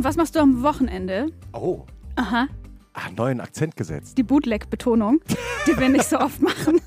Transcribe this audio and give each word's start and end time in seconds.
Und 0.00 0.04
was 0.04 0.16
machst 0.16 0.34
du 0.34 0.40
am 0.40 0.62
Wochenende? 0.62 1.26
Oh, 1.52 1.84
Aha, 2.16 2.48
ah, 2.94 3.10
neuen 3.14 3.38
Akzent 3.38 3.76
gesetzt. 3.76 4.16
die 4.16 4.22
Bootleg-Betonung, 4.22 5.20
die 5.66 5.78
wir 5.78 5.90
nicht 5.90 6.06
so 6.06 6.18
oft 6.18 6.40
machen. 6.40 6.80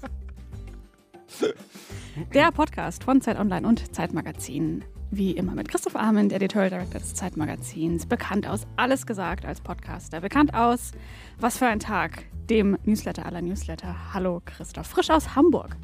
Der 2.34 2.52
Podcast 2.52 3.04
von 3.04 3.22
Zeit 3.22 3.38
Online 3.38 3.68
und 3.68 3.94
Zeitmagazin. 3.94 4.84
Wie 5.12 5.30
immer 5.30 5.54
mit 5.54 5.70
Christoph 5.70 5.96
Arment, 5.96 6.34
Editorial 6.34 6.72
Director 6.72 7.02
des 7.02 7.14
Zeitmagazins. 7.14 8.08
Bekannt 8.08 8.48
aus 8.48 8.66
Alles 8.78 9.06
gesagt 9.06 9.46
als 9.46 9.62
Podcaster. 9.62 10.22
Bekannt 10.22 10.56
aus 10.56 10.92
Was 11.40 11.60
für 11.60 11.68
ein 11.68 11.80
Tag, 11.80 12.24
dem 12.50 12.80
Newsletter 12.84 13.28
aller 13.28 13.44
Newsletter. 13.44 13.96
Hallo 14.16 14.42
Christoph. 14.44 14.88
Frisch 14.88 15.12
aus 15.12 15.36
Hamburg. 15.36 15.78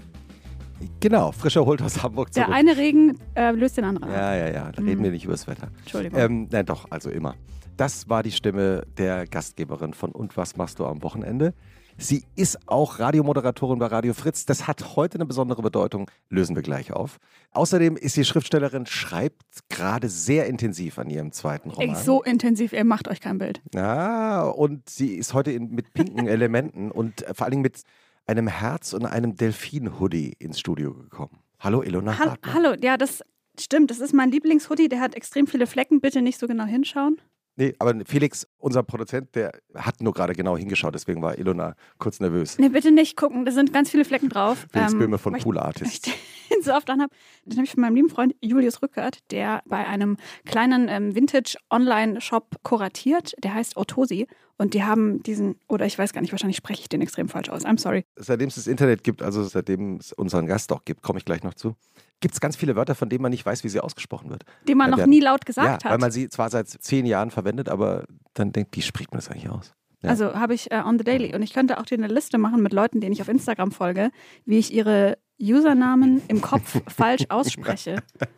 Genau, 1.00 1.32
frischer 1.32 1.66
holt 1.66 1.82
aus 1.82 2.02
Hamburg 2.04 2.34
zurück. 2.34 2.48
Der 2.48 2.56
eine 2.56 2.78
Regen 2.78 3.20
äh, 3.36 3.52
löst 3.52 3.78
den 3.78 3.86
anderen. 3.86 4.12
ja, 4.12 4.36
ja, 4.36 4.50
ja, 4.50 4.72
da 4.72 4.82
reden 4.82 5.04
wir 5.04 5.12
nicht 5.12 5.26
über 5.26 5.34
das 5.34 5.48
Wetter. 5.48 5.70
Entschuldigung. 5.80 6.20
Ähm, 6.20 6.48
nein, 6.52 6.66
doch, 6.66 6.88
also 6.90 7.10
immer. 7.10 7.36
Das 7.78 8.10
war 8.10 8.24
die 8.24 8.32
Stimme 8.32 8.84
der 8.98 9.26
Gastgeberin 9.26 9.94
von 9.94 10.12
Und 10.12 10.36
was 10.36 10.58
machst 10.58 10.80
du 10.80 10.86
am 10.86 11.02
Wochenende? 11.02 11.54
Sie 12.02 12.24
ist 12.38 12.58
auch 12.66 13.00
Radiomoderatorin 13.00 13.78
bei 13.78 13.88
Radio 13.88 14.14
Fritz. 14.14 14.46
Das 14.46 14.68
hat 14.68 14.96
heute 14.96 15.16
eine 15.16 15.26
besondere 15.26 15.62
Bedeutung, 15.62 16.10
lösen 16.30 16.56
wir 16.56 16.64
gleich 16.64 16.94
auf. 16.94 17.18
Außerdem 17.52 17.98
ist 17.98 18.16
sie 18.16 18.24
Schriftstellerin, 18.24 18.86
schreibt 18.86 19.44
gerade 19.68 20.08
sehr 20.08 20.48
intensiv 20.48 20.98
an 20.98 21.10
ihrem 21.10 21.34
zweiten 21.34 21.72
Roman. 21.72 21.96
Ey, 21.96 22.02
so 22.02 22.24
intensiv, 22.24 22.72
ihr 22.72 22.86
macht 22.86 23.10
euch 23.10 23.20
kein 23.20 23.38
Bild. 23.38 23.62
Ja, 23.74 24.44
und 24.44 24.90
sie 24.90 25.16
ist 25.16 25.34
heute 25.34 25.52
in, 25.52 25.72
mit 25.72 25.94
pinken 25.94 26.28
Elementen 26.30 26.90
und 26.90 27.22
äh, 27.24 27.34
vor 27.34 27.46
allen 27.46 27.52
Dingen 27.52 27.64
mit 27.64 27.84
einem 28.30 28.48
Herz 28.48 28.94
und 28.94 29.06
einem 29.06 29.36
Delfin-Hoodie 29.36 30.34
ins 30.38 30.60
Studio 30.60 30.94
gekommen. 30.94 31.40
Hallo, 31.60 31.82
Ilona 31.82 32.20
Hall 32.20 32.30
Hartmann. 32.30 32.54
Hallo, 32.54 32.76
ja, 32.80 32.96
das 32.96 33.24
stimmt. 33.60 33.90
Das 33.90 34.00
ist 34.00 34.14
mein 34.14 34.30
Lieblingshoodie. 34.32 34.88
Der 34.88 35.00
hat 35.00 35.16
extrem 35.16 35.48
viele 35.48 35.66
Flecken. 35.66 36.00
Bitte 36.00 36.22
nicht 36.22 36.40
so 36.40 36.48
genau 36.48 36.66
hinschauen. 36.66 37.20
Nee, 37.56 37.74
aber 37.80 37.94
Felix, 38.06 38.48
unser 38.58 38.84
Produzent, 38.84 39.36
der 39.36 39.52
hat 39.76 40.02
nur 40.02 40.14
gerade 40.14 40.34
genau 40.34 40.56
hingeschaut, 40.56 40.96
deswegen 40.96 41.22
war 41.22 41.38
Ilona 41.38 41.76
kurz 41.98 42.22
nervös. 42.22 42.58
Nee, 42.58 42.70
bitte 42.70 42.92
nicht 42.92 43.18
gucken. 43.18 43.44
Da 43.44 43.52
sind 43.52 43.74
ganz 43.74 43.90
viele 43.90 44.06
Flecken 44.06 44.30
drauf. 44.30 44.66
Felix 44.72 44.94
Ähm, 44.94 45.00
Böhme 45.00 45.18
von 45.18 45.34
Pool 45.34 45.60
ich 45.82 46.00
den 46.00 46.14
so 46.62 46.74
oft 46.74 46.90
anhab. 46.90 47.12
Den 47.46 47.58
habe 47.58 47.66
ich 47.66 47.72
von 47.72 47.82
meinem 47.82 47.96
lieben 47.96 48.10
Freund 48.10 48.34
Julius 48.42 48.82
Rückert, 48.82 49.18
der 49.32 49.62
bei 49.66 49.86
einem 49.86 50.18
kleinen 50.46 50.88
ähm, 50.88 51.16
Vintage-Online-Shop 51.16 52.58
kuratiert. 52.64 53.34
Der 53.44 53.56
heißt 53.56 53.76
Otosi. 53.76 54.28
Und 54.62 54.74
die 54.74 54.84
haben 54.84 55.24
diesen, 55.24 55.56
oder 55.70 55.86
ich 55.86 55.98
weiß 55.98 56.12
gar 56.14 56.20
nicht, 56.22 56.32
wahrscheinlich 56.32 56.58
spreche 56.58 56.82
ich 56.82 56.90
den 56.90 57.02
extrem 57.02 57.30
falsch 57.30 57.50
aus. 57.50 57.66
I'm 57.66 57.80
sorry. 57.80 58.04
Seitdem 58.18 58.50
es 58.50 58.56
das 58.56 58.68
Internet 58.68 59.04
gibt, 59.06 59.22
also 59.24 59.42
seitdem 59.44 59.96
es 59.96 60.12
unseren 60.14 60.46
Gast 60.48 60.72
auch 60.74 60.84
gibt, 60.84 61.02
komme 61.02 61.18
ich 61.18 61.26
gleich 61.26 61.44
noch 61.44 61.54
zu, 61.54 61.76
gibt 62.20 62.34
es 62.34 62.42
ganz 62.42 62.58
viele 62.58 62.76
Wörter, 62.76 62.94
von 62.94 63.08
denen 63.10 63.22
man 63.22 63.32
nicht 63.32 63.46
weiß, 63.46 63.64
wie 63.64 63.70
sie 63.70 63.80
ausgesprochen 63.80 64.30
wird. 64.30 64.44
Den 64.68 64.78
man 64.78 64.88
Ja, 64.88 64.92
noch 64.92 64.98
der- 64.98 65.08
nie 65.08 65.22
laut 65.22 65.40
ja, 65.42 65.46
gesagt 65.46 65.86
weil 65.86 65.92
hat. 65.94 66.02
man 66.02 66.12
sie 66.12 66.28
zwar 66.28 66.50
seit 66.50 66.68
zehn 66.68 67.06
Jahren 67.06 67.32
verwendet, 67.32 67.70
aber 67.70 68.04
dann 68.34 68.52
denkt, 68.52 68.76
wie 68.76 68.82
spricht 68.82 69.12
man 69.12 69.20
das 69.20 69.30
eigentlich 69.30 69.50
aus? 69.50 69.74
ja. 70.02 70.10
Also 70.10 70.34
habe 70.36 70.54
ich 70.54 70.70
äh, 70.72 70.82
on 70.86 70.98
the 70.98 71.04
daily. 71.06 71.34
Und 71.34 71.42
ich 71.42 71.54
könnte 71.54 71.78
auch 71.80 71.86
dir 71.86 71.98
eine 71.98 72.08
Liste 72.08 72.38
machen 72.38 72.62
mit 72.62 72.74
Leuten, 72.74 73.00
denen 73.00 73.14
ich 73.14 73.22
auf 73.22 73.30
Instagram 73.30 73.72
folge, 73.72 74.12
wie 74.46 74.58
ich 74.60 74.74
ihre 74.74 75.18
Usernamen 75.42 76.22
im 76.28 76.42
Kopf 76.42 76.82
falsch 76.94 77.24
ausspreche. 77.30 78.04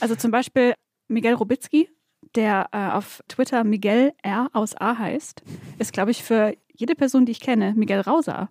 Also 0.00 0.14
zum 0.14 0.30
Beispiel 0.30 0.72
Miguel 1.08 1.34
Robitzky, 1.34 1.88
der 2.34 2.68
äh, 2.72 2.90
auf 2.90 3.22
Twitter 3.28 3.64
Miguel 3.64 4.12
R 4.22 4.48
aus 4.52 4.74
A 4.76 4.98
heißt, 4.98 5.42
ist, 5.78 5.92
glaube 5.92 6.10
ich, 6.10 6.22
für 6.22 6.54
jede 6.72 6.94
Person, 6.94 7.26
die 7.26 7.32
ich 7.32 7.40
kenne, 7.40 7.74
Miguel 7.76 8.00
Rauser. 8.00 8.50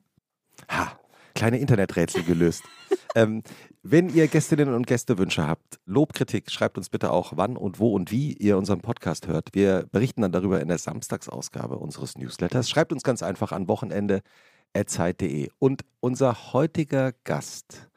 Ha, 0.70 0.98
kleine 1.36 1.60
Interneträtsel 1.60 2.24
gelöst. 2.24 2.64
ähm, 3.16 3.44
wenn 3.82 4.08
ihr 4.10 4.28
Gästinnen 4.28 4.74
und 4.74 4.88
Gästewünsche 4.88 5.46
habt, 5.46 5.80
Lob, 5.86 6.14
Kritik, 6.14 6.50
schreibt 6.50 6.78
uns 6.78 6.90
bitte 6.90 7.12
auch, 7.12 7.34
wann 7.36 7.58
und 7.58 7.80
wo 7.80 7.94
und 7.94 8.12
wie 8.12 8.34
ihr 8.34 8.58
unseren 8.58 8.80
Podcast 8.80 9.28
hört. 9.28 9.50
Wir 9.54 9.88
berichten 9.92 10.22
dann 10.22 10.32
darüber 10.32 10.62
in 10.62 10.70
der 10.70 10.78
Samstagsausgabe 10.78 11.78
unseres 11.78 12.18
Newsletters. 12.18 12.70
Schreibt 12.70 12.94
uns 12.94 13.04
ganz 13.04 13.22
einfach 13.24 13.52
an 13.52 13.68
wochenende.zeit.de. 13.68 15.50
Und 15.60 15.82
unser 16.00 16.54
heutiger 16.54 17.12
Gast, 17.26 17.90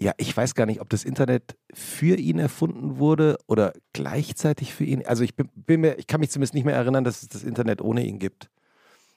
ja, 0.00 0.12
ich 0.16 0.36
weiß 0.36 0.54
gar 0.54 0.66
nicht, 0.66 0.80
ob 0.80 0.88
das 0.88 1.04
Internet 1.04 1.56
für 1.72 2.16
ihn 2.16 2.38
erfunden 2.38 2.98
wurde 2.98 3.38
oder 3.46 3.72
gleichzeitig 3.92 4.72
für 4.72 4.84
ihn. 4.84 5.04
Also 5.06 5.24
ich 5.24 5.34
bin, 5.34 5.48
bin 5.54 5.80
mir, 5.80 5.98
ich 5.98 6.06
kann 6.06 6.20
mich 6.20 6.30
zumindest 6.30 6.54
nicht 6.54 6.64
mehr 6.64 6.76
erinnern, 6.76 7.04
dass 7.04 7.22
es 7.22 7.28
das 7.28 7.42
Internet 7.42 7.80
ohne 7.80 8.04
ihn 8.04 8.18
gibt. 8.18 8.50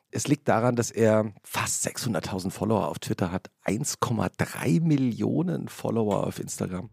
Es 0.09 0.27
liegt 0.27 0.47
daran, 0.47 0.75
dass 0.75 0.91
er 0.91 1.31
fast 1.43 1.87
600.000 1.87 2.51
Follower 2.51 2.89
auf 2.89 2.99
Twitter 2.99 3.31
hat, 3.31 3.49
1,3 3.65 4.81
Millionen 4.81 5.69
Follower 5.69 6.27
auf 6.27 6.39
Instagram. 6.39 6.89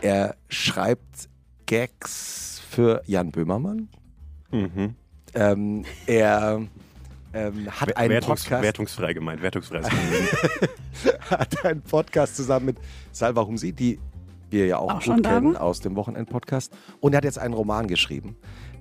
Er 0.00 0.36
schreibt 0.48 1.28
Gags 1.66 2.62
für 2.70 3.02
Jan 3.04 3.32
Böhmermann. 3.32 3.88
Mhm. 4.50 4.94
Ähm, 5.34 5.84
er 6.06 6.62
ähm, 7.32 7.68
hat, 7.70 7.96
einen 7.96 8.10
Wertungs 8.10 8.42
Podcast, 8.42 8.62
Wertungsfrei 8.62 9.12
gemeint, 9.12 9.42
wertungsfrei. 9.42 9.82
hat 11.30 11.64
einen 11.64 11.82
Podcast 11.82 12.36
zusammen 12.36 12.66
mit 12.66 12.78
Salva 13.12 13.46
Humsi, 13.46 13.72
die 13.72 13.98
wir 14.50 14.66
ja 14.66 14.78
auch, 14.78 14.94
Auch 14.94 15.04
gut 15.04 15.24
kennen 15.24 15.56
aus 15.56 15.80
dem 15.80 15.96
Wochenend-Podcast. 15.96 16.72
Und 17.00 17.12
er 17.12 17.18
hat 17.18 17.24
jetzt 17.24 17.38
einen 17.38 17.54
Roman 17.54 17.86
geschrieben, 17.86 18.36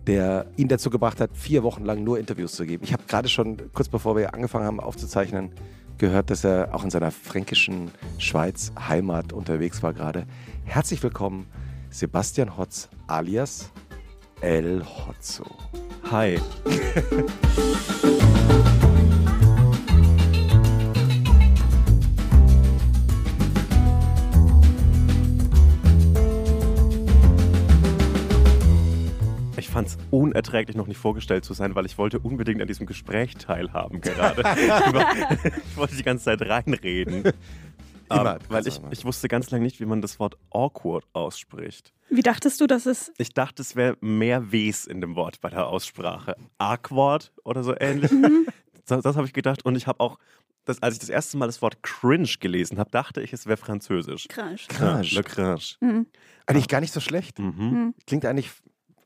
der 0.05 0.45
ihn 0.55 0.67
dazu 0.67 0.89
gebracht 0.89 1.19
hat, 1.19 1.31
vier 1.33 1.63
Wochen 1.63 1.83
lang 1.83 2.03
nur 2.03 2.19
Interviews 2.19 2.53
zu 2.53 2.65
geben. 2.65 2.83
Ich 2.83 2.93
habe 2.93 3.03
gerade 3.07 3.27
schon, 3.27 3.57
kurz 3.73 3.89
bevor 3.89 4.15
wir 4.15 4.33
angefangen 4.33 4.65
haben 4.65 4.79
aufzuzeichnen, 4.79 5.51
gehört, 5.97 6.29
dass 6.29 6.43
er 6.43 6.73
auch 6.73 6.83
in 6.83 6.89
seiner 6.89 7.11
fränkischen 7.11 7.91
Schweiz 8.17 8.71
Heimat 8.87 9.33
unterwegs 9.33 9.83
war 9.83 9.93
gerade. 9.93 10.25
Herzlich 10.63 11.01
willkommen, 11.03 11.47
Sebastian 11.89 12.57
Hotz 12.57 12.89
alias 13.07 13.71
El 14.41 14.83
Hotzo. 14.83 15.45
Hi. 16.11 16.39
fand 29.77 29.89
es 29.89 29.97
unerträglich, 30.09 30.75
noch 30.75 30.87
nicht 30.87 30.97
vorgestellt 30.97 31.45
zu 31.45 31.53
sein, 31.53 31.75
weil 31.75 31.85
ich 31.85 31.99
wollte 31.99 32.17
unbedingt 32.17 32.59
an 32.61 32.67
diesem 32.67 32.87
Gespräch 32.87 33.35
teilhaben 33.35 34.01
gerade. 34.01 34.41
ich 35.69 35.77
wollte 35.77 35.95
die 35.95 36.01
ganze 36.01 36.25
Zeit 36.25 36.41
reinreden. 36.41 37.31
Immer, 38.09 38.35
Ähm, 38.35 38.39
weil 38.49 38.65
ich, 38.65 38.81
ich 38.89 39.05
wusste 39.05 39.27
ganz 39.27 39.51
lange 39.51 39.63
nicht, 39.65 39.79
wie 39.79 39.85
man 39.85 40.01
das 40.01 40.19
Wort 40.19 40.35
awkward 40.49 41.05
ausspricht. 41.13 41.93
Wie 42.09 42.23
dachtest 42.23 42.59
du, 42.59 42.65
dass 42.65 42.87
es. 42.87 43.11
Ich 43.19 43.35
dachte, 43.35 43.61
es 43.61 43.75
wäre 43.75 43.97
mehr 44.01 44.51
Ws 44.51 44.85
in 44.85 44.99
dem 44.99 45.15
Wort 45.15 45.41
bei 45.41 45.51
der 45.51 45.67
Aussprache. 45.67 46.35
Awkward 46.57 47.31
oder 47.43 47.63
so 47.63 47.75
ähnlich. 47.79 48.09
das 48.87 49.03
das 49.03 49.15
habe 49.15 49.27
ich 49.27 49.33
gedacht. 49.33 49.63
Und 49.63 49.75
ich 49.75 49.85
habe 49.85 49.99
auch, 49.99 50.17
das, 50.65 50.81
als 50.81 50.95
ich 50.95 50.99
das 51.01 51.09
erste 51.09 51.37
Mal 51.37 51.45
das 51.45 51.61
Wort 51.61 51.83
cringe 51.83 52.29
gelesen 52.39 52.79
habe, 52.79 52.89
dachte 52.89 53.21
ich, 53.21 53.31
es 53.31 53.45
wäre 53.45 53.57
französisch. 53.57 54.27
Krasch. 54.27 54.69
Cringe. 54.69 55.07
Le 55.11 55.23
cringe. 55.23 55.59
Mhm. 55.81 56.07
Eigentlich 56.47 56.67
gar 56.67 56.81
nicht 56.81 56.93
so 56.93 56.99
schlecht. 56.99 57.37
Mhm. 57.37 57.93
Klingt 58.07 58.25
eigentlich 58.25 58.49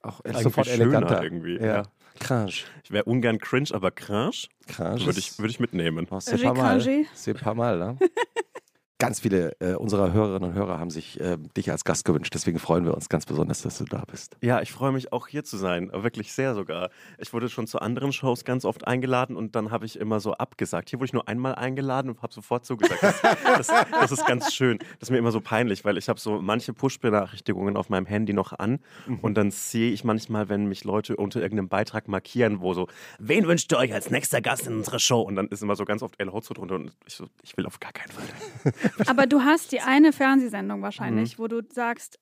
auch 0.03 0.19
Eigentlich 0.21 0.43
sofort 0.43 0.67
schöner 0.67 0.83
eleganter. 0.83 1.23
irgendwie, 1.23 1.57
Ja. 1.57 1.65
ja. 1.65 1.83
Cringe. 2.19 2.51
Ich 2.83 2.91
wäre 2.91 3.05
ungern 3.05 3.39
cringe, 3.39 3.69
aber 3.73 3.89
cringe 3.89 4.31
Cringe. 4.67 5.05
würde 5.05 5.17
ich, 5.19 5.39
würd 5.39 5.49
ich 5.49 5.59
mitnehmen. 5.59 6.05
Oh, 6.11 6.17
c'est 6.19 6.41
pas 6.43 6.53
mal. 6.55 6.79
C'est 7.15 7.33
pas 7.33 7.55
mal, 7.55 7.77
ne? 7.79 7.97
Ganz 9.01 9.19
viele 9.19 9.59
äh, 9.59 9.73
unserer 9.73 10.13
Hörerinnen 10.13 10.51
und 10.51 10.55
Hörer 10.55 10.77
haben 10.77 10.91
sich 10.91 11.19
äh, 11.19 11.35
dich 11.57 11.71
als 11.71 11.85
Gast 11.85 12.05
gewünscht. 12.05 12.35
Deswegen 12.35 12.59
freuen 12.59 12.85
wir 12.85 12.93
uns 12.93 13.09
ganz 13.09 13.25
besonders, 13.25 13.63
dass 13.63 13.79
du 13.79 13.85
da 13.85 14.03
bist. 14.05 14.37
Ja, 14.41 14.61
ich 14.61 14.71
freue 14.71 14.91
mich 14.91 15.11
auch 15.11 15.25
hier 15.25 15.43
zu 15.43 15.57
sein. 15.57 15.89
Wirklich 15.91 16.33
sehr 16.33 16.53
sogar. 16.53 16.91
Ich 17.17 17.33
wurde 17.33 17.49
schon 17.49 17.65
zu 17.65 17.79
anderen 17.79 18.13
Shows 18.13 18.45
ganz 18.45 18.63
oft 18.63 18.85
eingeladen 18.85 19.35
und 19.35 19.55
dann 19.55 19.71
habe 19.71 19.87
ich 19.87 19.97
immer 19.97 20.19
so 20.19 20.33
abgesagt. 20.33 20.91
Hier 20.91 20.99
wurde 20.99 21.07
ich 21.07 21.13
nur 21.13 21.27
einmal 21.27 21.55
eingeladen 21.55 22.11
und 22.11 22.21
habe 22.21 22.31
sofort 22.31 22.63
zugesagt. 22.63 23.01
Das, 23.01 23.21
das, 23.57 23.67
das 23.89 24.11
ist 24.11 24.27
ganz 24.27 24.53
schön. 24.53 24.77
Das 24.99 25.07
ist 25.07 25.09
mir 25.09 25.17
immer 25.17 25.31
so 25.31 25.41
peinlich, 25.41 25.83
weil 25.83 25.97
ich 25.97 26.07
habe 26.07 26.19
so 26.19 26.39
manche 26.39 26.71
Push-Benachrichtigungen 26.71 27.77
auf 27.77 27.89
meinem 27.89 28.05
Handy 28.05 28.33
noch 28.33 28.53
an 28.53 28.77
und 29.23 29.33
dann 29.33 29.49
sehe 29.49 29.91
ich 29.91 30.03
manchmal, 30.03 30.47
wenn 30.47 30.67
mich 30.67 30.83
Leute 30.83 31.15
unter 31.15 31.41
irgendeinem 31.41 31.69
Beitrag 31.69 32.07
markieren, 32.07 32.61
wo 32.61 32.75
so, 32.75 32.87
wen 33.17 33.47
wünscht 33.47 33.71
ihr 33.73 33.79
euch 33.79 33.95
als 33.95 34.11
nächster 34.11 34.41
Gast 34.41 34.67
in 34.67 34.75
unserer 34.75 34.99
Show? 34.99 35.21
Und 35.21 35.37
dann 35.37 35.47
ist 35.47 35.63
immer 35.63 35.75
so 35.75 35.85
ganz 35.85 36.03
oft 36.03 36.19
El 36.19 36.31
Hotzo 36.31 36.53
drunter 36.53 36.75
und 36.75 36.91
ich 37.07 37.15
so, 37.15 37.25
ich 37.41 37.57
will 37.57 37.65
auf 37.65 37.79
gar 37.79 37.93
keinen 37.93 38.11
Fall. 38.11 38.73
Aber 39.07 39.25
du 39.27 39.41
hast 39.41 39.71
die 39.71 39.81
eine 39.81 40.13
Fernsehsendung 40.13 40.81
wahrscheinlich, 40.81 41.37
Mhm. 41.37 41.43
wo 41.43 41.47
du 41.47 41.61
sagst, 41.71 42.19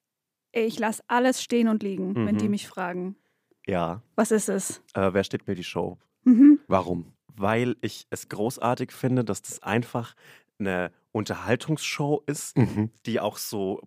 ey, 0.51 0.65
ich 0.65 0.79
lasse 0.79 1.03
alles 1.07 1.41
stehen 1.43 1.67
und 1.67 1.83
liegen, 1.83 2.15
wenn 2.15 2.35
Mhm. 2.35 2.39
die 2.39 2.49
mich 2.49 2.67
fragen. 2.67 3.15
Ja, 3.67 4.01
Was 4.15 4.31
ist 4.31 4.49
es? 4.49 4.81
äh, 4.95 5.13
wer 5.13 5.23
steht 5.23 5.47
mir 5.47 5.55
die 5.55 5.63
Show? 5.63 5.97
Mhm. 6.23 6.59
Warum? 6.67 7.13
weil 7.41 7.77
ich 7.79 8.05
es 8.09 8.27
großartig 8.27 8.91
finde, 8.91 9.23
dass 9.23 9.41
das 9.41 9.63
einfach 9.63 10.13
eine 10.59 10.91
Unterhaltungsshow 11.13 12.21
ist, 12.25 12.57
Mhm. 12.57 12.89
die 13.05 13.19
auch 13.21 13.37
so 13.37 13.81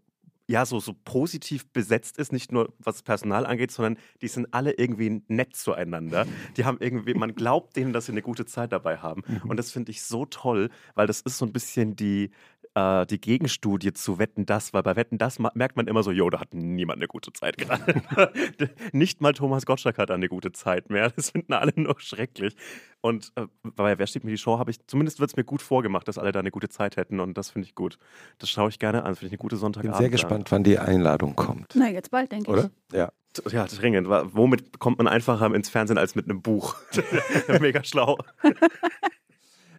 ja 0.49 0.64
so 0.67 0.81
so 0.81 0.94
positiv 1.05 1.67
besetzt 1.70 2.17
ist, 2.19 2.32
nicht 2.32 2.50
nur 2.50 2.73
was 2.78 2.96
das 2.96 3.02
Personal 3.02 3.44
angeht, 3.46 3.70
sondern 3.70 3.96
die 4.23 4.28
sind 4.28 4.52
alle 4.52 4.73
irgendwie 4.73 5.23
nett 5.28 5.55
zueinander. 5.55 6.26
Die 6.56 6.64
haben 6.64 6.78
irgendwie 6.81 7.12
man 7.14 7.35
glaubt 7.37 7.76
denen, 7.76 7.93
dass 7.93 8.06
sie 8.06 8.12
eine 8.12 8.23
gute 8.23 8.46
Zeit 8.46 8.73
dabei 8.73 8.96
haben 8.99 9.23
und 9.46 9.56
das 9.58 9.70
finde 9.70 9.90
ich 9.90 10.02
so 10.02 10.25
toll, 10.25 10.70
weil 10.94 11.06
das 11.06 11.20
ist 11.20 11.37
so 11.38 11.44
ein 11.44 11.52
bisschen 11.52 11.94
die 11.94 12.31
äh, 12.74 13.06
die 13.06 13.20
Gegenstudie 13.20 13.92
zu 13.92 14.19
Wetten 14.19 14.46
das, 14.46 14.72
weil 14.72 14.82
bei 14.82 14.96
Wetten 14.96 15.19
das 15.19 15.38
merkt 15.38 15.76
man 15.76 15.86
immer 15.86 16.02
so, 16.02 16.10
jo, 16.10 16.30
da 16.30 16.40
hat 16.40 16.54
niemand 16.54 16.98
eine 16.98 17.06
gute 17.06 17.32
Zeit 17.32 17.58
gerade. 17.58 18.32
Nicht 18.92 19.20
mal 19.20 19.32
Thomas 19.32 19.66
Gottschalk 19.66 19.98
hat 19.98 20.10
eine 20.10 20.28
gute 20.28 20.52
Zeit 20.52 20.90
mehr. 20.90 21.10
Das 21.10 21.30
finden 21.30 21.52
alle 21.52 21.72
nur 21.76 21.98
schrecklich. 22.00 22.56
Und 23.00 23.32
äh, 23.36 23.46
bei 23.62 23.98
Wer 23.98 24.06
steht 24.06 24.24
mir 24.24 24.30
die 24.30 24.38
Show 24.38 24.58
habe 24.58 24.70
ich, 24.70 24.86
zumindest 24.86 25.20
wird 25.20 25.30
es 25.30 25.36
mir 25.36 25.44
gut 25.44 25.62
vorgemacht, 25.62 26.08
dass 26.08 26.19
alle 26.19 26.32
da 26.32 26.40
eine 26.40 26.50
gute 26.50 26.69
Zeit 26.69 26.96
hätten 26.96 27.20
und 27.20 27.36
das 27.36 27.50
finde 27.50 27.69
ich 27.69 27.74
gut. 27.74 27.98
Das 28.38 28.48
schaue 28.48 28.69
ich 28.69 28.78
gerne 28.78 29.04
an, 29.04 29.14
finde 29.14 29.26
ich 29.26 29.32
eine 29.32 29.38
gute 29.38 29.56
Sonntagabend. 29.56 29.98
Bin 29.98 30.04
sehr 30.04 30.10
gespannt, 30.10 30.50
wann 30.50 30.64
die 30.64 30.78
Einladung 30.78 31.36
kommt. 31.36 31.72
Na, 31.75 31.88
jetzt 31.88 32.10
bald, 32.10 32.32
denke 32.32 32.50
ich. 32.50 32.58
Oder? 32.58 32.70
Ja. 32.92 33.12
Ja, 33.50 33.66
dringend. 33.66 34.08
Womit 34.08 34.78
kommt 34.78 34.98
man 34.98 35.08
einfacher 35.08 35.54
ins 35.54 35.70
Fernsehen 35.70 35.96
als 35.96 36.14
mit 36.14 36.26
einem 36.26 36.42
Buch? 36.42 36.76
Mega 37.60 37.82
schlau. 37.82 38.18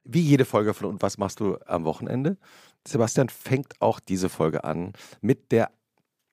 Wie 0.03 0.21
jede 0.21 0.45
Folge 0.45 0.73
von 0.73 0.87
Und 0.87 1.01
was 1.01 1.17
machst 1.17 1.39
du 1.39 1.57
am 1.65 1.85
Wochenende? 1.85 2.37
Sebastian 2.87 3.29
fängt 3.29 3.81
auch 3.81 3.99
diese 3.99 4.29
Folge 4.29 4.63
an 4.63 4.93
mit 5.21 5.51
der 5.51 5.71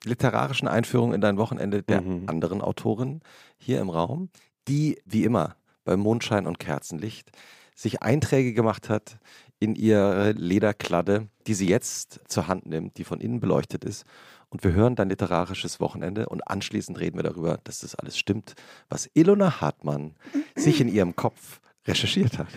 literarischen 0.05 0.69
Einführung 0.69 1.13
in 1.13 1.21
dein 1.21 1.37
Wochenende 1.37 1.83
der 1.83 2.01
mhm. 2.01 2.29
anderen 2.29 2.63
Autorin 2.63 3.21
hier 3.59 3.81
im 3.81 3.91
Raum, 3.91 4.31
die 4.67 5.01
wie 5.05 5.25
immer 5.25 5.57
bei 5.85 5.97
Mondschein 5.97 6.47
und 6.47 6.59
Kerzenlicht 6.59 7.31
sich 7.75 8.03
Einträge 8.03 8.53
gemacht 8.53 8.89
hat 8.89 9.19
in 9.59 9.75
ihre 9.75 10.33
Lederkladde, 10.33 11.29
die 11.47 11.55
sie 11.55 11.69
jetzt 11.69 12.21
zur 12.29 12.49
Hand 12.49 12.67
nimmt, 12.67 12.99
die 12.99 13.05
von 13.05 13.21
innen 13.21 13.41
beleuchtet 13.41 13.85
ist. 13.85 14.05
Und 14.49 14.65
wir 14.65 14.73
hören 14.73 14.97
dein 14.97 15.09
literarisches 15.09 15.81
Wochenende 15.81 16.29
und 16.29 16.47
anschließend 16.47 16.99
reden 16.99 17.19
wir 17.19 17.23
darüber, 17.23 17.59
dass 17.65 17.81
das 17.81 17.95
alles 17.95 18.19
stimmt, 18.19 18.55
was 18.89 19.09
Ilona 19.15 19.61
Hartmann 19.61 20.15
sich 20.57 20.81
in 20.81 20.89
ihrem 20.89 21.15
Kopf 21.15 21.61
recherchiert 21.91 22.39
hat. 22.39 22.49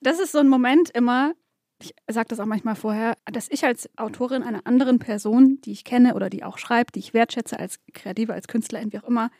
das 0.00 0.20
ist 0.20 0.32
so 0.32 0.38
ein 0.38 0.48
Moment 0.48 0.90
immer, 0.90 1.34
ich 1.80 1.94
sage 2.08 2.28
das 2.28 2.40
auch 2.40 2.46
manchmal 2.46 2.76
vorher, 2.76 3.16
dass 3.26 3.48
ich 3.50 3.64
als 3.64 3.88
Autorin 3.96 4.42
einer 4.42 4.66
anderen 4.66 4.98
Person, 4.98 5.60
die 5.64 5.72
ich 5.72 5.84
kenne 5.84 6.14
oder 6.14 6.30
die 6.30 6.44
auch 6.44 6.58
schreibt, 6.58 6.94
die 6.94 7.00
ich 7.00 7.14
wertschätze 7.14 7.58
als 7.58 7.78
Kreative, 7.92 8.32
als 8.32 8.48
Künstlerin, 8.48 8.92
wie 8.92 8.98
auch 8.98 9.08
immer, 9.08 9.30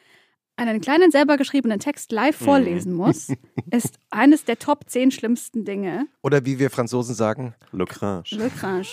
einen 0.56 0.80
kleinen 0.80 1.10
selber 1.10 1.36
geschriebenen 1.36 1.80
Text 1.80 2.12
live 2.12 2.40
mhm. 2.40 2.44
vorlesen 2.44 2.92
muss, 2.92 3.28
ist 3.70 3.98
eines 4.10 4.44
der 4.44 4.58
Top 4.58 4.88
10 4.88 5.10
schlimmsten 5.10 5.64
Dinge. 5.64 6.06
Oder 6.22 6.44
wie 6.44 6.58
wir 6.58 6.70
Franzosen 6.70 7.14
sagen, 7.14 7.54
Le 7.72 7.84
Cringe. 7.86 8.24
Le 8.30 8.50
Cringe. 8.50 8.86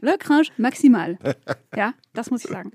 Le 0.00 0.18
Cringe 0.18 0.48
maximal. 0.56 1.18
Ja, 1.74 1.94
das 2.12 2.30
muss 2.30 2.44
ich 2.44 2.50
sagen. 2.50 2.72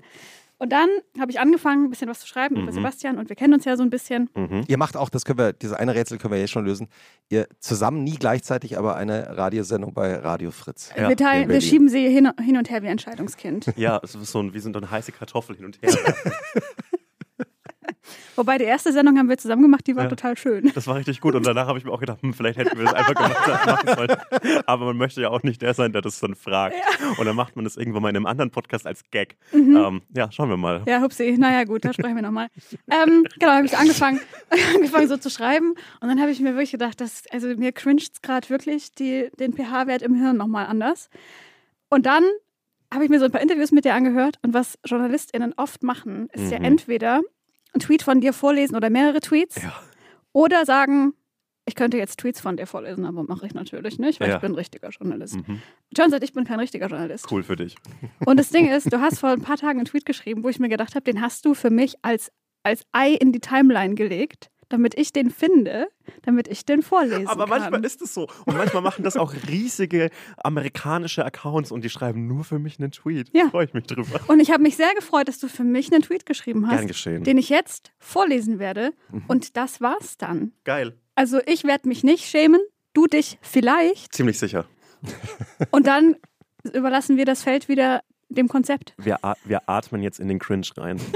Und 0.58 0.72
dann 0.72 0.88
habe 1.20 1.30
ich 1.30 1.38
angefangen, 1.38 1.84
ein 1.84 1.90
bisschen 1.90 2.08
was 2.08 2.20
zu 2.20 2.26
schreiben 2.26 2.56
mhm. 2.56 2.62
über 2.62 2.72
Sebastian 2.72 3.18
und 3.18 3.28
wir 3.28 3.36
kennen 3.36 3.54
uns 3.54 3.64
ja 3.64 3.76
so 3.76 3.84
ein 3.84 3.90
bisschen. 3.90 4.28
Mhm. 4.34 4.64
Ihr 4.66 4.76
macht 4.76 4.96
auch, 4.96 5.08
das 5.08 5.24
können 5.24 5.38
wir, 5.38 5.52
dieses 5.52 5.76
eine 5.76 5.94
Rätsel 5.94 6.18
können 6.18 6.34
wir 6.34 6.40
jetzt 6.40 6.50
schon 6.50 6.64
lösen. 6.64 6.88
Ihr 7.28 7.46
zusammen 7.60 8.02
nie 8.02 8.16
gleichzeitig, 8.16 8.76
aber 8.76 8.96
eine 8.96 9.36
Radiosendung 9.36 9.94
bei 9.94 10.16
Radio 10.16 10.50
Fritz. 10.50 10.90
Ja. 10.96 11.08
Wir, 11.08 11.16
teilen, 11.16 11.48
wir 11.48 11.60
schieben 11.60 11.88
sie 11.88 12.08
hin, 12.08 12.30
hin, 12.44 12.56
und 12.56 12.70
her 12.70 12.82
wie 12.82 12.88
ein 12.88 12.98
Scheidungskind. 12.98 13.72
Ja, 13.76 14.00
es 14.02 14.14
ist 14.16 14.32
so 14.32 14.40
ein, 14.40 14.52
wie 14.52 14.58
so 14.58 14.72
eine 14.72 14.90
heiße 14.90 15.12
Kartoffel 15.12 15.56
hin 15.56 15.64
und 15.64 15.80
her. 15.80 15.92
Wobei 18.38 18.56
die 18.56 18.64
erste 18.64 18.92
Sendung 18.92 19.18
haben 19.18 19.28
wir 19.28 19.36
zusammen 19.36 19.62
gemacht, 19.62 19.84
die 19.88 19.96
war 19.96 20.04
ja, 20.04 20.08
total 20.08 20.38
schön. 20.38 20.70
Das 20.72 20.86
war 20.86 20.94
richtig 20.94 21.20
gut 21.20 21.34
und 21.34 21.44
danach 21.44 21.66
habe 21.66 21.76
ich 21.76 21.84
mir 21.84 21.90
auch 21.90 21.98
gedacht, 21.98 22.22
hm, 22.22 22.32
vielleicht 22.32 22.56
hätten 22.56 22.78
wir 22.78 22.84
das 22.84 22.94
einfach 22.94 23.14
gemacht, 23.14 23.66
machen 23.66 23.96
sollen. 23.96 24.62
Aber 24.64 24.84
man 24.86 24.96
möchte 24.96 25.20
ja 25.20 25.30
auch 25.30 25.42
nicht 25.42 25.60
der 25.60 25.74
sein, 25.74 25.92
der 25.92 26.02
das 26.02 26.20
dann 26.20 26.36
fragt. 26.36 26.76
Ja. 26.76 27.08
Und 27.18 27.26
dann 27.26 27.34
macht 27.34 27.56
man 27.56 27.64
das 27.64 27.76
irgendwann 27.76 28.02
mal 28.02 28.10
in 28.10 28.16
einem 28.16 28.26
anderen 28.26 28.52
Podcast 28.52 28.86
als 28.86 29.02
Gag. 29.10 29.36
Mhm. 29.52 29.76
Ähm, 29.76 30.02
ja, 30.14 30.30
schauen 30.30 30.50
wir 30.50 30.56
mal. 30.56 30.84
Ja, 30.86 31.02
hupsi. 31.02 31.36
Naja, 31.36 31.64
gut, 31.64 31.84
da 31.84 31.92
sprechen 31.92 32.14
wir 32.14 32.22
nochmal. 32.22 32.46
ähm, 32.88 33.24
genau, 33.40 33.52
habe 33.54 33.66
ich 33.66 33.76
angefangen, 33.76 34.20
angefangen 34.76 35.08
so 35.08 35.16
zu 35.16 35.30
schreiben 35.30 35.74
und 36.00 36.08
dann 36.08 36.20
habe 36.20 36.30
ich 36.30 36.38
mir 36.38 36.52
wirklich 36.52 36.70
gedacht, 36.70 37.00
dass, 37.00 37.24
also 37.32 37.48
mir 37.48 37.72
cringed 37.72 38.22
gerade 38.22 38.48
wirklich 38.50 38.94
die, 38.94 39.30
den 39.40 39.52
pH-Wert 39.52 40.02
im 40.02 40.14
Hirn 40.14 40.36
nochmal 40.36 40.66
anders. 40.66 41.10
Und 41.90 42.06
dann 42.06 42.22
habe 42.94 43.02
ich 43.02 43.10
mir 43.10 43.18
so 43.18 43.24
ein 43.24 43.32
paar 43.32 43.42
Interviews 43.42 43.72
mit 43.72 43.84
dir 43.84 43.94
angehört 43.94 44.38
und 44.42 44.54
was 44.54 44.78
JournalistInnen 44.86 45.54
oft 45.56 45.82
machen, 45.82 46.28
ist 46.32 46.44
mhm. 46.44 46.52
ja 46.52 46.58
entweder 46.58 47.20
einen 47.72 47.80
Tweet 47.80 48.02
von 48.02 48.20
dir 48.20 48.32
vorlesen 48.32 48.76
oder 48.76 48.90
mehrere 48.90 49.20
Tweets. 49.20 49.62
Ja. 49.62 49.74
Oder 50.32 50.64
sagen, 50.64 51.14
ich 51.66 51.74
könnte 51.74 51.98
jetzt 51.98 52.18
Tweets 52.18 52.40
von 52.40 52.56
dir 52.56 52.66
vorlesen, 52.66 53.04
aber 53.04 53.24
mache 53.24 53.46
ich 53.46 53.54
natürlich 53.54 53.98
nicht, 53.98 54.20
weil 54.20 54.30
ja. 54.30 54.36
ich 54.36 54.40
bin 54.40 54.52
ein 54.52 54.54
richtiger 54.54 54.88
Journalist. 54.88 55.36
Mhm. 55.36 55.60
John 55.96 56.10
sagt, 56.10 56.24
ich 56.24 56.32
bin 56.32 56.44
kein 56.44 56.58
richtiger 56.60 56.86
Journalist. 56.86 57.30
Cool 57.30 57.42
für 57.42 57.56
dich. 57.56 57.76
Und 58.24 58.38
das 58.38 58.48
Ding 58.48 58.68
ist, 58.72 58.92
du 58.92 59.00
hast 59.00 59.18
vor 59.20 59.30
ein 59.30 59.42
paar 59.42 59.58
Tagen 59.58 59.78
einen 59.78 59.86
Tweet 59.86 60.06
geschrieben, 60.06 60.42
wo 60.42 60.48
ich 60.48 60.58
mir 60.58 60.68
gedacht 60.68 60.94
habe, 60.94 61.04
den 61.04 61.20
hast 61.20 61.44
du 61.44 61.54
für 61.54 61.70
mich 61.70 61.96
als, 62.02 62.32
als 62.62 62.84
Ei 62.92 63.12
in 63.12 63.32
die 63.32 63.40
Timeline 63.40 63.94
gelegt 63.94 64.50
damit 64.68 64.98
ich 64.98 65.12
den 65.12 65.30
finde, 65.30 65.88
damit 66.22 66.48
ich 66.48 66.64
den 66.64 66.82
vorlesen 66.82 67.26
Aber 67.26 67.46
kann. 67.46 67.60
manchmal 67.60 67.84
ist 67.84 68.02
es 68.02 68.14
so. 68.14 68.28
Und 68.44 68.56
manchmal 68.56 68.82
machen 68.82 69.02
das 69.02 69.16
auch 69.16 69.32
riesige 69.48 70.10
amerikanische 70.36 71.24
Accounts 71.24 71.70
und 71.72 71.82
die 71.84 71.90
schreiben 71.90 72.26
nur 72.26 72.44
für 72.44 72.58
mich 72.58 72.78
einen 72.78 72.90
Tweet. 72.90 73.30
Ja. 73.32 73.44
Da 73.44 73.50
freue 73.50 73.64
ich 73.66 73.72
mich 73.74 73.86
drüber. 73.86 74.20
Und 74.28 74.40
ich 74.40 74.50
habe 74.50 74.62
mich 74.62 74.76
sehr 74.76 74.94
gefreut, 74.94 75.28
dass 75.28 75.38
du 75.38 75.48
für 75.48 75.64
mich 75.64 75.92
einen 75.92 76.02
Tweet 76.02 76.26
geschrieben 76.26 76.66
hast, 76.68 76.76
Gern 76.78 76.86
geschehen. 76.86 77.24
den 77.24 77.38
ich 77.38 77.48
jetzt 77.48 77.92
vorlesen 77.98 78.58
werde. 78.58 78.92
Mhm. 79.10 79.24
Und 79.28 79.56
das 79.56 79.80
war's 79.80 80.18
dann. 80.18 80.52
Geil. 80.64 80.94
Also 81.14 81.40
ich 81.46 81.64
werde 81.64 81.88
mich 81.88 82.04
nicht 82.04 82.24
schämen, 82.26 82.60
du 82.92 83.06
dich 83.06 83.38
vielleicht. 83.40 84.14
Ziemlich 84.14 84.38
sicher. 84.38 84.66
Und 85.70 85.86
dann 85.86 86.16
überlassen 86.72 87.16
wir 87.16 87.24
das 87.24 87.42
Feld 87.42 87.68
wieder 87.68 88.02
dem 88.28 88.48
Konzept. 88.48 88.94
Wir, 88.98 89.18
wir 89.44 89.68
atmen 89.68 90.02
jetzt 90.02 90.20
in 90.20 90.28
den 90.28 90.38
Cringe 90.38 90.66
rein. 90.76 91.00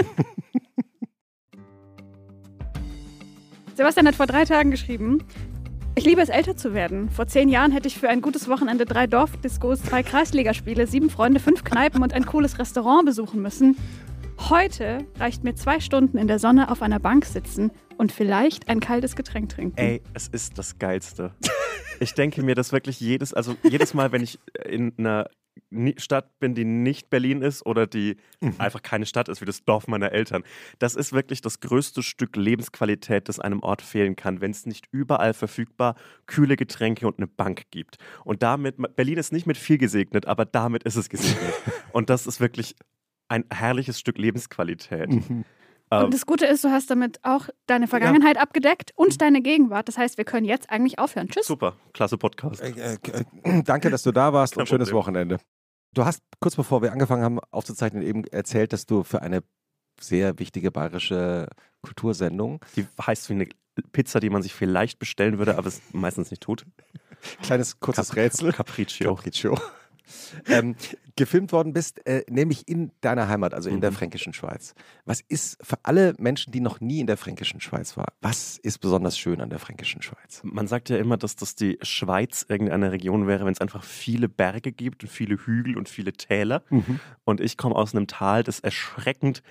Sebastian 3.75 4.07
hat 4.07 4.15
vor 4.15 4.27
drei 4.27 4.45
Tagen 4.45 4.71
geschrieben, 4.71 5.25
ich 5.95 6.05
liebe 6.05 6.21
es, 6.21 6.29
älter 6.29 6.57
zu 6.57 6.75
werden. 6.75 7.11
Vor 7.11 7.27
zehn 7.27 7.49
Jahren 7.49 7.73
hätte 7.73 7.89
ich 7.89 7.99
für 7.99 8.09
ein 8.09 8.23
gutes 8.23 8.49
Wochenende 8.49 8.87
drei 8.87 9.07
Dorfdiscos, 9.07 9.83
zwei 9.83 10.03
Kreisligaspiele, 10.03 10.87
sieben 10.87 11.11
Freunde, 11.11 11.41
fünf 11.41 11.65
Kneipen 11.65 12.03
und 12.03 12.13
ein 12.15 12.25
cooles 12.25 12.59
Restaurant 12.59 13.05
besuchen 13.05 13.43
müssen. 13.43 13.77
Heute 14.51 15.07
reicht 15.19 15.45
mir 15.45 15.55
zwei 15.55 15.81
Stunden 15.81 16.19
in 16.19 16.29
der 16.29 16.39
Sonne 16.39 16.71
auf 16.71 16.83
einer 16.83 16.99
Bank 16.99 17.25
sitzen 17.25 17.71
und 17.99 18.11
vielleicht 18.11 18.69
ein 18.69 18.81
kaltes 18.81 19.17
Getränk 19.17 19.51
trinken. 19.51 19.79
Ey, 19.79 20.03
es 20.15 20.29
ist 20.29 20.59
das 20.59 20.79
Geilste. 20.79 21.33
Ich 22.01 22.15
denke 22.15 22.43
mir 22.43 22.55
das 22.55 22.73
wirklich 22.73 22.99
jedes, 23.01 23.33
also 23.33 23.55
jedes 23.63 23.95
Mal, 23.95 24.13
wenn 24.13 24.23
ich 24.23 24.39
in 24.65 24.93
einer 24.99 25.29
Stadt 25.99 26.39
bin, 26.39 26.55
die 26.55 26.65
nicht 26.65 27.11
Berlin 27.11 27.43
ist 27.43 27.65
oder 27.65 27.87
die 27.87 28.17
mhm. 28.41 28.55
einfach 28.59 28.83
keine 28.83 29.07
Stadt 29.07 29.29
ist, 29.29 29.41
wie 29.41 29.45
das 29.45 29.65
Dorf 29.65 29.87
meiner 29.87 30.13
Eltern. 30.13 30.45
Das 30.79 30.95
ist 30.95 31.13
wirklich 31.13 31.41
das 31.41 31.61
größte 31.61 32.03
Stück 32.03 32.37
Lebensqualität, 32.37 33.29
das 33.29 33.39
einem 33.39 33.63
Ort 33.63 33.83
fehlen 33.83 34.17
kann, 34.17 34.41
wenn 34.41 34.51
es 34.51 34.67
nicht 34.67 34.89
überall 34.93 35.35
verfügbar 35.35 35.95
kühle 36.27 36.57
Getränke 36.57 37.07
und 37.07 37.19
eine 37.19 37.27
Bank 37.27 37.65
gibt. 37.71 37.99
Und 38.25 38.43
damit, 38.43 38.77
Berlin 38.97 39.19
ist 39.19 39.33
nicht 39.33 39.47
mit 39.47 39.59
viel 39.59 39.79
gesegnet, 39.79 40.27
aber 40.27 40.45
damit 40.45 40.85
ist 40.85 40.97
es 40.97 41.09
gesegnet. 41.09 41.55
und 41.93 42.11
das 42.11 42.27
ist 42.27 42.41
wirklich 42.41 42.75
ein 43.29 43.45
herrliches 43.51 43.99
Stück 43.99 44.19
Lebensqualität. 44.19 45.11
Mhm. 45.11 45.45
Und 45.99 46.05
ähm, 46.05 46.11
das 46.11 46.25
Gute 46.25 46.47
ist, 46.47 46.65
du 46.65 46.71
hast 46.71 46.91
damit 46.91 47.21
auch 47.23 47.49
deine 47.67 47.87
Vergangenheit 47.87 48.37
ja. 48.37 48.43
abgedeckt 48.43 48.93
und 48.95 49.21
deine 49.21 49.43
Gegenwart. 49.43 49.89
Das 49.89 49.99
heißt, 49.99 50.17
wir 50.17 50.25
können 50.25 50.47
jetzt 50.47 50.71
eigentlich 50.71 50.99
aufhören. 50.99 51.29
Tschüss. 51.29 51.47
Super, 51.47 51.77
klasse 51.93 52.17
Podcast. 52.17 52.63
Äh, 52.63 52.95
äh, 52.95 53.63
danke, 53.65 53.91
dass 53.91 54.03
du 54.03 54.11
da 54.11 54.33
warst 54.33 54.55
Kein 54.55 54.63
und 54.63 54.69
schönes 54.69 54.89
Problem. 54.89 54.99
Wochenende. 55.01 55.39
Du 55.95 56.07
hast 56.07 56.23
kurz 56.41 56.57
bevor 56.57 56.81
wir 56.81 56.93
angefangen 56.93 57.23
haben 57.23 57.41
aufzuzeichnen 57.51 58.03
eben 58.03 58.25
erzählt, 58.25 58.73
dass 58.73 58.87
du 58.87 59.03
für 59.03 59.21
eine 59.21 59.43
sehr 60.01 60.39
wichtige 60.39 60.71
bayerische 60.71 61.49
Kultursendung. 61.83 62.65
Die 62.77 62.87
heißt 63.07 63.29
wie 63.29 63.35
eine 63.35 63.49
Pizza, 63.93 64.19
die 64.21 64.31
man 64.31 64.43
sich 64.43 64.55
vielleicht 64.55 64.99
bestellen 64.99 65.37
würde, 65.37 65.59
aber 65.59 65.67
es 65.67 65.83
meistens 65.93 66.31
nicht 66.31 66.43
tut. 66.43 66.65
Kleines 67.43 67.79
kurzes 67.81 68.09
Cap 68.09 68.17
Rätsel. 68.17 68.53
Capriccio. 68.53 69.15
Capriccio 69.15 69.59
ähm, 70.49 70.77
gefilmt 71.17 71.53
worden 71.53 71.73
bist, 71.73 72.07
äh, 72.07 72.25
nämlich 72.29 72.69
in 72.69 72.91
deiner 73.01 73.29
Heimat, 73.29 73.55
also 73.55 73.69
in 73.69 73.77
mhm. 73.77 73.81
der 73.81 73.93
fränkischen 73.93 74.33
Schweiz. 74.33 74.75
Was 75.05 75.21
ist 75.21 75.59
für 75.65 75.79
alle 75.83 76.15
Menschen, 76.19 76.53
die 76.53 76.61
noch 76.61 76.81
nie 76.81 77.01
in 77.01 77.07
der 77.07 77.17
fränkischen 77.17 77.61
Schweiz 77.61 77.97
waren, 77.97 78.13
was 78.21 78.59
ist 78.59 78.79
besonders 78.79 79.19
schön 79.19 79.41
an 79.41 79.51
der 79.51 79.59
fränkischen 79.59 80.03
Schweiz? 80.03 80.41
Man 80.43 80.67
sagt 80.67 80.89
ja 80.89 80.97
immer, 80.97 81.17
dass 81.17 81.37
das 81.37 81.55
die 81.55 81.79
Schweiz 81.83 82.47
irgendeine 82.49 82.93
Region 82.93 83.27
wäre, 83.27 83.45
wenn 83.45 83.53
es 83.53 83.61
einfach 83.61 83.85
viele 83.85 84.29
Berge 84.29 84.73
gibt 84.73 85.03
und 85.03 85.09
viele 85.09 85.37
Hügel 85.37 85.77
und 85.77 85.89
viele 85.89 86.13
Täler. 86.13 86.63
Mhm. 86.71 87.01
Und 87.25 87.41
ich 87.41 87.57
komme 87.57 87.75
aus 87.75 87.95
einem 87.95 88.07
Tal, 88.07 88.43
das 88.43 88.61
erschreckend 88.61 89.43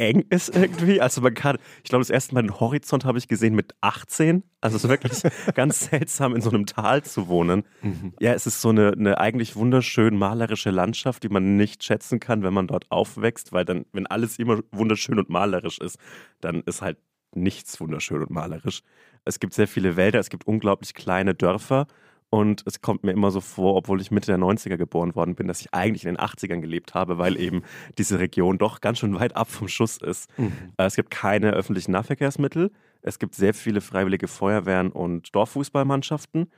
eng 0.00 0.24
ist 0.30 0.54
irgendwie. 0.56 1.00
Also 1.00 1.20
man 1.20 1.34
kann, 1.34 1.58
ich 1.84 1.90
glaube, 1.90 2.00
das 2.00 2.10
erste 2.10 2.34
Mal 2.34 2.42
den 2.42 2.58
Horizont 2.58 3.04
habe 3.04 3.18
ich 3.18 3.28
gesehen 3.28 3.54
mit 3.54 3.74
18. 3.82 4.42
Also 4.60 4.76
es 4.76 4.84
ist 4.84 4.90
wirklich 4.90 5.22
ganz 5.54 5.90
seltsam, 5.90 6.34
in 6.34 6.40
so 6.40 6.50
einem 6.50 6.66
Tal 6.66 7.04
zu 7.04 7.28
wohnen. 7.28 7.64
Mhm. 7.82 8.14
Ja, 8.18 8.32
es 8.32 8.46
ist 8.46 8.60
so 8.60 8.70
eine, 8.70 8.92
eine 8.92 9.18
eigentlich 9.18 9.54
wunderschön 9.56 10.16
malerische 10.16 10.70
Landschaft, 10.70 11.22
die 11.22 11.28
man 11.28 11.56
nicht 11.56 11.84
schätzen 11.84 12.18
kann, 12.18 12.42
wenn 12.42 12.54
man 12.54 12.66
dort 12.66 12.90
aufwächst, 12.90 13.52
weil 13.52 13.64
dann, 13.64 13.84
wenn 13.92 14.06
alles 14.06 14.38
immer 14.38 14.60
wunderschön 14.72 15.18
und 15.18 15.28
malerisch 15.28 15.78
ist, 15.78 15.98
dann 16.40 16.62
ist 16.62 16.82
halt 16.82 16.98
nichts 17.34 17.80
wunderschön 17.80 18.22
und 18.22 18.30
malerisch. 18.30 18.80
Es 19.24 19.38
gibt 19.38 19.52
sehr 19.52 19.68
viele 19.68 19.96
Wälder, 19.96 20.18
es 20.18 20.30
gibt 20.30 20.46
unglaublich 20.46 20.94
kleine 20.94 21.34
Dörfer 21.34 21.86
und 22.30 22.62
es 22.64 22.80
kommt 22.80 23.02
mir 23.02 23.10
immer 23.10 23.32
so 23.32 23.40
vor, 23.40 23.74
obwohl 23.74 24.00
ich 24.00 24.12
Mitte 24.12 24.28
der 24.28 24.38
90er 24.38 24.76
geboren 24.76 25.16
worden 25.16 25.34
bin, 25.34 25.48
dass 25.48 25.60
ich 25.60 25.74
eigentlich 25.74 26.04
in 26.04 26.14
den 26.14 26.16
80ern 26.16 26.60
gelebt 26.60 26.94
habe, 26.94 27.18
weil 27.18 27.36
eben 27.36 27.62
diese 27.98 28.20
Region 28.20 28.56
doch 28.56 28.80
ganz 28.80 29.00
schön 29.00 29.18
weit 29.18 29.36
ab 29.36 29.50
vom 29.50 29.66
Schuss 29.66 29.96
ist. 29.96 30.30
Mhm. 30.38 30.52
Äh, 30.76 30.84
es 30.84 30.94
gibt 30.94 31.10
keine 31.10 31.50
öffentlichen 31.50 31.90
Nahverkehrsmittel. 31.90 32.70
Es 33.02 33.18
gibt 33.18 33.34
sehr 33.34 33.52
viele 33.52 33.80
freiwillige 33.80 34.28
Feuerwehren 34.28 34.92
und 34.92 35.34
Dorffußballmannschaften. 35.34 36.50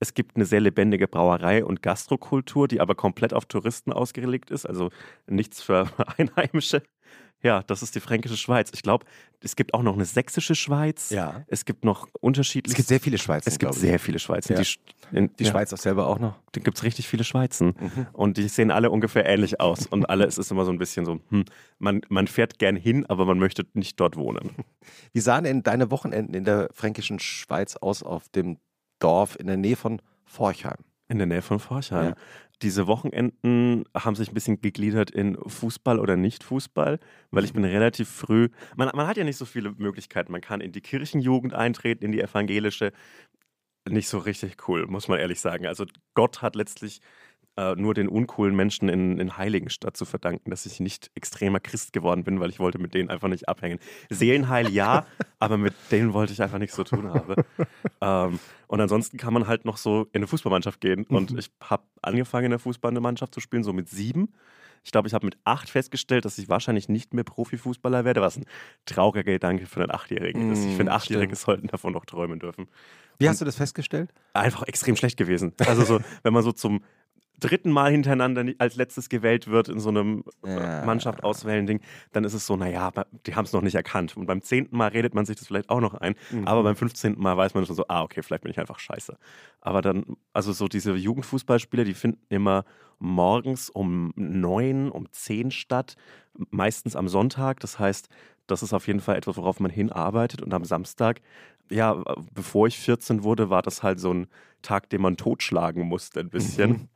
Es 0.00 0.14
gibt 0.14 0.34
eine 0.34 0.46
sehr 0.46 0.60
lebendige 0.60 1.06
Brauerei- 1.06 1.64
und 1.64 1.82
Gastrokultur, 1.82 2.66
die 2.66 2.80
aber 2.80 2.94
komplett 2.94 3.32
auf 3.34 3.44
Touristen 3.44 3.92
ausgelegt 3.92 4.50
ist, 4.50 4.66
also 4.66 4.90
nichts 5.28 5.62
für 5.62 5.86
Einheimische. 6.18 6.82
Ja, 7.42 7.62
das 7.62 7.82
ist 7.82 7.94
die 7.94 8.00
fränkische 8.00 8.36
Schweiz. 8.36 8.70
Ich 8.74 8.82
glaube, 8.82 9.06
es 9.40 9.56
gibt 9.56 9.72
auch 9.72 9.82
noch 9.82 9.94
eine 9.94 10.04
sächsische 10.04 10.54
Schweiz. 10.54 11.10
Ja. 11.10 11.44
Es 11.46 11.64
gibt 11.64 11.84
noch 11.84 12.08
unterschiedliche. 12.20 12.72
Es 12.72 12.76
gibt 12.76 12.88
sehr 12.88 13.00
viele 13.00 13.16
Schweizer. 13.16 13.48
Es 13.48 13.58
gibt 13.58 13.74
sehr 13.74 13.98
viele 13.98 14.18
Schweizer. 14.18 14.54
Ja. 14.54 14.60
Die, 14.60 15.16
in, 15.16 15.34
Die 15.36 15.44
ja, 15.44 15.50
Schweiz 15.50 15.72
auch 15.72 15.78
selber 15.78 16.06
auch 16.06 16.18
noch. 16.18 16.34
Da 16.52 16.60
gibt 16.60 16.76
es 16.76 16.84
richtig 16.84 17.08
viele 17.08 17.24
Schweizen. 17.24 17.74
Und 18.12 18.36
die 18.36 18.48
sehen 18.48 18.70
alle 18.70 18.90
ungefähr 18.90 19.24
ähnlich 19.24 19.60
aus. 19.60 19.86
Und 19.86 20.04
alle, 20.10 20.26
es 20.26 20.36
ist 20.36 20.50
immer 20.50 20.66
so 20.66 20.70
ein 20.70 20.78
bisschen 20.78 21.06
so, 21.06 21.20
hm, 21.30 21.44
man, 21.78 22.02
man 22.08 22.26
fährt 22.26 22.58
gern 22.58 22.76
hin, 22.76 23.06
aber 23.06 23.24
man 23.24 23.38
möchte 23.38 23.66
nicht 23.72 23.98
dort 23.98 24.16
wohnen. 24.16 24.50
Wie 25.12 25.20
sahen 25.20 25.44
denn 25.44 25.62
deine 25.62 25.90
Wochenenden 25.90 26.34
in 26.34 26.44
der 26.44 26.68
fränkischen 26.72 27.20
Schweiz 27.20 27.76
aus 27.76 28.02
auf 28.02 28.28
dem 28.28 28.58
Dorf 28.98 29.36
in 29.40 29.46
der 29.46 29.56
Nähe 29.56 29.76
von 29.76 30.02
Forchheim? 30.24 30.84
In 31.10 31.18
der 31.18 31.26
Nähe 31.26 31.42
von 31.42 31.58
Forchheim. 31.58 32.10
Ja. 32.10 32.14
Diese 32.62 32.86
Wochenenden 32.86 33.84
haben 33.96 34.14
sich 34.14 34.30
ein 34.30 34.34
bisschen 34.34 34.60
gegliedert 34.60 35.10
in 35.10 35.36
Fußball 35.36 35.98
oder 35.98 36.16
Nicht-Fußball, 36.16 37.00
weil 37.32 37.44
ich 37.44 37.52
bin 37.52 37.64
relativ 37.64 38.08
früh. 38.08 38.48
Man, 38.76 38.90
man 38.94 39.08
hat 39.08 39.16
ja 39.16 39.24
nicht 39.24 39.36
so 39.36 39.44
viele 39.44 39.72
Möglichkeiten. 39.72 40.30
Man 40.30 40.40
kann 40.40 40.60
in 40.60 40.70
die 40.70 40.80
Kirchenjugend 40.80 41.52
eintreten, 41.52 42.04
in 42.04 42.12
die 42.12 42.20
evangelische. 42.20 42.92
Nicht 43.88 44.08
so 44.08 44.18
richtig 44.18 44.68
cool, 44.68 44.86
muss 44.86 45.08
man 45.08 45.18
ehrlich 45.18 45.40
sagen. 45.40 45.66
Also 45.66 45.84
Gott 46.14 46.42
hat 46.42 46.54
letztlich 46.54 47.00
äh, 47.56 47.74
nur 47.74 47.94
den 47.94 48.08
uncoolen 48.08 48.54
Menschen 48.54 48.88
in, 48.88 49.18
in 49.18 49.36
Heiligenstadt 49.36 49.96
zu 49.96 50.04
verdanken, 50.04 50.50
dass 50.50 50.66
ich 50.66 50.80
nicht 50.80 51.10
extremer 51.14 51.60
Christ 51.60 51.92
geworden 51.92 52.24
bin, 52.24 52.40
weil 52.40 52.50
ich 52.50 52.58
wollte 52.60 52.78
mit 52.78 52.94
denen 52.94 53.10
einfach 53.10 53.28
nicht 53.28 53.48
abhängen. 53.48 53.78
Seelenheil 54.08 54.70
ja, 54.70 55.06
aber 55.38 55.58
mit 55.58 55.74
denen 55.90 56.12
wollte 56.12 56.32
ich 56.32 56.42
einfach 56.42 56.58
nichts 56.58 56.76
zu 56.76 56.84
tun 56.84 57.08
haben. 57.08 57.34
ähm, 58.00 58.38
und 58.66 58.80
ansonsten 58.80 59.16
kann 59.18 59.34
man 59.34 59.46
halt 59.46 59.64
noch 59.64 59.76
so 59.76 60.02
in 60.12 60.18
eine 60.20 60.26
Fußballmannschaft 60.26 60.80
gehen. 60.80 61.04
Und 61.06 61.36
ich 61.38 61.50
habe 61.62 61.82
angefangen 62.02 62.46
in 62.46 62.50
der 62.50 62.60
Fußballmannschaft 62.60 63.34
zu 63.34 63.40
spielen, 63.40 63.64
so 63.64 63.72
mit 63.72 63.88
sieben. 63.88 64.32
Ich 64.82 64.92
glaube, 64.92 65.08
ich 65.08 65.14
habe 65.14 65.26
mit 65.26 65.36
acht 65.44 65.68
festgestellt, 65.68 66.24
dass 66.24 66.38
ich 66.38 66.48
wahrscheinlich 66.48 66.88
nicht 66.88 67.12
mehr 67.12 67.24
Profifußballer 67.24 68.04
werde, 68.04 68.22
was 68.22 68.38
ein 68.38 68.46
trauriger 68.86 69.24
Gedanke 69.32 69.66
für 69.66 69.82
einen 69.82 69.90
Achtjährigen 69.90 70.52
ist. 70.52 70.64
Ich 70.64 70.74
finde, 70.76 70.92
Achtjährige 70.92 71.36
stimmt. 71.36 71.44
sollten 71.44 71.66
davon 71.66 71.92
noch 71.92 72.06
träumen 72.06 72.38
dürfen 72.38 72.66
Wie 73.18 73.28
hast 73.28 73.40
du 73.42 73.44
das 73.44 73.56
festgestellt? 73.56 74.10
einfach 74.32 74.62
extrem 74.62 74.96
schlecht 74.96 75.18
gewesen. 75.18 75.52
Also 75.66 75.84
so, 75.84 76.00
wenn 76.22 76.32
man 76.32 76.42
so 76.42 76.52
zum 76.52 76.82
dritten 77.40 77.70
Mal 77.70 77.90
hintereinander 77.90 78.44
als 78.58 78.76
letztes 78.76 79.08
gewählt 79.08 79.48
wird 79.48 79.68
in 79.68 79.80
so 79.80 79.88
einem 79.88 80.24
äh, 80.44 80.54
Ja. 80.56 80.84
Mannschaft 80.84 81.24
auswählen 81.24 81.66
Ding, 81.66 81.80
dann 82.12 82.24
ist 82.24 82.34
es 82.34 82.46
so, 82.46 82.56
naja, 82.56 82.92
die 83.26 83.34
haben 83.34 83.44
es 83.46 83.52
noch 83.52 83.62
nicht 83.62 83.74
erkannt. 83.74 84.16
Und 84.16 84.26
beim 84.26 84.42
zehnten 84.42 84.76
Mal 84.76 84.88
redet 84.88 85.14
man 85.14 85.24
sich 85.26 85.36
das 85.36 85.46
vielleicht 85.48 85.70
auch 85.70 85.80
noch 85.80 85.94
ein, 85.94 86.14
Mhm. 86.30 86.46
aber 86.46 86.62
beim 86.62 86.76
15. 86.76 87.16
Mal 87.18 87.36
weiß 87.36 87.54
man 87.54 87.66
schon 87.66 87.76
so, 87.76 87.84
ah, 87.88 88.02
okay, 88.02 88.22
vielleicht 88.22 88.42
bin 88.42 88.52
ich 88.52 88.60
einfach 88.60 88.78
scheiße. 88.78 89.16
Aber 89.60 89.82
dann, 89.82 90.04
also 90.32 90.52
so 90.52 90.68
diese 90.68 90.94
Jugendfußballspiele, 90.94 91.84
die 91.84 91.94
finden 91.94 92.20
immer 92.28 92.64
morgens 92.98 93.70
um 93.70 94.12
neun, 94.16 94.90
um 94.90 95.10
zehn 95.10 95.50
statt, 95.50 95.96
meistens 96.50 96.96
am 96.96 97.08
Sonntag. 97.08 97.60
Das 97.60 97.78
heißt, 97.78 98.08
das 98.46 98.62
ist 98.62 98.72
auf 98.74 98.86
jeden 98.86 99.00
Fall 99.00 99.16
etwas, 99.16 99.36
worauf 99.36 99.60
man 99.60 99.70
hinarbeitet. 99.70 100.42
Und 100.42 100.52
am 100.52 100.64
Samstag, 100.64 101.20
ja, 101.70 102.02
bevor 102.34 102.66
ich 102.66 102.78
14 102.78 103.22
wurde, 103.24 103.48
war 103.48 103.62
das 103.62 103.82
halt 103.82 104.00
so 104.00 104.12
ein 104.12 104.26
Tag, 104.60 104.90
den 104.90 105.00
man 105.00 105.16
totschlagen 105.16 105.86
musste, 105.86 106.20
ein 106.20 106.28
bisschen. 106.30 106.70
Mhm. 106.70 106.88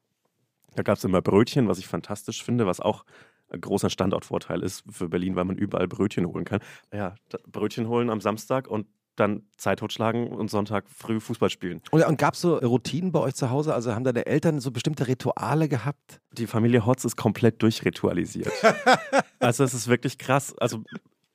Da 0.75 0.83
gab 0.83 0.99
es 0.99 1.05
immer 1.05 1.23
Brötchen, 1.23 1.69
was 1.69 1.79
ich 1.79 1.87
fantastisch 1.87 2.43
finde, 2.43 2.67
was 2.67 2.81
auch 2.81 3.05
ein 3.51 3.61
großer 3.61 3.91
Standortvorteil 3.91 4.63
ist 4.63 4.85
für 4.91 5.09
Berlin, 5.09 5.37
weil 5.37 5.45
man 5.45 5.57
überall 5.57 5.89
Brötchen 5.89 6.27
holen 6.27 6.45
kann. 6.45 6.61
Ja, 6.93 7.15
Brötchen 7.47 7.89
holen 7.89 8.11
am 8.11 8.21
Samstag 8.21 8.69
und 8.69 8.87
dann 9.17 9.43
Zeit 9.57 9.79
totschlagen 9.79 10.29
und 10.29 10.51
Sonntag 10.51 10.89
früh 10.91 11.21
Fußball 11.21 11.51
spielen. 11.51 11.81
Und, 11.93 12.05
und 12.05 12.19
gab 12.19 12.35
es 12.35 12.41
so 12.41 12.57
Routinen 12.57 13.13
bei 13.13 13.21
euch 13.21 13.35
zu 13.35 13.51
Hause? 13.51 13.75
Also 13.75 13.95
haben 13.95 14.05
deine 14.05 14.27
Eltern 14.27 14.59
so 14.61 14.73
bestimmte 14.73 15.07
Rituale 15.07 15.69
gehabt? 15.69 16.21
Die 16.33 16.47
Familie 16.47 16.85
Hotz 16.85 17.05
ist 17.05 17.17
komplett 17.17 17.63
durchritualisiert. 17.63 18.53
also 19.39 19.63
es 19.63 19.73
ist 19.73 19.89
wirklich 19.89 20.19
krass. 20.19 20.57
Also 20.59 20.83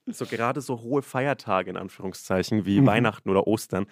so 0.08 0.26
gerade 0.26 0.62
so 0.62 0.82
hohe 0.82 1.02
Feiertage 1.02 1.70
in 1.70 1.78
Anführungszeichen 1.78 2.66
wie 2.66 2.86
Weihnachten 2.86 3.30
oder 3.30 3.48
Ostern 3.48 3.86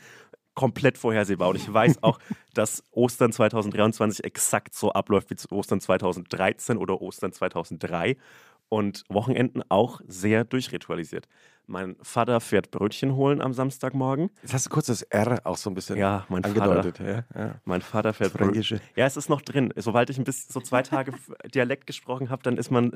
komplett 0.58 0.98
vorhersehbar. 0.98 1.50
Und 1.50 1.56
ich 1.56 1.72
weiß 1.72 2.02
auch, 2.04 2.20
dass 2.56 2.84
Ostern 2.92 3.32
2023 3.32 4.26
exakt 4.26 4.74
so 4.76 4.92
abläuft 4.92 5.30
wie 5.30 5.36
zu 5.36 5.50
Ostern 5.52 5.80
2013 5.80 6.78
oder 6.78 7.00
Ostern 7.02 7.32
2003 7.32 8.18
und 8.70 9.04
Wochenenden 9.08 9.62
auch 9.70 10.02
sehr 10.08 10.44
durchritualisiert. 10.44 11.28
Mein 11.70 11.96
Vater 12.02 12.40
fährt 12.40 12.72
Brötchen 12.72 13.16
holen 13.16 13.42
am 13.42 13.54
Samstagmorgen. 13.54 14.30
Jetzt 14.42 14.54
hast 14.54 14.66
du 14.66 14.70
kurz 14.70 14.88
das 14.88 15.02
R 15.04 15.42
auch 15.44 15.58
so 15.58 15.70
ein 15.70 15.74
bisschen 15.74 15.98
Ja, 15.98 16.26
mein 16.30 16.44
Vater. 16.44 16.64
angedeutet. 16.64 17.00
Ja, 17.36 17.42
ja. 17.42 17.56
Mein 17.66 17.82
Vater 17.82 18.14
fährt 18.14 18.32
Brö- 18.34 18.38
Fränkische. 18.46 18.80
Ja, 18.96 19.06
es 19.06 19.18
ist 19.18 19.30
noch 19.30 19.42
drin. 19.42 19.74
Sobald 19.76 20.10
ich 20.10 20.18
ein 20.18 20.24
bisschen 20.24 20.52
so 20.52 20.62
zwei 20.62 20.82
Tage 20.82 21.12
Dialekt 21.54 21.86
gesprochen 21.86 22.30
habe, 22.30 22.42
dann 22.44 22.58
ist 22.58 22.72
man, 22.72 22.94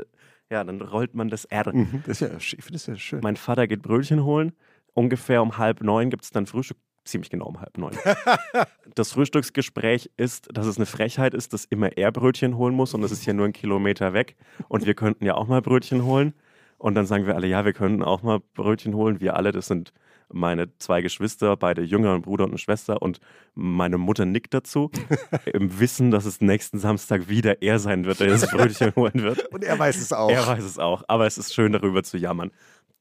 ja, 0.49 0.63
dann 0.63 0.81
rollt 0.81 1.13
man 1.15 1.29
das 1.29 1.45
R. 1.45 1.73
Mhm, 1.73 2.03
Das 2.07 2.21
ist 2.21 2.29
ja, 2.31 2.37
ich 2.37 2.49
finde 2.63 2.73
das 2.73 2.85
ja 2.87 2.95
schön. 2.95 3.19
Mein 3.21 3.35
Vater 3.35 3.67
geht 3.67 3.81
Brötchen 3.81 4.23
holen. 4.23 4.53
Ungefähr 4.93 5.41
um 5.41 5.57
halb 5.57 5.81
neun 5.81 6.09
gibt 6.09 6.23
es 6.23 6.31
dann 6.31 6.45
Frühstück. 6.47 6.77
Ziemlich 7.03 7.29
genau 7.29 7.45
um 7.47 7.59
halb 7.59 7.77
neun. 7.77 7.97
das 8.95 9.11
Frühstücksgespräch 9.11 10.11
ist, 10.17 10.49
dass 10.53 10.67
es 10.67 10.77
eine 10.77 10.85
Frechheit 10.85 11.33
ist, 11.33 11.53
dass 11.53 11.65
immer 11.65 11.97
er 11.97 12.11
Brötchen 12.11 12.57
holen 12.57 12.75
muss 12.75 12.93
und 12.93 13.03
es 13.03 13.11
ist 13.11 13.25
ja 13.25 13.33
nur 13.33 13.45
ein 13.45 13.53
Kilometer 13.53 14.13
weg. 14.13 14.35
Und 14.67 14.85
wir 14.85 14.93
könnten 14.93 15.25
ja 15.25 15.35
auch 15.35 15.47
mal 15.47 15.61
Brötchen 15.61 16.05
holen. 16.05 16.33
Und 16.77 16.95
dann 16.95 17.05
sagen 17.05 17.27
wir 17.27 17.35
alle, 17.35 17.47
ja, 17.47 17.63
wir 17.63 17.73
könnten 17.73 18.01
auch 18.01 18.23
mal 18.23 18.39
Brötchen 18.55 18.95
holen. 18.95 19.19
Wir 19.19 19.35
alle, 19.35 19.51
das 19.51 19.67
sind 19.67 19.93
meine 20.33 20.75
zwei 20.77 21.01
Geschwister, 21.01 21.55
beide 21.57 21.81
Jünger, 21.81 22.13
ein 22.13 22.21
Bruder 22.21 22.45
und 22.45 22.51
eine 22.51 22.57
Schwester 22.57 23.01
und 23.01 23.19
meine 23.53 23.97
Mutter 23.97 24.25
nickt 24.25 24.53
dazu, 24.53 24.89
im 25.45 25.79
Wissen, 25.79 26.11
dass 26.11 26.25
es 26.25 26.41
nächsten 26.41 26.79
Samstag 26.79 27.29
wieder 27.29 27.61
er 27.61 27.79
sein 27.79 28.05
wird, 28.05 28.19
der 28.19 28.27
das 28.27 28.49
Brötchen 28.49 28.95
holen 28.95 29.21
wird. 29.21 29.47
Und 29.51 29.63
er 29.63 29.77
weiß 29.77 29.97
es 29.97 30.13
auch. 30.13 30.29
Er 30.29 30.47
weiß 30.47 30.63
es 30.63 30.79
auch, 30.79 31.03
aber 31.07 31.25
es 31.25 31.37
ist 31.37 31.53
schön, 31.53 31.73
darüber 31.73 32.03
zu 32.03 32.17
jammern. 32.17 32.51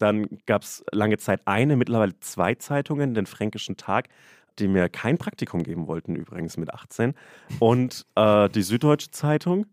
Dann 0.01 0.27
gab 0.47 0.63
es 0.63 0.83
lange 0.93 1.19
Zeit 1.19 1.43
eine, 1.45 1.77
mittlerweile 1.77 2.19
zwei 2.21 2.55
Zeitungen, 2.55 3.13
den 3.13 3.27
Fränkischen 3.27 3.77
Tag, 3.77 4.09
die 4.59 4.67
mir 4.67 4.89
kein 4.89 5.19
Praktikum 5.19 5.63
geben 5.63 5.87
wollten, 5.87 6.17
übrigens 6.17 6.57
mit 6.57 6.73
18. 6.73 7.15
Und 7.59 8.07
äh, 8.17 8.49
die 8.49 8.63
Süddeutsche 8.63 9.11
Zeitung. 9.11 9.67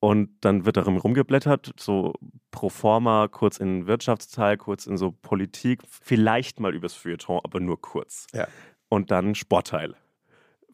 Und 0.00 0.30
dann 0.40 0.64
wird 0.64 0.78
darin 0.78 0.96
rumgeblättert, 0.96 1.72
so 1.78 2.14
pro 2.50 2.70
forma, 2.70 3.28
kurz 3.28 3.58
in 3.58 3.86
Wirtschaftsteil, 3.86 4.56
kurz 4.56 4.86
in 4.86 4.96
so 4.96 5.12
Politik, 5.12 5.82
vielleicht 5.88 6.58
mal 6.58 6.74
übers 6.74 6.94
Feuilleton, 6.94 7.40
aber 7.44 7.60
nur 7.60 7.80
kurz. 7.80 8.26
Ja. 8.32 8.48
Und 8.88 9.10
dann 9.10 9.34
Sportteil. 9.34 9.94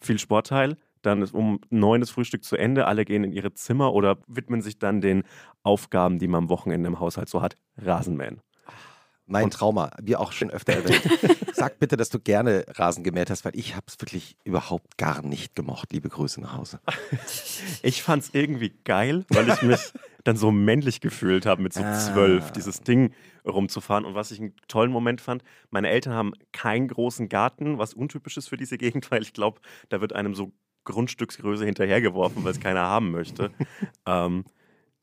Viel 0.00 0.18
Sportteil. 0.18 0.76
Dann 1.02 1.22
ist 1.22 1.34
um 1.34 1.60
neun 1.70 2.00
das 2.00 2.10
Frühstück 2.10 2.44
zu 2.44 2.56
Ende, 2.56 2.86
alle 2.86 3.04
gehen 3.04 3.24
in 3.24 3.32
ihre 3.32 3.52
Zimmer 3.52 3.92
oder 3.92 4.18
widmen 4.26 4.62
sich 4.62 4.78
dann 4.78 5.00
den 5.00 5.24
Aufgaben, 5.64 6.18
die 6.18 6.28
man 6.28 6.44
am 6.44 6.48
Wochenende 6.48 6.86
im 6.86 7.00
Haushalt 7.00 7.28
so 7.28 7.42
hat. 7.42 7.56
Rasenmähen. 7.76 8.40
Mein 9.28 9.50
Trauma, 9.50 9.90
wie 10.00 10.14
auch 10.16 10.30
schon 10.32 10.50
öfter 10.50 10.72
erwähnt. 10.76 11.02
Sag 11.52 11.78
bitte, 11.80 11.96
dass 11.96 12.10
du 12.10 12.20
gerne 12.20 12.64
Rasen 12.68 13.02
gemäht 13.02 13.28
hast, 13.28 13.44
weil 13.44 13.56
ich 13.56 13.74
habe 13.74 13.86
es 13.88 14.00
wirklich 14.00 14.36
überhaupt 14.44 14.96
gar 14.98 15.22
nicht 15.22 15.56
gemocht. 15.56 15.92
Liebe 15.92 16.08
Grüße 16.08 16.40
nach 16.40 16.56
Hause. 16.56 16.80
Ich 17.82 18.02
fand 18.02 18.22
es 18.22 18.30
irgendwie 18.32 18.72
geil, 18.84 19.24
weil 19.28 19.48
ich 19.48 19.62
mich 19.62 19.92
dann 20.24 20.36
so 20.36 20.50
männlich 20.50 21.00
gefühlt 21.00 21.46
habe 21.46 21.62
mit 21.62 21.72
so 21.72 21.82
Ah. 21.82 21.94
zwölf, 21.98 22.50
dieses 22.52 22.80
Ding 22.80 23.12
rumzufahren. 23.46 24.04
Und 24.04 24.14
was 24.14 24.30
ich 24.30 24.40
einen 24.40 24.54
tollen 24.68 24.90
Moment 24.90 25.20
fand, 25.20 25.42
meine 25.70 25.88
Eltern 25.88 26.14
haben 26.14 26.32
keinen 26.52 26.88
großen 26.88 27.28
Garten, 27.28 27.78
was 27.78 27.94
untypisch 27.94 28.36
ist 28.36 28.48
für 28.48 28.56
diese 28.56 28.76
Gegend, 28.78 29.10
weil 29.10 29.22
ich 29.22 29.32
glaube, 29.32 29.60
da 29.88 30.00
wird 30.00 30.12
einem 30.14 30.34
so 30.34 30.52
Grundstücksgröße 30.84 31.64
hinterhergeworfen, 31.64 32.44
weil 32.44 32.52
es 32.52 32.60
keiner 32.60 32.82
haben 32.82 33.10
möchte. 33.10 33.50
ähm, 34.06 34.44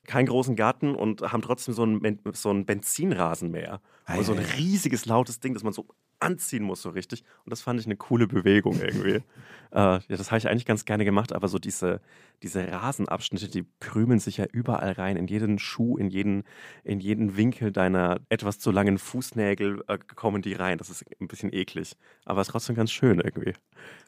keinen 0.05 0.25
großen 0.25 0.55
Garten 0.55 0.95
und 0.95 1.21
haben 1.21 1.41
trotzdem 1.41 1.73
so 1.73 1.83
einen, 1.83 2.19
so 2.33 2.49
einen 2.49 2.65
Benzinrasenmäher. 2.65 3.81
Und 4.07 4.23
so 4.25 4.33
ein 4.33 4.39
Ei, 4.39 4.41
ei, 4.41 4.45
ei. 4.45 4.55
riesiges, 4.57 5.05
lautes 5.05 5.39
Ding, 5.39 5.53
das 5.53 5.63
man 5.63 5.73
so 5.73 5.87
anziehen 6.19 6.63
muss, 6.63 6.81
so 6.81 6.89
richtig. 6.89 7.23
Und 7.45 7.51
das 7.51 7.61
fand 7.61 7.79
ich 7.79 7.85
eine 7.85 7.95
coole 7.95 8.27
Bewegung 8.27 8.79
irgendwie. 8.79 9.15
äh, 9.71 9.99
ja, 9.99 10.01
das 10.07 10.31
habe 10.31 10.37
ich 10.39 10.47
eigentlich 10.47 10.65
ganz 10.65 10.85
gerne 10.85 11.05
gemacht, 11.05 11.33
aber 11.33 11.47
so 11.47 11.59
diese, 11.59 12.01
diese 12.43 12.71
Rasenabschnitte, 12.71 13.47
die 13.47 13.65
krümeln 13.79 14.19
sich 14.19 14.37
ja 14.37 14.45
überall 14.51 14.91
rein, 14.91 15.17
in 15.17 15.27
jeden 15.27 15.57
Schuh, 15.59 15.97
in 15.97 16.09
jeden, 16.09 16.43
in 16.83 16.99
jeden 16.99 17.37
Winkel 17.37 17.71
deiner 17.71 18.19
etwas 18.29 18.59
zu 18.59 18.71
langen 18.71 18.97
Fußnägel 18.97 19.83
äh, 19.87 19.97
kommen 20.15 20.41
die 20.41 20.53
rein. 20.53 20.77
Das 20.77 20.89
ist 20.89 21.05
ein 21.19 21.27
bisschen 21.27 21.53
eklig, 21.53 21.95
aber 22.25 22.41
ist 22.41 22.49
trotzdem 22.49 22.75
ganz 22.75 22.91
schön 22.91 23.19
irgendwie. 23.19 23.53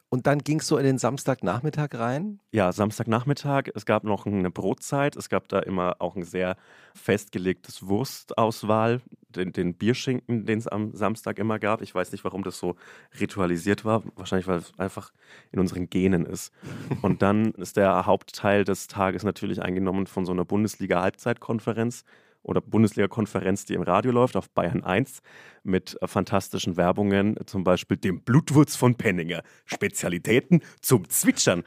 Und 0.09 0.27
dann 0.27 0.39
gingst 0.39 0.69
du 0.69 0.77
in 0.77 0.85
den 0.85 0.97
Samstagnachmittag 0.97 1.89
rein. 1.95 2.39
Ja, 2.51 2.71
Samstagnachmittag. 2.71 3.69
Es 3.73 3.85
gab 3.85 4.03
noch 4.03 4.25
eine 4.25 4.51
Brotzeit. 4.51 5.15
Es 5.15 5.29
gab 5.29 5.49
da 5.49 5.59
immer 5.59 5.95
auch 5.99 6.15
ein 6.15 6.23
sehr 6.23 6.57
festgelegtes 6.93 7.87
Wurstauswahl, 7.87 9.01
den, 9.27 9.51
den 9.51 9.73
Bierschinken, 9.73 10.45
den 10.45 10.59
es 10.59 10.67
am 10.67 10.93
Samstag 10.93 11.39
immer 11.39 11.59
gab. 11.59 11.81
Ich 11.81 11.93
weiß 11.93 12.11
nicht, 12.11 12.23
warum 12.23 12.43
das 12.43 12.59
so 12.59 12.75
ritualisiert 13.19 13.83
war. 13.83 14.03
Wahrscheinlich, 14.15 14.47
weil 14.47 14.59
es 14.59 14.71
einfach 14.77 15.11
in 15.51 15.59
unseren 15.59 15.89
Genen 15.89 16.25
ist. 16.25 16.53
Und 17.01 17.21
dann 17.21 17.51
ist 17.53 17.75
der 17.75 18.05
Hauptteil 18.25 18.63
des 18.63 18.87
Tages 18.87 19.23
natürlich 19.23 19.61
eingenommen 19.61 20.07
von 20.07 20.25
so 20.25 20.31
einer 20.31 20.45
Bundesliga-Halbzeitkonferenz, 20.45 22.03
oder 22.41 22.61
Bundesliga-Konferenz, 22.61 23.65
die 23.65 23.73
im 23.73 23.81
Radio 23.81 24.11
läuft, 24.11 24.35
auf 24.35 24.51
Bayern 24.51 24.83
1, 24.83 25.21
mit 25.63 25.97
äh, 26.01 26.07
fantastischen 26.07 26.77
Werbungen, 26.77 27.37
zum 27.47 27.63
Beispiel 27.63 27.97
dem 27.97 28.21
Blutwurz 28.21 28.75
von 28.75 28.95
Penninger. 28.95 29.41
Spezialitäten 29.65 30.61
zum 30.79 31.09
Zwitschern. 31.09 31.63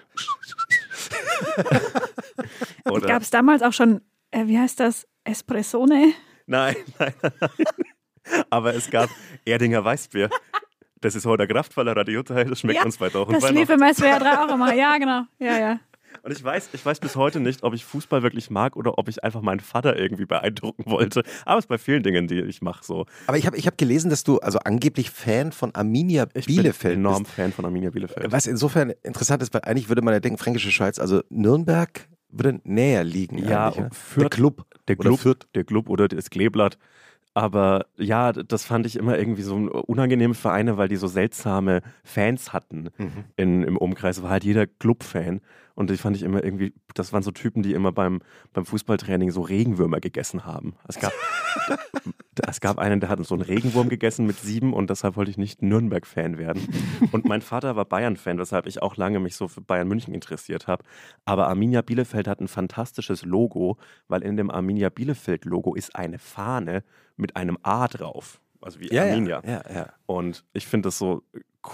Gab 2.85 3.23
es 3.23 3.31
damals 3.31 3.63
auch 3.63 3.73
schon, 3.73 4.03
äh, 4.31 4.47
wie 4.47 4.57
heißt 4.59 4.79
das, 4.79 5.09
Espressone? 5.25 6.13
Nein, 6.47 6.77
nein, 6.99 7.15
nein. 7.21 7.41
Aber 8.51 8.75
es 8.75 8.91
gab 8.91 9.09
Erdinger 9.45 9.85
Weißbier. 9.85 10.29
Das 11.01 11.15
ist 11.15 11.25
heute 11.27 11.47
der 11.47 11.55
Kraftfaller 11.55 11.97
Radioteil, 11.97 12.45
das 12.45 12.61
schmeckt 12.61 12.79
Ja, 12.79 12.85
uns 12.85 12.99
bei 12.99 13.09
Tauch 13.09 13.27
und 13.27 13.35
Das 13.35 13.51
lief 13.51 13.71
im 13.71 13.81
SWR 13.81 14.19
3 14.19 14.39
auch 14.39 14.55
immer. 14.55 14.75
Ja, 14.75 14.99
genau. 14.99 15.23
Ja, 15.39 15.59
ja. 15.59 15.81
Und 16.23 16.33
ich 16.33 16.43
weiß, 16.43 16.71
ich 16.73 16.85
weiß 16.85 17.01
bis 17.01 17.17
heute 17.17 17.41
nicht, 17.41 17.63
ob 17.63 17.75
ich 17.75 17.85
Fußball 17.85 18.23
wirklich 18.23 18.51
mag 18.51 18.77
oder 18.77 18.99
ob 18.99 19.09
ich 19.09 19.23
einfach 19.25 19.43
meinen 19.43 19.61
Vater 19.61 19.97
irgendwie 19.99 20.27
beeindrucken 20.27 20.85
wollte. 20.91 21.23
Aber 21.45 21.59
es 21.59 21.65
ist 21.65 21.69
bei 21.69 21.79
vielen 21.79 22.03
Dingen, 22.03 22.27
die 22.29 22.41
ich 22.41 22.63
mache 22.63 22.85
so. 22.85 23.07
Aber 23.27 23.37
ich 23.39 23.47
habe 23.47 23.57
ich 23.57 23.67
hab 23.67 23.79
gelesen, 23.79 24.11
dass 24.11 24.25
du 24.25 24.39
also 24.39 24.59
angeblich 24.61 25.11
Fan 25.11 25.53
von 25.53 25.75
Arminia 25.75 26.27
Ich 26.35 26.47
Bielefeld 26.47 26.95
bin 26.95 27.01
enorm 27.05 27.23
bist. 27.25 27.35
Fan 27.35 27.53
von 27.53 27.65
Arminia 27.65 27.91
Bielefeld. 27.91 28.31
Was 28.33 28.47
insofern 28.47 28.91
interessant 29.03 29.43
ist, 29.43 29.53
weil 29.55 29.63
eigentlich 29.63 29.89
würde 29.89 30.03
man 30.03 30.15
ja 30.15 30.21
denken, 30.21 30.39
Fränkische 30.39 30.71
Schweiz, 30.71 30.99
also 30.99 31.23
Nürnberg 31.31 32.09
würde 32.31 32.61
näher 32.65 33.05
liegen. 33.05 33.39
Ja, 33.39 33.69
eigentlich, 33.69 33.79
und 33.85 33.91
Der 33.93 33.97
Fürth- 34.25 34.31
Club. 34.31 34.67
Der 34.89 34.99
Oder 34.99 35.09
Club, 35.09 35.21
Fürth. 35.21 35.47
der 35.55 35.65
Club 35.65 35.89
oder 35.89 36.09
das 36.09 36.31
Kleeblatt. 36.31 36.79
Aber 37.35 37.87
ja, 37.97 38.33
das 38.33 38.65
fand 38.65 38.85
ich 38.87 38.97
immer 38.97 39.17
irgendwie 39.17 39.43
so 39.43 39.55
unangenehme 39.55 40.35
Vereine, 40.35 40.77
weil 40.77 40.89
die 40.89 40.97
so 40.97 41.07
seltsame 41.07 41.83
Fans 42.03 42.53
hatten 42.53 42.89
Mhm. 42.99 43.25
in, 43.37 43.63
im 43.63 43.77
Umkreis. 43.77 44.23
War 44.23 44.31
halt 44.31 44.45
jeder 44.45 44.67
Club-Fan. 44.67 45.41
Und 45.79 45.91
die 45.91 45.97
fand 45.97 46.17
ich 46.17 46.25
immer 46.25 46.43
irgendwie, 46.43 46.73
das 46.95 47.13
waren 47.13 47.23
so 47.23 47.31
Typen, 47.31 47.63
die 47.63 47.73
immer 47.73 47.93
beim, 47.93 48.19
beim 48.53 48.67
Fußballtraining 48.67 49.31
so 49.31 49.43
Regenwürmer 49.43 50.01
gegessen 50.01 50.45
haben. 50.45 50.75
Es 50.89 50.99
gab, 50.99 51.13
es 52.49 52.61
gab 52.61 52.79
einen, 52.79 52.99
der 52.99 53.09
hat 53.09 53.25
so 53.25 53.35
einen 53.37 53.45
Regenwurm 53.45 53.89
gegessen 53.89 54.27
mit 54.27 54.41
sieben 54.41 54.73
und 54.73 54.91
deshalb 54.91 55.15
wollte 55.15 55.31
ich 55.31 55.39
nicht 55.39 55.63
Nürnberg-Fan 55.63 56.37
werden. 56.37 56.67
Und 57.13 57.27
mein 57.27 57.43
Vater 57.43 57.77
war 57.77 57.85
Bayern-Fan, 57.85 58.39
weshalb 58.39 58.67
ich 58.67 58.83
auch 58.83 58.97
lange 58.97 59.21
mich 59.21 59.37
so 59.37 59.47
für 59.47 59.61
Bayern 59.61 59.87
München 59.87 60.15
interessiert 60.15 60.67
habe. 60.67 60.83
Aber 61.25 61.47
Arminia 61.47 61.83
Bielefeld 61.83 62.27
hat 62.27 62.41
ein 62.41 62.49
fantastisches 62.49 63.25
Logo, 63.25 63.77
weil 64.09 64.23
in 64.25 64.37
dem 64.37 64.51
Arminia 64.51 64.89
Bielefeld-Logo 64.89 65.75
ist 65.77 65.95
eine 65.95 66.19
Fahne 66.19 66.83
mit 67.17 67.37
einem 67.37 67.57
A 67.63 67.87
drauf. 67.87 68.41
Also 68.61 68.81
wie 68.81 68.93
Ja, 68.93 69.05
Arminia. 69.05 69.43
ja, 69.45 69.63
ja, 69.69 69.75
ja. 69.75 69.87
Und 70.07 70.45
ich 70.55 70.67
finde 70.67 70.89
das 70.89 70.99
so 70.99 71.23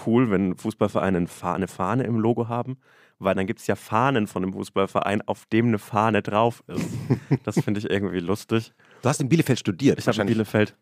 cool, 0.05 0.29
wenn 0.29 0.55
Fußballvereine 0.55 1.17
eine 1.17 1.27
Fa- 1.27 1.55
eine 1.55 1.67
Fahne 1.67 2.03
im 2.03 2.19
Logo 2.19 2.47
haben, 2.47 2.77
weil 3.19 3.35
dann 3.35 3.47
gibt 3.47 3.59
es 3.59 3.67
ja 3.67 3.75
Fahnen 3.75 4.27
von 4.27 4.43
dem 4.43 4.53
Fußballverein, 4.53 5.21
auf 5.23 5.45
dem 5.47 5.67
eine 5.67 5.79
Fahne 5.79 6.21
drauf 6.21 6.63
ist. 6.67 6.89
Das 7.43 7.59
finde 7.59 7.79
ich 7.79 7.89
irgendwie 7.89 8.19
lustig. 8.19 8.73
Du 9.01 9.09
hast 9.09 9.21
in 9.21 9.29
Bielefeld 9.29 9.59
studiert. 9.59 9.99
Ich 9.99 10.07
habe 10.07 10.19
in. 10.21 10.27
Bielefeld 10.27 10.75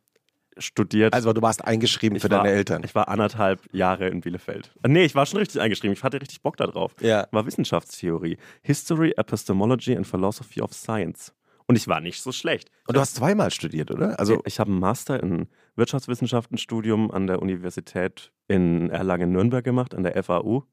studiert. 0.58 1.14
Also 1.14 1.34
du 1.34 1.42
warst 1.42 1.66
eingeschrieben 1.66 2.16
ich 2.16 2.22
für 2.22 2.30
war, 2.30 2.44
deine 2.44 2.56
Eltern. 2.56 2.84
Ich 2.84 2.96
war 2.96 3.08
anderthalb 3.08 3.62
Jahre 3.74 4.08
in 4.08 4.22
Bielefeld. 4.22 4.72
Äh, 4.84 4.90
Nee, 4.90 5.06
ich 5.06 5.16
war 5.16 5.26
schon 5.26 5.40
richtig 5.40 5.62
eingeschrieben. 5.62 5.94
Ich 5.94 6.04
hatte 6.04 6.22
richtig 6.22 6.42
Bock 6.42 6.58
da 6.58 6.68
drauf. 6.68 6.96
Ja. 7.02 7.28
War 7.32 7.46
Wissenschaftstheorie. 7.46 8.38
History, 8.62 9.14
Epistemology 9.18 9.96
and 9.96 10.08
Philosophy 10.08 10.62
of 10.62 10.74
Science. 10.74 11.34
Und 11.66 11.76
ich 11.78 11.88
war 11.88 12.02
nicht 12.02 12.22
so 12.22 12.32
schlecht. 12.32 12.70
Und 12.88 12.96
du 12.98 13.00
hast 13.02 13.16
zweimal 13.16 13.50
studiert, 13.52 13.90
oder? 13.90 14.20
Also 14.20 14.42
ich 14.46 14.60
habe 14.60 14.70
einen 14.70 14.80
Master 14.80 15.22
in 15.24 15.48
Wirtschaftswissenschaftenstudium 15.76 17.10
an 17.12 17.28
der 17.28 17.42
Universität 17.42 18.32
in 18.48 18.90
Erlangen-Nürnberg 18.90 19.64
gemacht, 19.64 19.96
an 19.96 20.04
der 20.04 20.22
FAU. 20.24 20.64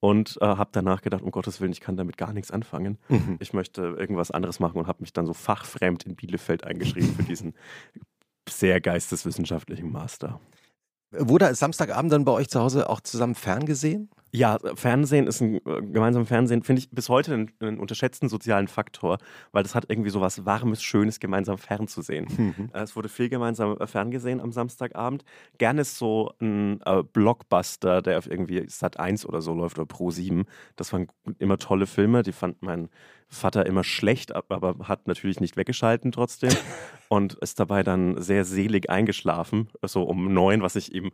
Und 0.00 0.38
äh, 0.40 0.44
habe 0.44 0.70
danach 0.72 1.00
gedacht, 1.00 1.22
um 1.22 1.30
Gottes 1.30 1.60
Willen, 1.60 1.72
ich 1.72 1.80
kann 1.80 1.96
damit 1.96 2.16
gar 2.16 2.32
nichts 2.32 2.50
anfangen. 2.50 2.98
Mhm. 3.08 3.36
Ich 3.40 3.52
möchte 3.52 3.82
irgendwas 3.82 4.30
anderes 4.30 4.60
machen 4.60 4.78
und 4.78 4.86
habe 4.86 5.00
mich 5.00 5.12
dann 5.12 5.26
so 5.26 5.32
fachfremd 5.32 6.04
in 6.04 6.16
Bielefeld 6.16 6.64
eingeschrieben 6.64 7.14
für 7.14 7.22
diesen 7.22 7.54
sehr 8.48 8.80
geisteswissenschaftlichen 8.80 9.90
Master. 9.90 10.40
wurde 11.12 11.54
Samstagabend 11.54 12.12
dann 12.12 12.24
bei 12.24 12.32
euch 12.32 12.48
zu 12.48 12.60
Hause 12.60 12.88
auch 12.90 13.00
zusammen 13.00 13.34
ferngesehen? 13.34 14.10
Ja, 14.36 14.58
Fernsehen 14.74 15.26
ist 15.26 15.40
ein 15.40 15.54
äh, 15.56 15.60
gemeinsames 15.80 16.28
Fernsehen, 16.28 16.62
finde 16.62 16.80
ich 16.80 16.90
bis 16.90 17.08
heute 17.08 17.32
einen, 17.32 17.50
einen 17.60 17.78
unterschätzten 17.78 18.28
sozialen 18.28 18.68
Faktor, 18.68 19.16
weil 19.52 19.62
das 19.62 19.74
hat 19.74 19.86
irgendwie 19.88 20.10
so 20.10 20.20
was 20.20 20.44
Warmes, 20.44 20.82
Schönes, 20.82 21.20
gemeinsam 21.20 21.56
fernzusehen. 21.56 22.70
Äh, 22.74 22.80
Es 22.82 22.94
wurde 22.96 23.08
viel 23.08 23.30
gemeinsam 23.30 23.78
äh, 23.78 23.86
ferngesehen 23.86 24.42
am 24.42 24.52
Samstagabend. 24.52 25.24
Gerne 25.56 25.80
ist 25.80 25.96
so 25.96 26.34
ein 26.38 26.82
äh, 26.84 27.02
Blockbuster, 27.02 28.02
der 28.02 28.18
auf 28.18 28.30
irgendwie 28.30 28.64
Sat 28.68 29.00
1 29.00 29.24
oder 29.24 29.40
so 29.40 29.54
läuft 29.54 29.78
oder 29.78 29.86
Pro 29.86 30.10
7. 30.10 30.44
Das 30.76 30.92
waren 30.92 31.06
immer 31.38 31.56
tolle 31.56 31.86
Filme, 31.86 32.22
die 32.22 32.32
fand 32.32 32.60
mein 32.60 32.90
Vater 33.28 33.66
immer 33.66 33.82
schlecht, 33.82 34.36
ab- 34.36 34.52
aber 34.52 34.86
hat 34.86 35.08
natürlich 35.08 35.40
nicht 35.40 35.56
weggeschalten 35.56 36.12
trotzdem 36.12 36.52
und 37.08 37.34
ist 37.34 37.58
dabei 37.58 37.82
dann 37.82 38.20
sehr 38.22 38.44
selig 38.44 38.88
eingeschlafen, 38.90 39.68
so 39.82 40.02
um 40.04 40.32
neun, 40.32 40.62
was 40.62 40.76
ich 40.76 40.94
ihm 40.94 41.10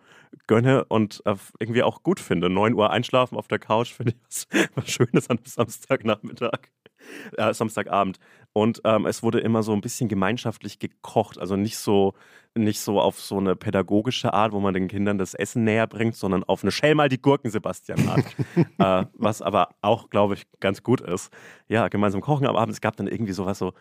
gönne 0.46 0.84
und 0.86 1.22
äh, 1.24 1.36
irgendwie 1.58 1.82
auch 1.82 2.02
gut 2.02 2.20
finde. 2.20 2.50
9 2.50 2.74
Uhr 2.74 2.90
einschlafen 2.90 3.11
auf 3.12 3.48
der 3.48 3.58
Couch 3.58 3.92
finde 3.92 4.12
ich 4.12 4.18
was, 4.26 4.46
was 4.74 4.90
Schönes 4.90 5.30
am 5.30 5.38
Samstagnachmittag, 5.44 6.70
äh, 7.36 7.52
Samstagabend. 7.52 8.18
Und 8.52 8.80
ähm, 8.84 9.06
es 9.06 9.22
wurde 9.22 9.40
immer 9.40 9.62
so 9.62 9.72
ein 9.72 9.80
bisschen 9.80 10.08
gemeinschaftlich 10.08 10.78
gekocht, 10.78 11.38
also 11.38 11.56
nicht 11.56 11.78
so, 11.78 12.14
nicht 12.54 12.80
so 12.80 13.00
auf 13.00 13.18
so 13.18 13.38
eine 13.38 13.56
pädagogische 13.56 14.34
Art, 14.34 14.52
wo 14.52 14.60
man 14.60 14.74
den 14.74 14.88
Kindern 14.88 15.16
das 15.16 15.32
Essen 15.32 15.64
näher 15.64 15.86
bringt, 15.86 16.16
sondern 16.16 16.44
auf 16.44 16.62
eine 16.62 16.70
Schell 16.70 16.94
mal 16.94 17.08
die 17.08 17.20
Gurken, 17.20 17.50
Sebastian 17.50 18.08
Art. 18.08 18.36
äh, 19.06 19.08
was 19.14 19.40
aber 19.40 19.70
auch, 19.80 20.10
glaube 20.10 20.34
ich, 20.34 20.46
ganz 20.60 20.82
gut 20.82 21.00
ist. 21.00 21.32
Ja, 21.68 21.88
gemeinsam 21.88 22.20
kochen 22.20 22.46
am 22.46 22.56
Abend. 22.56 22.74
Es 22.74 22.82
gab 22.82 22.96
dann 22.96 23.06
irgendwie 23.06 23.32
sowas 23.32 23.58
so, 23.58 23.72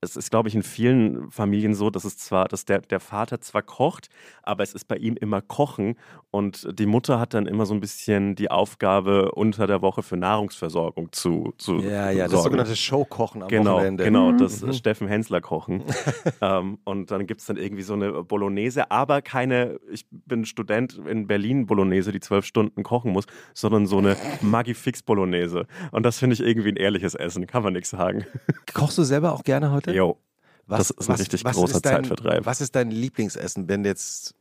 es 0.00 0.16
ist, 0.16 0.30
glaube 0.30 0.48
ich, 0.48 0.54
in 0.54 0.62
vielen 0.62 1.30
Familien 1.30 1.74
so, 1.74 1.90
dass 1.90 2.04
es 2.04 2.16
zwar, 2.16 2.46
dass 2.46 2.64
der, 2.64 2.80
der 2.80 3.00
Vater 3.00 3.40
zwar 3.40 3.62
kocht, 3.62 4.08
aber 4.44 4.62
es 4.62 4.72
ist 4.72 4.84
bei 4.86 4.96
ihm 4.96 5.16
immer 5.16 5.40
Kochen 5.42 5.96
und 6.30 6.68
die 6.78 6.86
Mutter 6.86 7.18
hat 7.18 7.34
dann 7.34 7.46
immer 7.46 7.66
so 7.66 7.74
ein 7.74 7.80
bisschen 7.80 8.36
die 8.36 8.50
Aufgabe, 8.50 9.32
unter 9.32 9.66
der 9.66 9.82
Woche 9.82 10.02
für 10.04 10.16
Nahrungsversorgung 10.16 11.10
zu, 11.12 11.52
zu 11.58 11.78
Ja, 11.80 12.10
ja, 12.10 12.24
das 12.24 12.32
sorgen. 12.32 12.44
sogenannte 12.44 12.76
Showkochen 12.76 13.42
am 13.42 13.48
Genau, 13.48 13.76
Wochenende. 13.78 14.04
genau, 14.04 14.32
das 14.32 14.62
Mhm. 14.62 14.72
Steffen 14.72 15.08
Hensler 15.08 15.40
kochen. 15.40 15.82
ähm, 16.42 16.78
und 16.84 17.10
dann 17.10 17.26
gibt 17.26 17.40
es 17.40 17.46
dann 17.48 17.56
irgendwie 17.56 17.82
so 17.82 17.94
eine 17.94 18.22
Bolognese, 18.22 18.90
aber 18.92 19.20
keine, 19.20 19.80
ich 19.90 20.06
bin 20.10 20.44
Student 20.44 21.00
in 21.08 21.26
Berlin 21.26 21.66
Bolognese, 21.66 22.12
die 22.12 22.20
zwölf 22.20 22.44
Stunden 22.44 22.84
kochen 22.84 23.10
muss, 23.12 23.24
sondern 23.52 23.86
so 23.86 23.98
eine 23.98 24.16
Maggi-Fix 24.42 25.02
Bolognese. 25.02 25.66
Und 25.90 26.04
das 26.06 26.18
finde 26.20 26.34
ich 26.34 26.40
irgendwie 26.40 26.68
ein 26.70 26.76
ehrliches 26.76 27.14
Essen, 27.16 27.46
kann 27.48 27.64
man 27.64 27.72
nichts 27.72 27.90
sagen. 27.90 28.24
Kochst 28.74 28.96
du 28.98 29.02
selber 29.02 29.32
auch 29.32 29.42
gerne 29.42 29.72
heute? 29.72 29.87
Jo, 29.94 30.18
das 30.68 30.90
ist 30.90 31.08
ein 31.08 31.16
richtig 31.16 31.44
großer 31.44 31.76
ist 31.76 31.86
dein, 31.86 32.04
Zeitvertreib. 32.04 32.46
Was 32.46 32.60
ist 32.60 32.74
dein 32.74 32.90
Lieblingsessen, 32.90 33.68
wenn 33.68 33.84
jetzt, 33.84 34.34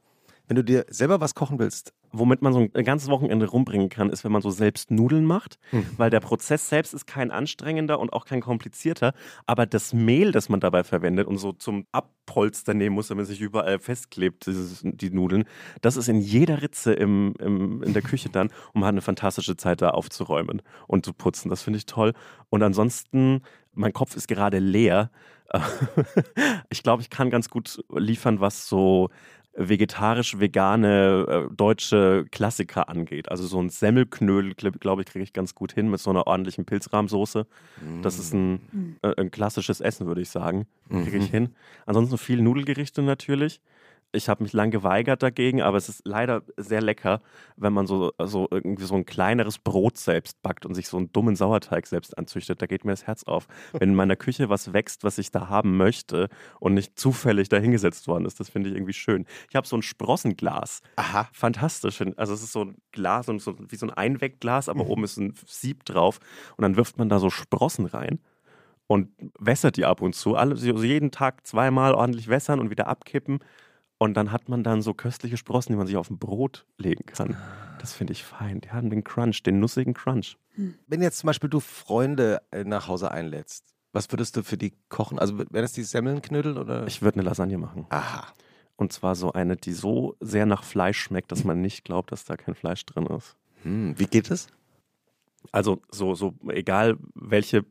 wenn 0.48 0.56
du 0.56 0.64
dir 0.64 0.86
selber 0.90 1.22
was 1.22 1.36
kochen 1.36 1.60
willst? 1.60 1.94
womit 2.12 2.42
man 2.42 2.54
so 2.54 2.60
ein 2.60 2.86
ganzes 2.86 3.10
Wochenende 3.10 3.48
rumbringen 3.48 3.90
kann, 3.90 4.10
ist, 4.10 4.24
wenn 4.24 4.32
man 4.32 4.42
so 4.42 4.50
selbst 4.50 4.92
Nudeln 4.92 5.26
macht, 5.26 5.60
weil 5.98 6.10
der 6.10 6.20
Prozess 6.20 6.70
selbst 6.70 6.94
ist 6.94 7.06
kein 7.06 7.32
anstrengender 7.32 8.00
und 8.00 8.14
auch 8.14 8.26
kein 8.26 8.42
komplizierter, 8.42 9.14
aber 9.46 9.66
das 9.66 9.94
Mehl, 9.94 10.32
das 10.32 10.50
man 10.50 10.60
dabei 10.60 10.84
verwendet 10.84 11.28
und 11.28 11.38
so 11.38 11.52
zum 11.52 11.86
Abpolster 11.92 12.74
nehmen 12.74 12.96
muss, 12.96 13.08
damit 13.08 13.24
es 13.24 13.30
sich 13.30 13.42
überall 13.42 13.80
festklebt, 13.80 14.46
dieses, 14.46 14.82
die 14.84 15.10
Nudeln, 15.10 15.46
das 15.82 15.98
ist 15.98 16.08
in 16.08 16.20
jeder 16.20 16.62
Ritze 16.62 16.94
im, 16.94 17.34
im, 17.40 17.84
in 17.84 17.94
der 17.94 18.02
Küche 18.02 18.30
dann 18.30 18.48
und 18.48 18.82
man 18.82 18.86
hat 18.86 18.94
eine 18.94 19.02
fantastische 19.02 19.58
Zeit 19.58 19.82
da 19.82 19.90
aufzuräumen 19.90 20.62
und 20.88 21.06
zu 21.06 21.14
putzen. 21.14 21.50
Das 21.50 21.62
finde 21.62 21.78
ich 21.78 21.86
toll. 21.86 22.14
Und 22.50 22.64
ansonsten, 22.64 23.42
mein 23.74 23.94
Kopf 23.94 24.16
ist 24.16 24.28
gerade 24.28 24.60
leer. 24.60 25.12
Ich 26.70 26.84
glaube, 26.84 27.02
ich 27.02 27.10
kann 27.10 27.30
ganz 27.30 27.50
gut 27.50 27.82
liefern, 27.90 28.42
was 28.42 28.68
so 28.68 29.10
vegetarisch-vegane 29.58 31.48
äh, 31.50 31.56
deutsche 31.56 32.26
Klassiker 32.32 32.90
angeht. 32.90 33.30
Also 33.30 33.46
so 33.48 33.60
ein 33.60 33.70
Semmelknödel, 33.70 34.54
glaube 34.54 35.02
ich, 35.02 35.08
kriege 35.08 35.24
ich 35.24 35.34
ganz 35.34 35.56
gut 35.56 35.74
hin 35.74 35.90
mit 35.90 36.00
so 36.00 36.12
einer 36.12 36.28
ordentlichen 36.28 36.66
Pilzrahmsoße. 36.66 37.48
Das 38.04 38.20
ist 38.20 38.34
ein, 38.34 38.98
äh, 39.02 39.14
ein 39.20 39.32
klassisches 39.32 39.82
Essen, 39.82 40.06
würde 40.08 40.22
ich 40.22 40.30
sagen. 40.30 40.68
Kriege 41.04 41.18
ich 41.18 41.30
hin. 41.30 41.50
Ansonsten 41.86 42.18
viel 42.18 42.42
Nudelgerichte 42.42 43.02
natürlich. 43.02 43.60
Ich 44.14 44.30
habe 44.30 44.44
mich 44.44 44.54
lang 44.54 44.72
geweigert 44.72 45.22
dagegen, 45.22 45.62
aber 45.62 45.78
es 45.78 45.90
ist 45.90 46.02
leider 46.06 46.44
sehr 46.56 46.82
lecker, 46.82 47.22
wenn 47.56 47.74
man 47.74 47.88
so, 47.88 48.14
so 48.24 48.48
irgendwie 48.50 48.86
so 48.86 48.96
ein 48.96 49.06
kleineres 49.06 49.60
Brot 49.60 49.98
selbst 49.98 50.42
backt 50.42 50.66
und 50.66 50.74
sich 50.76 50.88
so 50.88 50.98
einen 50.98 51.12
dummen 51.12 51.36
Sauerteig 51.36 51.88
selbst 51.88 52.18
anzüchtet. 52.18 52.62
Da 52.62 52.68
geht 52.68 52.86
mir 52.86 52.92
das 52.92 53.06
Herz 53.06 53.24
auf. 53.24 53.48
Wenn 53.74 53.90
in 53.90 53.96
meiner 53.96 54.16
Küche 54.16 54.50
was 54.50 54.74
wächst, 54.74 55.04
was 55.04 55.18
ich 55.18 55.32
da 55.32 55.50
haben 55.50 55.78
möchte 55.78 56.30
und 56.60 56.74
nicht 56.74 56.98
zufällig 56.98 57.50
dahingesetzt 57.50 58.08
worden 58.08 58.26
ist, 58.26 58.40
das 58.40 58.50
finde 58.50 58.70
ich 58.70 58.76
irgendwie 58.76 58.94
schön. 58.94 59.26
Ich 59.50 59.56
habe 59.56 59.68
so 59.68 59.76
ein 59.76 59.82
Sprossenglas. 59.82 60.82
Aha. 60.96 61.28
Fantastisch. 61.34 62.02
Also 62.16 62.34
es 62.34 62.44
ist 62.44 62.54
so 62.54 62.66
ein 62.66 62.78
Glas, 62.92 63.26
so, 63.26 63.38
so, 63.40 63.56
wie 63.70 63.76
so 63.76 63.88
ein 63.88 63.94
Einwegglas, 63.94 64.70
aber 64.70 64.88
oben 64.88 65.04
ist 65.04 65.18
ein 65.18 65.34
Sieb 65.46 65.86
drauf 65.86 66.20
und 66.56 66.62
dann 66.62 66.78
wirft 66.78 66.98
man 66.98 67.10
da 67.10 67.20
so 67.20 67.30
Sprossen 67.30 67.86
rein 67.86 68.20
und 68.88 69.10
wässert 69.38 69.78
die 69.78 69.86
ab 69.86 70.02
und 70.02 70.16
zu. 70.16 70.36
Alle, 70.36 70.52
also 70.52 70.84
jeden 70.84 71.12
Tag 71.12 71.46
zweimal 71.46 71.94
ordentlich 71.94 72.30
wässern 72.30 72.60
und 72.60 72.70
wieder 72.70 72.88
abkippen. 72.88 73.40
Und 74.00 74.16
dann 74.16 74.32
hat 74.32 74.48
man 74.48 74.64
dann 74.64 74.82
so 74.82 74.94
köstliche 74.94 75.38
Sprossen, 75.38 75.72
die 75.72 75.78
man 75.78 75.88
sich 75.88 75.98
auf 75.98 76.10
ein 76.10 76.20
Brot 76.20 76.66
legen 76.78 77.06
kann. 77.06 77.36
Das 77.80 77.94
finde 77.94 78.14
ich 78.14 78.24
fein. 78.24 78.62
Die 78.62 78.70
haben 78.72 78.90
den 78.90 79.04
Crunch, 79.04 79.42
den 79.44 79.60
nussigen 79.60 79.94
Crunch. 79.94 80.38
Wenn 80.88 81.02
jetzt 81.02 81.20
zum 81.20 81.28
Beispiel 81.28 81.50
du 81.50 81.60
Freunde 81.60 82.42
äh, 82.52 82.64
nach 82.64 82.88
Hause 82.88 83.12
einlädst, 83.12 83.74
Was 83.94 84.12
würdest 84.12 84.36
du 84.36 84.44
für 84.44 84.58
die 84.58 84.74
kochen? 84.90 85.18
Also 85.18 85.40
wären 85.40 85.48
das 85.52 85.74
die 85.74 85.84
Semmelnknödel 85.84 86.58
oder? 86.58 86.86
Ich 86.88 87.02
würde 87.02 87.20
eine 87.20 87.30
Lasagne 87.30 87.58
machen. 87.58 87.86
Aha. 87.90 88.28
Und 88.76 88.94
zwar 88.94 89.16
so 89.16 89.34
eine, 89.34 89.56
die 89.56 89.74
so 89.74 90.16
sehr 90.20 90.46
nach 90.46 90.64
Fleisch 90.64 91.00
schmeckt, 91.00 91.32
dass 91.32 91.44
man 91.44 91.62
nicht 91.62 91.84
glaubt, 91.84 92.12
dass 92.12 92.26
da 92.26 92.38
kein 92.38 92.54
Fleisch 92.54 92.86
drin 92.86 93.08
ist. 93.08 93.36
Hm, 93.64 93.98
wie 93.98 94.06
geht 94.06 94.30
es? 94.30 94.48
Also 95.52 95.82
so, 95.90 96.14
so 96.14 96.36
egal 96.50 96.98
welche 97.16 97.66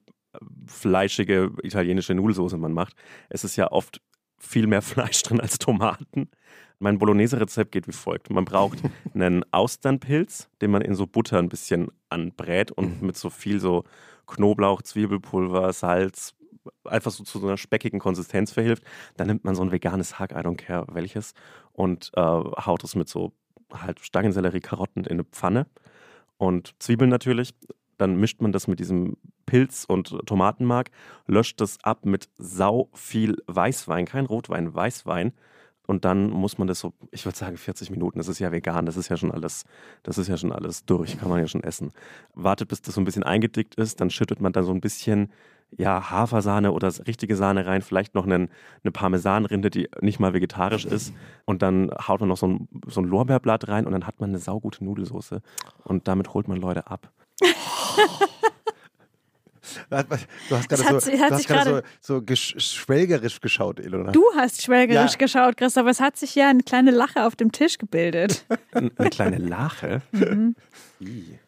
fleischige 0.66 1.52
italienische 1.62 2.14
Nudelsoße 2.14 2.56
man 2.56 2.72
macht, 2.72 2.96
es 3.28 3.44
ist 3.44 3.56
ja 3.56 3.70
oft 3.70 4.00
viel 4.38 4.66
mehr 4.66 4.82
Fleisch 4.82 5.22
drin 5.22 5.40
als 5.40 5.58
Tomaten. 5.58 6.30
Mein 6.78 6.98
Bolognese-Rezept 6.98 7.72
geht 7.72 7.88
wie 7.88 7.92
folgt. 7.92 8.30
Man 8.30 8.44
braucht 8.44 8.78
einen 9.14 9.44
Austernpilz, 9.52 10.48
den 10.60 10.70
man 10.70 10.82
in 10.82 10.94
so 10.94 11.06
Butter 11.06 11.38
ein 11.38 11.48
bisschen 11.48 11.88
anbrät 12.10 12.70
und 12.70 13.02
mit 13.02 13.16
so 13.16 13.30
viel 13.30 13.60
so 13.60 13.84
Knoblauch, 14.26 14.82
Zwiebelpulver, 14.82 15.72
Salz, 15.72 16.34
einfach 16.84 17.12
so 17.12 17.24
zu 17.24 17.38
so 17.38 17.46
einer 17.46 17.56
speckigen 17.56 18.00
Konsistenz 18.00 18.52
verhilft. 18.52 18.84
Dann 19.16 19.28
nimmt 19.28 19.44
man 19.44 19.54
so 19.54 19.62
ein 19.62 19.72
veganes 19.72 20.18
Hack, 20.18 20.32
I 20.32 20.36
don't 20.36 20.56
care 20.56 20.84
welches, 20.92 21.32
und 21.72 22.10
äh, 22.14 22.20
haut 22.20 22.84
es 22.84 22.94
mit 22.94 23.08
so 23.08 23.32
halt 23.72 24.00
Stangensellerie, 24.00 24.60
Karotten 24.60 25.04
in 25.04 25.12
eine 25.12 25.24
Pfanne 25.24 25.66
und 26.36 26.74
Zwiebeln 26.78 27.10
natürlich. 27.10 27.54
Dann 27.98 28.16
mischt 28.16 28.40
man 28.40 28.52
das 28.52 28.68
mit 28.68 28.80
diesem 28.80 29.16
Pilz 29.46 29.84
und 29.84 30.16
Tomatenmark, 30.26 30.90
löscht 31.26 31.60
das 31.60 31.78
ab 31.82 32.04
mit 32.04 32.28
sau 32.36 32.88
viel 32.92 33.36
Weißwein, 33.46 34.06
kein 34.06 34.26
Rotwein, 34.26 34.74
Weißwein. 34.74 35.32
Und 35.86 36.04
dann 36.04 36.30
muss 36.30 36.58
man 36.58 36.66
das 36.66 36.80
so, 36.80 36.92
ich 37.12 37.24
würde 37.24 37.38
sagen 37.38 37.56
40 37.56 37.90
Minuten, 37.90 38.18
das 38.18 38.26
ist 38.26 38.40
ja 38.40 38.50
vegan, 38.50 38.86
das 38.86 38.96
ist 38.96 39.08
ja 39.08 39.16
schon 39.16 39.30
alles, 39.30 39.64
das 40.02 40.18
ist 40.18 40.26
ja 40.26 40.36
schon 40.36 40.50
alles 40.52 40.84
durch, 40.84 41.16
kann 41.16 41.28
man 41.28 41.38
ja 41.38 41.46
schon 41.46 41.62
essen. 41.62 41.92
Wartet, 42.34 42.68
bis 42.68 42.82
das 42.82 42.96
so 42.96 43.00
ein 43.00 43.04
bisschen 43.04 43.22
eingedickt 43.22 43.76
ist, 43.76 44.00
dann 44.00 44.10
schüttet 44.10 44.40
man 44.40 44.52
da 44.52 44.64
so 44.64 44.72
ein 44.72 44.80
bisschen 44.80 45.30
ja, 45.70 46.10
Hafersahne 46.10 46.72
oder 46.72 46.92
richtige 47.06 47.36
Sahne 47.36 47.66
rein, 47.66 47.82
vielleicht 47.82 48.14
noch 48.14 48.24
einen, 48.24 48.48
eine 48.82 48.92
Parmesanrinde, 48.92 49.70
die 49.70 49.88
nicht 50.00 50.20
mal 50.20 50.32
vegetarisch 50.32 50.84
ist. 50.84 51.12
Und 51.44 51.62
dann 51.62 51.90
haut 52.06 52.20
man 52.20 52.28
noch 52.28 52.36
so 52.36 52.46
ein, 52.46 52.68
so 52.86 53.00
ein 53.00 53.06
Lorbeerblatt 53.06 53.68
rein 53.68 53.86
und 53.86 53.92
dann 53.92 54.06
hat 54.06 54.20
man 54.20 54.30
eine 54.30 54.38
saugute 54.38 54.84
Nudelsoße. 54.84 55.42
Und 55.84 56.08
damit 56.08 56.34
holt 56.34 56.48
man 56.48 56.58
Leute 56.58 56.86
ab. 56.88 57.12
Du 59.90 60.56
hast 60.56 60.68
gerade 60.68 60.84
hat 60.84 61.02
so, 61.02 61.10
hat 61.12 61.30
du 61.30 61.34
hast 61.34 61.46
gerade 61.48 61.84
so, 62.00 62.14
so 62.18 62.20
gesch- 62.22 62.58
schwelgerisch 62.60 63.40
geschaut, 63.40 63.80
Ilona. 63.80 64.12
Du 64.12 64.24
hast 64.36 64.62
schwelgerisch 64.62 65.12
Ja. 65.12 65.18
geschaut, 65.18 65.56
Christoph. 65.56 65.86
Es 65.88 66.00
hat 66.00 66.16
sich 66.16 66.34
ja 66.34 66.48
eine 66.48 66.62
kleine 66.62 66.90
Lache 66.92 67.24
auf 67.24 67.36
dem 67.36 67.52
Tisch 67.52 67.78
gebildet. 67.78 68.46
Eine 68.72 68.90
kleine 69.10 69.38
Lache. 69.38 70.02
Ih, 71.00 71.38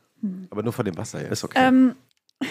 Aber 0.51 0.63
nur 0.63 0.73
von 0.73 0.85
dem 0.85 0.97
Wasser 0.97 1.21
jetzt. 1.23 1.33
Ist 1.33 1.45
okay. 1.45 1.59
ähm, 1.69 1.95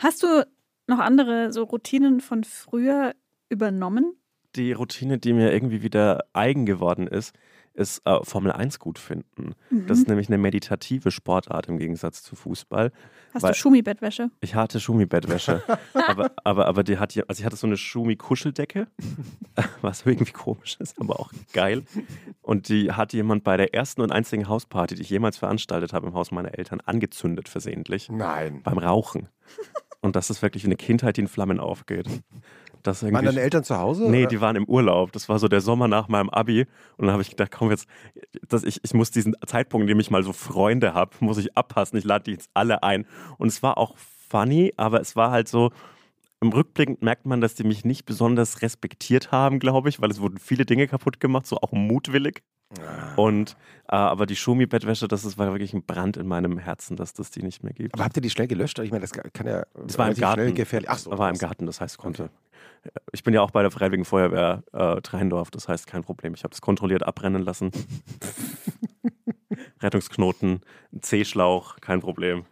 hast 0.00 0.22
du 0.22 0.46
noch 0.86 0.98
andere 0.98 1.52
so 1.52 1.64
Routinen 1.64 2.20
von 2.20 2.42
früher 2.44 3.14
übernommen? 3.50 4.14
Die 4.56 4.72
Routine, 4.72 5.18
die 5.18 5.34
mir 5.34 5.52
irgendwie 5.52 5.82
wieder 5.82 6.24
eigen 6.32 6.64
geworden 6.66 7.06
ist, 7.06 7.34
ist 7.78 8.02
äh, 8.04 8.18
Formel 8.24 8.52
1 8.52 8.78
gut 8.78 8.98
finden. 8.98 9.54
Das 9.70 9.98
ist 9.98 10.08
nämlich 10.08 10.28
eine 10.28 10.38
meditative 10.38 11.10
Sportart 11.10 11.68
im 11.68 11.78
Gegensatz 11.78 12.22
zu 12.22 12.36
Fußball. 12.36 12.90
Hast 13.32 13.42
Weil- 13.42 13.52
du 13.52 13.58
Schumi-Bettwäsche? 13.58 14.30
Ich 14.40 14.54
hatte 14.54 14.80
Schumi-Bettwäsche, 14.80 15.62
aber, 16.08 16.32
aber, 16.44 16.66
aber 16.66 16.82
die 16.82 16.98
hat 16.98 17.16
also 17.28 17.40
ich 17.40 17.46
hatte 17.46 17.56
so 17.56 17.66
eine 17.66 17.76
Schumi-Kuscheldecke, 17.76 18.88
was 19.80 20.04
irgendwie 20.04 20.32
komisch 20.32 20.76
ist, 20.80 21.00
aber 21.00 21.20
auch 21.20 21.32
geil. 21.52 21.84
Und 22.42 22.68
die 22.68 22.92
hat 22.92 23.12
jemand 23.12 23.44
bei 23.44 23.56
der 23.56 23.74
ersten 23.74 24.00
und 24.02 24.10
einzigen 24.12 24.48
Hausparty, 24.48 24.96
die 24.96 25.02
ich 25.02 25.10
jemals 25.10 25.38
veranstaltet 25.38 25.92
habe 25.92 26.08
im 26.08 26.14
Haus 26.14 26.30
meiner 26.30 26.58
Eltern, 26.58 26.80
angezündet 26.84 27.48
versehentlich 27.48 28.08
Nein. 28.10 28.60
beim 28.62 28.78
Rauchen. 28.78 29.28
Und 30.00 30.16
das 30.16 30.30
ist 30.30 30.42
wirklich 30.42 30.62
wie 30.64 30.68
eine 30.68 30.76
Kindheit, 30.76 31.16
die 31.16 31.22
in 31.22 31.28
Flammen 31.28 31.60
aufgeht. 31.60 32.06
Das 32.82 33.02
Waren 33.02 33.24
deine 33.24 33.40
Eltern 33.40 33.64
zu 33.64 33.78
Hause? 33.78 34.10
Nee, 34.10 34.20
oder? 34.20 34.28
die 34.28 34.40
waren 34.40 34.56
im 34.56 34.64
Urlaub. 34.64 35.12
Das 35.12 35.28
war 35.28 35.38
so 35.38 35.48
der 35.48 35.60
Sommer 35.60 35.88
nach 35.88 36.08
meinem 36.08 36.30
Abi. 36.30 36.66
Und 36.96 37.06
dann 37.06 37.12
habe 37.12 37.22
ich 37.22 37.30
gedacht, 37.30 37.50
komm 37.50 37.70
jetzt, 37.70 37.86
dass 38.48 38.62
ich, 38.62 38.80
ich 38.82 38.94
muss 38.94 39.10
diesen 39.10 39.34
Zeitpunkt, 39.46 39.82
in 39.82 39.88
dem 39.88 40.00
ich 40.00 40.10
mal 40.10 40.22
so 40.22 40.32
Freunde 40.32 40.94
habe, 40.94 41.12
muss 41.20 41.38
ich 41.38 41.56
abpassen. 41.56 41.98
Ich 41.98 42.04
lade 42.04 42.24
die 42.24 42.32
jetzt 42.32 42.50
alle 42.54 42.82
ein. 42.82 43.06
Und 43.38 43.48
es 43.48 43.62
war 43.62 43.78
auch 43.78 43.96
funny, 43.96 44.72
aber 44.76 45.00
es 45.00 45.16
war 45.16 45.30
halt 45.30 45.48
so, 45.48 45.70
im 46.40 46.50
Rückblick 46.50 47.02
merkt 47.02 47.26
man, 47.26 47.40
dass 47.40 47.54
die 47.54 47.64
mich 47.64 47.84
nicht 47.84 48.04
besonders 48.04 48.62
respektiert 48.62 49.32
haben, 49.32 49.58
glaube 49.58 49.88
ich, 49.88 50.00
weil 50.00 50.10
es 50.10 50.20
wurden 50.20 50.38
viele 50.38 50.64
Dinge 50.64 50.86
kaputt 50.86 51.20
gemacht, 51.20 51.46
so 51.46 51.56
auch 51.56 51.72
mutwillig. 51.72 52.42
Ah. 52.78 53.14
Und 53.16 53.56
äh, 53.88 53.96
aber 53.96 54.26
die 54.26 54.36
Schumi-Bettwäsche, 54.36 55.08
das 55.08 55.24
ist, 55.24 55.38
war 55.38 55.50
wirklich 55.52 55.72
ein 55.72 55.82
Brand 55.84 56.18
in 56.18 56.26
meinem 56.26 56.58
Herzen, 56.58 56.96
dass 56.96 57.14
das 57.14 57.30
die 57.30 57.42
nicht 57.42 57.64
mehr 57.64 57.72
gibt. 57.72 57.94
Aber 57.94 58.04
habt 58.04 58.16
ihr 58.16 58.20
die 58.22 58.28
schnell 58.30 58.46
gelöscht? 58.46 58.78
Ich 58.80 58.90
meine, 58.90 59.00
das 59.00 59.12
kann 59.12 59.46
ja 59.46 59.64
Das 59.86 59.96
war 59.96 60.08
im 60.10 60.14
Garten. 60.16 60.40
schnell 60.42 60.52
gefährlich. 60.52 60.90
Ach 60.90 60.98
so. 60.98 61.16
war 61.16 61.28
im 61.28 61.34
das- 61.34 61.40
Garten, 61.40 61.66
das 61.66 61.80
heißt 61.80 61.96
konnte. 61.98 62.30
Ich 63.12 63.24
bin 63.24 63.34
ja 63.34 63.40
auch 63.42 63.50
bei 63.50 63.62
der 63.62 63.70
Freiwilligen 63.70 64.04
Feuerwehr 64.04 64.62
äh, 64.72 65.00
Treindorf, 65.00 65.50
das 65.50 65.68
heißt 65.68 65.86
kein 65.86 66.02
Problem. 66.02 66.34
Ich 66.34 66.44
habe 66.44 66.50
das 66.50 66.60
kontrolliert 66.60 67.02
abbrennen 67.02 67.42
lassen. 67.42 67.70
Rettungsknoten, 69.80 70.60
ein 70.92 71.02
C-Schlauch, 71.02 71.76
kein 71.80 72.00
Problem. 72.00 72.44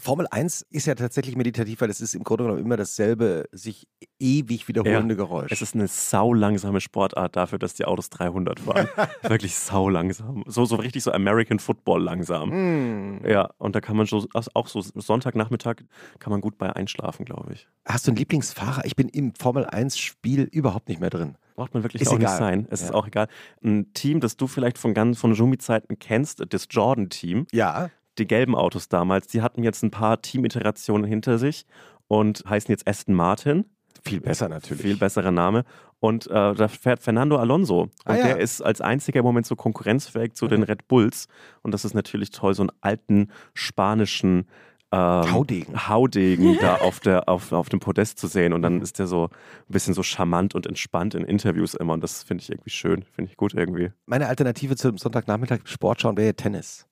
Formel 0.00 0.26
1 0.30 0.62
ist 0.70 0.86
ja 0.86 0.94
tatsächlich 0.94 1.36
meditativ, 1.36 1.80
weil 1.80 1.90
es 1.90 2.00
ist 2.00 2.14
im 2.14 2.24
Grunde 2.24 2.44
genommen 2.44 2.60
immer 2.64 2.76
dasselbe, 2.76 3.44
sich 3.52 3.86
ewig 4.18 4.66
wiederholende 4.68 5.16
Geräusch. 5.16 5.52
Es 5.52 5.62
ist 5.62 5.74
eine 5.74 5.86
saulangsame 5.88 6.80
Sportart 6.80 7.36
dafür, 7.36 7.58
dass 7.58 7.74
die 7.74 7.84
Autos 7.84 8.10
300 8.10 8.60
fahren. 8.60 8.88
Wirklich 9.22 9.54
saulangsam. 9.56 10.44
So, 10.46 10.64
so 10.64 10.76
richtig 10.76 11.02
so 11.02 11.12
American 11.12 11.58
Football 11.58 12.02
langsam. 12.02 12.50
Hm. 12.50 13.20
Ja, 13.26 13.50
und 13.58 13.74
da 13.76 13.80
kann 13.80 13.96
man 13.96 14.06
schon, 14.06 14.26
auch 14.54 14.66
so 14.68 14.80
Sonntagnachmittag 14.80 15.76
kann 16.18 16.30
man 16.30 16.40
gut 16.40 16.58
bei 16.58 16.74
einschlafen, 16.74 17.24
glaube 17.24 17.52
ich. 17.52 17.68
Hast 17.86 18.06
du 18.06 18.10
einen 18.10 18.16
Lieblingsfahrer? 18.18 18.84
Ich 18.84 18.96
bin 18.96 19.08
im 19.08 19.34
Formel 19.34 19.66
1 19.66 19.98
Spiel 19.98 20.42
überhaupt 20.44 20.88
nicht 20.88 21.00
mehr 21.00 21.10
drin. 21.10 21.36
Braucht 21.56 21.74
man 21.74 21.82
wirklich 21.82 22.00
Ist 22.02 22.08
auch 22.08 22.16
egal. 22.16 22.30
nicht 22.30 22.38
sein. 22.38 22.66
Es 22.70 22.80
Ja. 22.80 22.86
ist 22.86 22.92
auch 22.94 23.06
egal. 23.06 23.28
Ein 23.62 23.92
Team, 23.92 24.20
das 24.20 24.36
du 24.36 24.46
vielleicht 24.46 24.78
von 24.78 24.94
ganz 24.94 25.18
von 25.18 25.34
Jumi-Zeiten 25.34 25.98
kennst, 25.98 26.42
das 26.48 26.66
Jordan-Team, 26.70 27.46
Ja. 27.52 27.90
Die 28.18 28.26
gelben 28.26 28.54
Autos 28.54 28.88
damals, 28.88 29.26
die 29.28 29.42
hatten 29.42 29.62
jetzt 29.62 29.82
ein 29.82 29.90
paar 29.90 30.20
Teamiterationen 30.20 31.04
hinter 31.08 31.38
sich 31.38 31.64
und 32.08 32.42
heißen 32.48 32.70
jetzt 32.72 32.86
Aston 32.88 33.14
Martin. 33.14 33.64
Viel 34.04 34.20
besser 34.20 34.48
natürlich. 34.48 34.82
Viel 34.82 34.96
besserer 34.96 35.30
Name. 35.30 35.64
Und 35.98 36.26
äh, 36.28 36.54
da 36.54 36.68
fährt 36.68 37.00
Fernando 37.00 37.36
Alonso. 37.36 37.82
Und 37.82 37.90
Ah, 38.06 38.16
ja. 38.16 38.24
der 38.28 38.38
ist 38.38 38.62
als 38.62 38.80
einziger 38.80 39.18
im 39.20 39.26
Moment 39.26 39.46
so 39.46 39.56
konkurrenzfähig 39.56 40.32
zu 40.34 40.48
den 40.48 40.62
Red 40.62 40.88
Bulls. 40.88 41.28
Und 41.62 41.72
das 41.74 41.84
ist 41.84 41.92
natürlich 41.94 42.30
toll, 42.30 42.54
so 42.54 42.62
einen 42.62 42.72
alten 42.80 43.28
spanischen 43.52 44.46
ähm, 44.92 45.32
Haudegen. 45.32 45.88
Haudegen 45.88 46.56
da 46.60 46.76
auf, 46.76 47.00
der, 47.00 47.28
auf, 47.28 47.52
auf 47.52 47.68
dem 47.68 47.78
Podest 47.80 48.18
zu 48.18 48.26
sehen. 48.26 48.54
Und 48.54 48.62
dann 48.62 48.76
Mhm. 48.76 48.82
ist 48.82 48.98
der 48.98 49.06
so 49.06 49.24
ein 49.26 49.72
bisschen 49.72 49.92
so 49.94 50.02
charmant 50.02 50.54
und 50.54 50.66
entspannt 50.66 51.14
in 51.14 51.24
Interviews 51.24 51.74
immer. 51.74 51.92
Und 51.92 52.02
das 52.02 52.22
finde 52.22 52.42
ich 52.42 52.50
irgendwie 52.50 52.70
schön. 52.70 53.02
Finde 53.02 53.30
ich 53.30 53.36
gut 53.36 53.52
irgendwie. 53.54 53.92
Meine 54.06 54.28
Alternative 54.28 54.76
zum 54.76 54.96
Sonntagnachmittag 54.96 55.60
Sport 55.64 56.00
schauen 56.00 56.16
wäre 56.16 56.34
Tennis. 56.34 56.86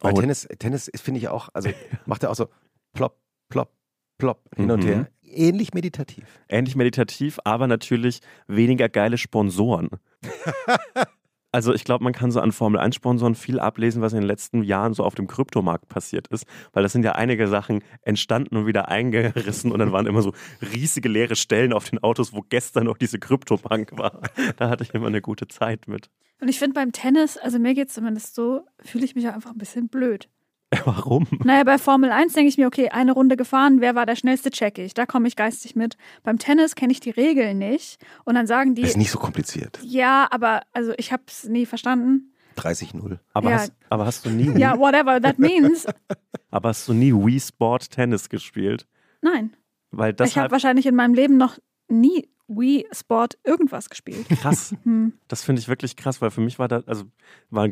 Weil 0.00 0.12
Oh. 0.14 0.20
Tennis, 0.20 0.46
Tennis 0.58 0.90
finde 0.96 1.18
ich 1.20 1.28
auch, 1.28 1.48
also 1.54 1.70
macht 2.06 2.22
er 2.22 2.30
auch 2.30 2.34
so 2.36 2.48
plopp, 2.94 3.18
plopp, 3.48 3.72
plopp 4.18 4.42
hin 4.56 4.70
und 4.70 4.84
Mhm. 4.84 4.88
her. 4.88 5.08
Ähnlich 5.22 5.74
meditativ. 5.74 6.24
ähnlich 6.48 6.74
meditativ, 6.76 7.38
aber 7.44 7.66
natürlich 7.66 8.20
weniger 8.46 8.88
geile 8.88 9.18
Sponsoren. 9.18 9.90
Also 11.50 11.72
ich 11.72 11.84
glaube, 11.84 12.04
man 12.04 12.12
kann 12.12 12.30
so 12.30 12.40
an 12.40 12.52
Formel 12.52 12.78
1 12.78 12.94
Sponsoren 12.94 13.34
viel 13.34 13.58
ablesen, 13.58 14.02
was 14.02 14.12
in 14.12 14.20
den 14.20 14.26
letzten 14.26 14.62
Jahren 14.62 14.92
so 14.92 15.02
auf 15.02 15.14
dem 15.14 15.26
Kryptomarkt 15.26 15.88
passiert 15.88 16.28
ist, 16.28 16.44
weil 16.72 16.82
das 16.82 16.92
sind 16.92 17.04
ja 17.04 17.12
einige 17.12 17.48
Sachen 17.48 17.82
entstanden 18.02 18.56
und 18.56 18.66
wieder 18.66 18.88
eingerissen 18.88 19.72
und 19.72 19.78
dann 19.78 19.92
waren 19.92 20.06
immer 20.06 20.20
so 20.20 20.32
riesige 20.74 21.08
leere 21.08 21.36
Stellen 21.36 21.72
auf 21.72 21.88
den 21.88 22.02
Autos, 22.02 22.34
wo 22.34 22.42
gestern 22.46 22.84
noch 22.84 22.98
diese 22.98 23.18
Kryptobank 23.18 23.96
war. 23.96 24.20
Da 24.56 24.68
hatte 24.68 24.84
ich 24.84 24.92
immer 24.92 25.06
eine 25.06 25.22
gute 25.22 25.48
Zeit 25.48 25.88
mit. 25.88 26.10
Und 26.40 26.48
ich 26.48 26.58
finde 26.58 26.74
beim 26.74 26.92
Tennis, 26.92 27.36
also 27.38 27.58
mir 27.58 27.74
geht 27.74 27.88
es 27.88 27.94
zumindest 27.94 28.34
so, 28.34 28.66
fühle 28.80 29.04
ich 29.04 29.14
mich 29.14 29.28
auch 29.28 29.32
einfach 29.32 29.50
ein 29.50 29.58
bisschen 29.58 29.88
blöd. 29.88 30.28
Warum? 30.84 31.26
Naja, 31.44 31.64
bei 31.64 31.78
Formel 31.78 32.10
1 32.12 32.34
denke 32.34 32.48
ich 32.48 32.58
mir, 32.58 32.66
okay, 32.66 32.90
eine 32.90 33.12
Runde 33.12 33.36
gefahren, 33.36 33.80
wer 33.80 33.94
war 33.94 34.04
der 34.06 34.16
schnellste, 34.16 34.50
check 34.50 34.78
ich. 34.78 34.92
Da 34.94 35.06
komme 35.06 35.26
ich 35.28 35.34
geistig 35.36 35.74
mit. 35.76 35.96
Beim 36.22 36.38
Tennis 36.38 36.74
kenne 36.74 36.92
ich 36.92 37.00
die 37.00 37.10
Regeln 37.10 37.58
nicht. 37.58 37.98
Und 38.24 38.34
dann 38.34 38.46
sagen 38.46 38.74
die, 38.74 38.82
Ist 38.82 38.96
nicht 38.96 39.10
so 39.10 39.18
kompliziert. 39.18 39.78
ja, 39.82 40.26
aber 40.30 40.62
also 40.72 40.92
ich 40.98 41.10
habe 41.12 41.22
es 41.26 41.44
nie 41.44 41.64
verstanden. 41.64 42.34
30-0. 42.56 43.18
Aber, 43.32 43.50
Ja. 43.50 43.56
hast, 43.58 43.72
aber 43.88 44.04
hast 44.04 44.26
du 44.26 44.30
nie, 44.30 44.58
Ja, 44.58 44.78
whatever 44.78 45.20
that 45.22 45.38
means. 45.38 45.86
aber 46.50 46.70
hast 46.70 46.86
du 46.88 46.92
nie 46.92 47.14
Wii 47.14 47.40
Sport 47.40 47.90
Tennis 47.90 48.28
gespielt? 48.28 48.86
Nein. 49.22 49.54
Weil 49.90 50.12
das 50.12 50.30
ich 50.30 50.36
habe 50.36 50.42
halt 50.42 50.52
wahrscheinlich 50.52 50.84
in 50.86 50.94
meinem 50.94 51.14
Leben 51.14 51.36
noch 51.38 51.58
nie 51.88 52.28
Wii 52.48 52.86
Sport 52.92 53.38
irgendwas 53.44 53.88
gespielt. 53.90 54.28
krass. 54.28 54.74
Hm. 54.84 55.12
Das 55.28 55.44
finde 55.44 55.60
ich 55.60 55.68
wirklich 55.68 55.96
krass, 55.96 56.20
weil 56.22 56.30
für 56.30 56.40
mich 56.40 56.58
war 56.58 56.68
das, 56.68 56.86
also 56.88 57.04
war 57.50 57.68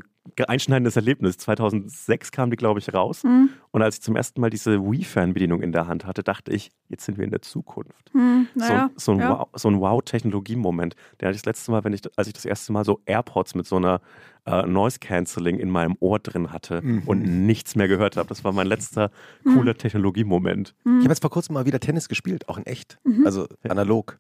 einschneidendes 0.48 0.96
Erlebnis. 0.96 1.38
2006 1.38 2.32
kam 2.32 2.50
die, 2.50 2.56
glaube 2.56 2.80
ich, 2.80 2.92
raus. 2.92 3.22
Hm. 3.22 3.48
Und 3.70 3.82
als 3.82 3.96
ich 3.96 4.02
zum 4.02 4.16
ersten 4.16 4.40
Mal 4.40 4.50
diese 4.50 4.82
Wii-Fernbedienung 4.82 5.62
in 5.62 5.72
der 5.72 5.86
Hand 5.86 6.04
hatte, 6.04 6.22
dachte 6.22 6.52
ich, 6.52 6.70
jetzt 6.88 7.04
sind 7.04 7.16
wir 7.16 7.24
in 7.24 7.30
der 7.30 7.42
Zukunft. 7.42 8.10
Hm, 8.12 8.48
naja, 8.54 8.90
so, 8.96 9.04
so 9.04 9.12
ein 9.12 9.18
ja. 9.20 9.38
Wow, 9.38 9.48
so 9.54 9.68
ein 9.68 9.80
Wow-Technologie-Moment. 9.80 10.94
Den 11.20 11.26
hatte 11.28 11.36
ich 11.36 11.42
das 11.42 11.46
letzte 11.46 11.70
Mal, 11.70 11.84
wenn 11.84 11.92
ich, 11.92 12.00
als 12.16 12.26
ich 12.26 12.32
das 12.34 12.44
erste 12.44 12.72
Mal 12.72 12.84
so 12.84 13.00
AirPods 13.06 13.54
mit 13.54 13.66
so 13.66 13.76
einer 13.76 14.00
äh, 14.46 14.66
Noise-Canceling 14.66 15.58
in 15.58 15.70
meinem 15.70 15.96
Ohr 16.00 16.18
drin 16.18 16.52
hatte 16.52 16.82
Mhm. 16.82 17.02
und 17.06 17.22
nichts 17.46 17.76
mehr 17.76 17.88
gehört 17.88 18.16
habe. 18.16 18.28
Das 18.28 18.44
war 18.44 18.52
mein 18.52 18.66
letzter 18.66 19.10
cooler 19.44 19.74
Technologie-Moment. 19.76 20.74
Ich 20.84 20.90
habe 20.90 21.08
jetzt 21.08 21.20
vor 21.22 21.30
kurzem 21.30 21.54
mal 21.54 21.66
wieder 21.66 21.80
Tennis 21.80 22.08
gespielt, 22.08 22.48
auch 22.48 22.58
in 22.58 22.66
echt. 22.66 22.98
Also 23.24 23.46
analog. 23.68 24.18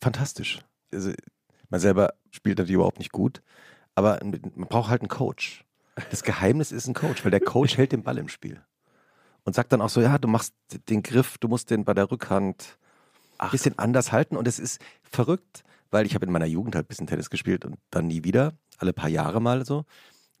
Fantastisch. 0.00 0.60
Also, 0.92 1.12
man 1.70 1.80
selber 1.80 2.14
spielt 2.30 2.58
natürlich 2.58 2.74
überhaupt 2.76 2.98
nicht 2.98 3.12
gut, 3.12 3.42
aber 3.94 4.18
man 4.22 4.68
braucht 4.68 4.90
halt 4.90 5.02
einen 5.02 5.08
Coach. 5.08 5.64
Das 6.10 6.22
Geheimnis 6.22 6.72
ist 6.72 6.86
ein 6.86 6.94
Coach, 6.94 7.24
weil 7.24 7.30
der 7.30 7.40
Coach 7.40 7.76
hält 7.76 7.92
den 7.92 8.02
Ball 8.04 8.18
im 8.18 8.28
Spiel. 8.28 8.62
Und 9.44 9.54
sagt 9.54 9.72
dann 9.72 9.80
auch 9.80 9.88
so, 9.88 10.00
ja, 10.00 10.18
du 10.18 10.28
machst 10.28 10.54
den 10.88 11.02
Griff, 11.02 11.38
du 11.38 11.48
musst 11.48 11.70
den 11.70 11.84
bei 11.84 11.94
der 11.94 12.10
Rückhand 12.10 12.78
ein 13.38 13.50
bisschen 13.50 13.78
anders 13.78 14.12
halten. 14.12 14.36
Und 14.36 14.46
es 14.46 14.58
ist 14.58 14.80
verrückt, 15.02 15.64
weil 15.90 16.06
ich 16.06 16.14
habe 16.14 16.26
in 16.26 16.32
meiner 16.32 16.46
Jugend 16.46 16.74
halt 16.74 16.84
ein 16.84 16.88
bisschen 16.88 17.06
Tennis 17.06 17.30
gespielt 17.30 17.64
und 17.64 17.76
dann 17.90 18.06
nie 18.06 18.24
wieder, 18.24 18.52
alle 18.78 18.92
paar 18.92 19.08
Jahre 19.08 19.40
mal 19.40 19.64
so, 19.64 19.84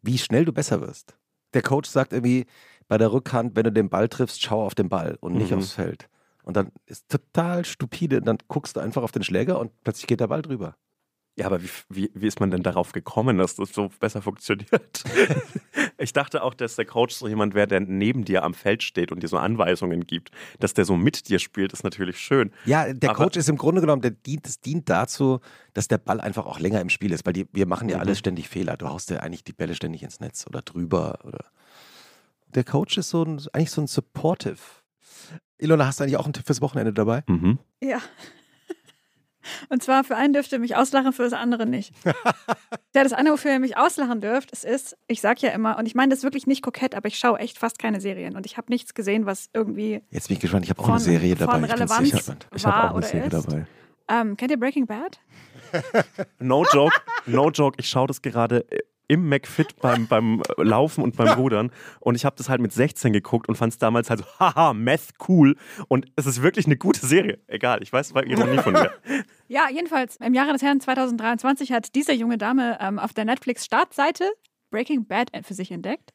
wie 0.02 0.18
schnell 0.18 0.44
du 0.44 0.52
besser 0.52 0.80
wirst. 0.80 1.16
Der 1.54 1.62
Coach 1.62 1.88
sagt 1.88 2.12
irgendwie 2.12 2.46
bei 2.86 2.98
der 2.98 3.10
Rückhand, 3.12 3.56
wenn 3.56 3.64
du 3.64 3.72
den 3.72 3.88
Ball 3.88 4.08
triffst, 4.08 4.42
schau 4.42 4.64
auf 4.64 4.74
den 4.74 4.88
Ball 4.88 5.16
und 5.20 5.34
nicht 5.34 5.50
Mhm. 5.52 5.58
aufs 5.58 5.72
Feld. 5.72 6.08
Und 6.48 6.56
dann 6.56 6.72
ist 6.86 7.10
total 7.10 7.66
stupide. 7.66 8.22
Dann 8.22 8.38
guckst 8.48 8.74
du 8.74 8.80
einfach 8.80 9.02
auf 9.02 9.12
den 9.12 9.22
Schläger 9.22 9.60
und 9.60 9.70
plötzlich 9.84 10.06
geht 10.06 10.20
der 10.20 10.28
Ball 10.28 10.40
drüber. 10.40 10.76
Ja, 11.36 11.44
aber 11.44 11.62
wie, 11.62 11.68
wie, 11.90 12.10
wie 12.14 12.26
ist 12.26 12.40
man 12.40 12.50
denn 12.50 12.62
darauf 12.62 12.92
gekommen, 12.92 13.36
dass 13.36 13.54
das 13.56 13.70
so 13.74 13.90
besser 14.00 14.22
funktioniert? 14.22 15.04
ich 15.98 16.14
dachte 16.14 16.42
auch, 16.42 16.54
dass 16.54 16.76
der 16.76 16.86
Coach 16.86 17.14
so 17.14 17.28
jemand 17.28 17.52
wäre, 17.54 17.66
der 17.68 17.80
neben 17.80 18.24
dir 18.24 18.44
am 18.44 18.54
Feld 18.54 18.82
steht 18.82 19.12
und 19.12 19.22
dir 19.22 19.28
so 19.28 19.36
Anweisungen 19.36 20.06
gibt. 20.06 20.30
Dass 20.58 20.72
der 20.72 20.86
so 20.86 20.96
mit 20.96 21.28
dir 21.28 21.38
spielt, 21.38 21.74
ist 21.74 21.84
natürlich 21.84 22.18
schön. 22.18 22.50
Ja, 22.64 22.90
der 22.94 23.10
Aber- 23.10 23.24
Coach 23.24 23.36
ist 23.36 23.50
im 23.50 23.58
Grunde 23.58 23.82
genommen, 23.82 24.00
der 24.00 24.12
dient, 24.12 24.46
es 24.48 24.58
dient 24.60 24.88
dazu, 24.88 25.40
dass 25.74 25.86
der 25.86 25.98
Ball 25.98 26.18
einfach 26.20 26.46
auch 26.46 26.58
länger 26.60 26.80
im 26.80 26.88
Spiel 26.88 27.12
ist, 27.12 27.26
weil 27.26 27.34
die, 27.34 27.46
wir 27.52 27.66
machen 27.66 27.90
ja 27.90 27.96
Mhm. 27.96 28.00
alle 28.04 28.16
ständig 28.16 28.48
Fehler. 28.48 28.78
Du 28.78 28.88
haust 28.88 29.10
ja 29.10 29.18
eigentlich 29.18 29.44
die 29.44 29.52
Bälle 29.52 29.74
ständig 29.74 30.02
ins 30.02 30.18
Netz 30.20 30.46
oder 30.48 30.62
drüber. 30.62 31.18
Oder 31.24 31.44
der 32.54 32.64
Coach 32.64 32.96
ist 32.96 33.10
so 33.10 33.22
ein, 33.22 33.38
eigentlich 33.52 33.70
so 33.70 33.82
ein 33.82 33.86
Supportive. 33.86 34.56
Ilona, 35.58 35.86
hast 35.86 35.98
du 36.00 36.04
eigentlich 36.04 36.16
auch 36.16 36.24
einen 36.24 36.32
Tipp 36.32 36.46
fürs 36.46 36.60
Wochenende 36.60 36.92
dabei? 36.92 37.22
Mhm. 37.26 37.58
Ja. 37.82 37.98
Und 39.70 39.82
zwar 39.82 40.04
für 40.04 40.14
einen 40.16 40.34
dürft 40.34 40.52
ihr 40.52 40.58
mich 40.58 40.76
auslachen, 40.76 41.12
für 41.12 41.22
das 41.22 41.32
andere 41.32 41.64
nicht. 41.66 41.94
ja, 42.04 43.02
das 43.02 43.12
eine, 43.12 43.32
wofür 43.32 43.52
ihr 43.52 43.60
mich 43.60 43.76
auslachen 43.78 44.20
dürft, 44.20 44.52
es 44.52 44.62
ist, 44.64 44.96
ich 45.06 45.20
sag 45.20 45.40
ja 45.40 45.50
immer, 45.50 45.78
und 45.78 45.86
ich 45.86 45.94
meine 45.94 46.14
das 46.14 46.22
wirklich 46.22 46.46
nicht 46.46 46.62
kokett, 46.62 46.94
aber 46.94 47.08
ich 47.08 47.18
schaue 47.18 47.38
echt 47.38 47.58
fast 47.58 47.78
keine 47.78 48.00
Serien 48.00 48.36
und 48.36 48.44
ich 48.46 48.56
habe 48.56 48.66
nichts 48.70 48.92
gesehen, 48.94 49.24
was 49.26 49.48
irgendwie. 49.54 50.02
Jetzt 50.10 50.28
bin 50.28 50.34
ich 50.36 50.40
gespannt, 50.40 50.64
ich 50.64 50.70
habe 50.70 50.80
auch 50.80 50.84
Von- 50.84 50.94
eine 50.94 51.00
Serie 51.02 51.34
dabei. 51.34 51.56
Ich 51.56 51.62
bin 51.62 51.70
Relevanz. 51.70 52.10
sicher. 52.10 52.36
Ich 52.54 52.66
habe 52.66 52.90
auch 52.90 52.96
eine 52.96 53.06
Serie 53.06 53.26
ist? 53.26 53.32
dabei. 53.48 53.66
Ähm, 54.10 54.36
kennt 54.36 54.50
ihr 54.50 54.58
Breaking 54.58 54.86
Bad? 54.86 55.18
No 56.38 56.64
joke, 56.72 56.94
no 57.26 57.50
joke. 57.50 57.76
Ich 57.78 57.88
schaue 57.90 58.06
das 58.06 58.22
gerade 58.22 58.64
im 59.08 59.28
McFit 59.28 59.76
beim, 59.80 60.06
beim 60.06 60.42
Laufen 60.58 61.02
und 61.02 61.16
beim 61.16 61.28
Rudern. 61.38 61.72
Und 62.00 62.14
ich 62.14 62.24
habe 62.24 62.36
das 62.36 62.48
halt 62.48 62.60
mit 62.60 62.72
16 62.72 63.12
geguckt 63.12 63.48
und 63.48 63.56
fand 63.56 63.72
es 63.72 63.78
damals 63.78 64.10
halt 64.10 64.20
so, 64.20 64.26
haha, 64.38 64.74
Meth 64.74 65.14
cool. 65.28 65.56
Und 65.88 66.06
es 66.16 66.26
ist 66.26 66.42
wirklich 66.42 66.66
eine 66.66 66.76
gute 66.76 67.04
Serie. 67.04 67.38
Egal, 67.46 67.82
ich 67.82 67.92
weiß, 67.92 68.08
es 68.08 68.14
war 68.14 68.24
Ironie 68.24 68.58
von 68.58 68.72
mir. 68.74 68.92
Ja, 69.50 69.62
jedenfalls 69.72 70.16
im 70.16 70.34
Jahre 70.34 70.52
des 70.52 70.60
Herrn 70.60 70.78
2023 70.78 71.72
hat 71.72 71.94
diese 71.94 72.12
junge 72.12 72.36
Dame 72.36 72.76
ähm, 72.82 72.98
auf 72.98 73.14
der 73.14 73.24
Netflix-Startseite 73.24 74.28
Breaking 74.70 75.06
Bad 75.06 75.30
für 75.42 75.54
sich 75.54 75.70
entdeckt. 75.72 76.10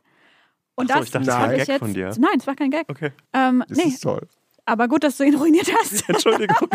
Und 0.76 0.90
so, 0.92 0.94
das, 1.00 1.06
ich 1.06 1.12
dachte, 1.12 1.26
das 1.26 1.36
war 1.36 1.48
ein 1.50 1.58
Gag 1.58 1.68
jetzt. 1.68 1.80
von 1.80 1.94
dir. 1.96 2.12
Nein, 2.20 2.36
es 2.38 2.46
war 2.46 2.54
kein 2.56 2.70
Gag. 2.70 2.86
Okay, 2.90 3.12
Ähm, 3.34 3.64
nee, 3.70 3.92
toll. 4.00 4.28
aber 4.66 4.88
gut, 4.88 5.04
dass 5.04 5.18
du 5.18 5.24
ihn 5.24 5.34
ruiniert 5.36 5.68
hast. 5.82 6.08
Entschuldigung. 6.08 6.70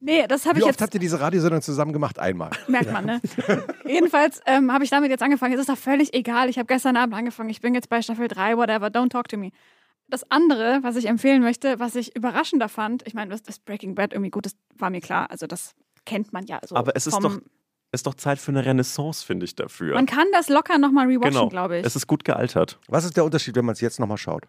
Nee, 0.00 0.26
das 0.26 0.46
habe 0.46 0.56
Wie 0.56 0.60
ich 0.60 0.64
oft 0.64 0.72
jetzt. 0.74 0.82
habt 0.82 0.94
ihr 0.94 1.00
diese 1.00 1.20
Radiosendung 1.20 1.62
zusammen 1.62 1.92
gemacht? 1.92 2.18
Einmal. 2.18 2.50
Merkt 2.68 2.92
man, 2.92 3.04
ne? 3.04 3.20
Jedenfalls 3.86 4.40
ähm, 4.46 4.72
habe 4.72 4.84
ich 4.84 4.90
damit 4.90 5.10
jetzt 5.10 5.22
angefangen. 5.22 5.54
Es 5.54 5.60
ist 5.60 5.68
doch 5.68 5.78
völlig 5.78 6.14
egal. 6.14 6.48
Ich 6.48 6.58
habe 6.58 6.66
gestern 6.66 6.96
Abend 6.96 7.14
angefangen. 7.14 7.50
Ich 7.50 7.60
bin 7.60 7.74
jetzt 7.74 7.88
bei 7.88 8.02
Staffel 8.02 8.28
3, 8.28 8.56
whatever. 8.56 8.86
Don't 8.86 9.10
talk 9.10 9.28
to 9.28 9.36
me. 9.36 9.50
Das 10.08 10.30
andere, 10.30 10.78
was 10.82 10.96
ich 10.96 11.06
empfehlen 11.06 11.42
möchte, 11.42 11.78
was 11.80 11.94
ich 11.94 12.16
überraschender 12.16 12.68
fand, 12.68 13.06
ich 13.06 13.12
meine, 13.14 13.36
das 13.36 13.58
Breaking 13.58 13.94
Bad 13.94 14.12
irgendwie 14.14 14.30
gut 14.30 14.46
ist, 14.46 14.56
war 14.76 14.88
mir 14.90 15.00
klar. 15.00 15.30
Also, 15.30 15.46
das 15.46 15.74
kennt 16.06 16.32
man 16.32 16.46
ja. 16.46 16.60
So 16.64 16.76
Aber 16.76 16.96
es 16.96 17.06
ist 17.06 17.14
doch- 17.22 17.40
Ist 17.92 18.06
doch 18.06 18.14
Zeit 18.14 18.38
für 18.38 18.50
eine 18.50 18.64
Renaissance, 18.64 19.24
finde 19.24 19.44
ich 19.44 19.54
dafür. 19.54 19.94
Man 19.94 20.06
kann 20.06 20.26
das 20.32 20.48
locker 20.48 20.78
nochmal 20.78 21.06
rewatchen, 21.08 21.32
genau, 21.32 21.48
glaube 21.48 21.78
ich. 21.78 21.86
es 21.86 21.96
ist 21.96 22.06
gut 22.06 22.24
gealtert. 22.24 22.78
Was 22.88 23.04
ist 23.04 23.16
der 23.16 23.24
Unterschied, 23.24 23.54
wenn 23.56 23.64
man 23.64 23.72
es 23.74 23.80
jetzt 23.80 23.98
nochmal 24.00 24.18
schaut? 24.18 24.46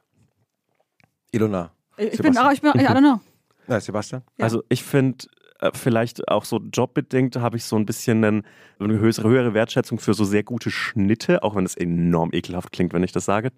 Ilona. 1.32 1.72
ich 1.98 2.10
bin 2.12 2.34
Sebastian. 2.34 2.46
auch, 2.48 2.52
ich 2.52 2.62
bin, 2.62 2.72
I 2.72 2.86
don't 2.88 3.00
know. 3.00 3.20
Na, 3.68 3.80
Sebastian? 3.80 4.24
Ja. 4.38 4.46
Also 4.46 4.64
ich 4.70 4.84
finde, 4.84 5.26
vielleicht 5.74 6.28
auch 6.30 6.46
so 6.46 6.62
jobbedingt 6.74 7.36
habe 7.36 7.58
ich 7.58 7.66
so 7.66 7.76
ein 7.76 7.86
bisschen 7.86 8.24
eine 8.24 8.44
höhere, 8.80 9.24
höhere 9.24 9.54
Wertschätzung 9.54 10.00
für 10.00 10.14
so 10.14 10.24
sehr 10.24 10.44
gute 10.44 10.72
Schnitte, 10.72 11.44
auch 11.44 11.56
wenn 11.56 11.66
es 11.66 11.76
enorm 11.76 12.30
ekelhaft 12.32 12.72
klingt, 12.72 12.94
wenn 12.94 13.04
ich 13.04 13.12
das 13.12 13.26
sage. 13.26 13.52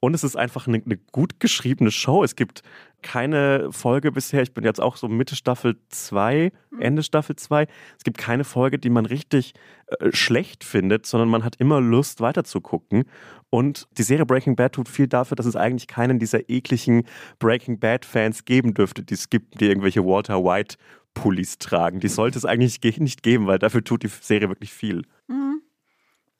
Und 0.00 0.14
es 0.14 0.24
ist 0.24 0.36
einfach 0.36 0.66
eine, 0.66 0.82
eine 0.84 0.96
gut 1.12 1.38
geschriebene 1.38 1.92
Show. 1.92 2.24
Es 2.24 2.34
gibt 2.34 2.62
keine 3.02 3.70
Folge 3.70 4.10
bisher, 4.10 4.42
ich 4.42 4.52
bin 4.52 4.64
jetzt 4.64 4.80
auch 4.80 4.96
so 4.96 5.06
Mitte 5.06 5.36
Staffel 5.36 5.76
2, 5.90 6.50
Ende 6.80 7.04
Staffel 7.04 7.36
2. 7.36 7.68
Es 7.96 8.02
gibt 8.02 8.18
keine 8.18 8.42
Folge, 8.42 8.78
die 8.78 8.90
man 8.90 9.06
richtig 9.06 9.54
äh, 9.86 10.10
schlecht 10.12 10.64
findet, 10.64 11.06
sondern 11.06 11.28
man 11.28 11.44
hat 11.44 11.56
immer 11.56 11.80
Lust 11.80 12.20
weiterzugucken. 12.20 13.04
Und 13.50 13.86
die 13.96 14.02
Serie 14.02 14.26
Breaking 14.26 14.56
Bad 14.56 14.72
tut 14.72 14.88
viel 14.88 15.06
dafür, 15.06 15.36
dass 15.36 15.46
es 15.46 15.56
eigentlich 15.56 15.86
keinen 15.86 16.18
dieser 16.18 16.50
ekligen 16.50 17.04
Breaking 17.38 17.78
Bad-Fans 17.78 18.44
geben 18.44 18.74
dürfte, 18.74 19.04
die 19.04 19.14
es 19.14 19.30
gibt, 19.30 19.60
die 19.60 19.66
irgendwelche 19.66 20.04
Walter 20.04 20.44
White 20.44 20.76
Pullis 21.14 21.58
tragen. 21.58 22.00
Die 22.00 22.08
sollte 22.08 22.38
es 22.38 22.44
eigentlich 22.44 22.80
ge- 22.80 22.98
nicht 23.00 23.22
geben, 23.22 23.46
weil 23.46 23.58
dafür 23.58 23.82
tut 23.84 24.02
die 24.02 24.08
Serie 24.08 24.48
wirklich 24.48 24.72
viel. 24.72 25.02
Mhm. 25.26 25.62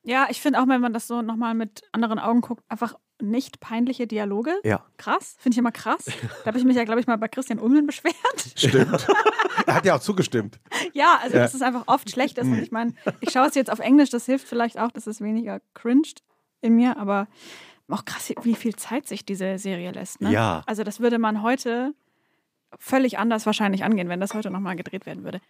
Ja, 0.05 0.27
ich 0.31 0.41
finde 0.41 0.61
auch, 0.63 0.69
wenn 0.69 0.81
man 0.81 0.93
das 0.93 1.07
so 1.07 1.21
nochmal 1.23 1.55
mit 1.55 1.83
anderen 1.93 2.19
Augen 2.19 2.41
guckt, 2.41 2.63
einfach 2.69 2.95
nicht 3.21 3.59
peinliche 3.61 4.07
Dialoge. 4.07 4.55
Ja. 4.63 4.85
Krass, 4.97 5.35
finde 5.41 5.55
ich 5.55 5.59
immer 5.59 5.73
krass. 5.73 6.05
Da 6.45 6.47
habe 6.47 6.59
ich 6.59 6.65
mich 6.65 6.77
ja, 6.77 6.85
glaube 6.85 7.01
ich, 7.01 7.07
mal 7.09 7.17
bei 7.17 7.27
Christian 7.29 7.59
Ulmen 7.59 7.85
beschwert. 7.87 8.15
Stimmt. 8.55 9.07
er 9.67 9.75
hat 9.75 9.85
ja 9.85 9.97
auch 9.97 10.01
zugestimmt. 10.01 10.61
Ja, 10.93 11.19
also 11.21 11.37
Ja. 11.37 11.43
dass 11.43 11.53
es 11.55 11.63
einfach 11.63 11.83
oft 11.87 12.09
schlecht 12.11 12.39
ist. 12.39 12.47
Und 12.47 12.59
ich 12.63 12.71
meine, 12.71 12.95
ich 13.21 13.31
schaue 13.33 13.49
es 13.49 13.55
jetzt 13.57 13.71
auf 13.73 13.81
Englisch, 13.81 14.11
das 14.11 14.25
hilft 14.27 14.47
vielleicht 14.47 14.79
auch, 14.79 14.93
dass 14.93 15.07
es 15.09 15.21
weniger 15.21 15.61
cringed 15.75 16.23
in 16.61 16.77
mir, 16.77 16.97
aber 16.97 17.27
auch 17.89 18.05
krass, 18.05 18.33
wie 18.43 18.55
viel 18.55 18.77
Zeit 18.77 19.09
sich 19.09 19.25
diese 19.25 19.59
Serie 19.59 19.91
lässt. 19.91 20.21
Ne? 20.21 20.31
Ja. 20.31 20.63
Also 20.67 20.85
das 20.85 21.01
würde 21.01 21.19
man 21.19 21.43
heute 21.43 21.93
völlig 22.79 23.19
anders 23.19 23.47
wahrscheinlich 23.47 23.85
angehen, 23.85 24.09
wenn 24.09 24.21
das 24.21 24.35
heute 24.35 24.51
nochmal 24.51 24.77
gedreht 24.77 25.07
werden 25.07 25.25
würde. 25.25 25.41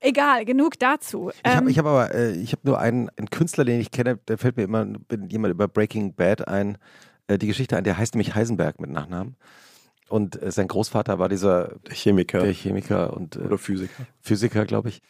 Egal, 0.00 0.44
genug 0.44 0.78
dazu. 0.78 1.30
Ich 1.30 1.50
habe 1.50 1.64
Ähm, 1.64 1.68
ich 1.68 1.78
hab 1.78 1.86
aber, 1.86 2.14
äh, 2.14 2.32
ich 2.32 2.52
habe 2.52 2.62
nur 2.64 2.78
einen, 2.78 3.08
einen 3.16 3.30
Künstler, 3.30 3.64
den 3.64 3.80
ich 3.80 3.90
kenne, 3.90 4.18
der 4.28 4.36
fällt 4.38 4.56
mir 4.56 4.64
immer 4.64 4.86
jemand 5.28 5.52
über 5.52 5.68
Breaking 5.68 6.14
Bad 6.14 6.46
ein, 6.46 6.76
äh, 7.28 7.38
die 7.38 7.46
Geschichte 7.46 7.76
ein, 7.76 7.84
der 7.84 7.96
heißt 7.96 8.14
nämlich 8.14 8.34
Heisenberg 8.34 8.78
mit 8.80 8.90
Nachnamen. 8.90 9.36
Und 10.08 10.40
äh, 10.40 10.50
sein 10.52 10.68
Großvater 10.68 11.18
war 11.18 11.28
dieser 11.28 11.76
Der 11.86 11.94
Chemiker 11.94 12.40
der 12.40 12.52
Chemiker 12.52 13.14
und 13.14 13.36
äh, 13.36 13.40
oder 13.40 13.58
Physiker. 13.58 14.06
Physiker, 14.20 14.64
glaube 14.66 14.90
ich, 14.90 15.02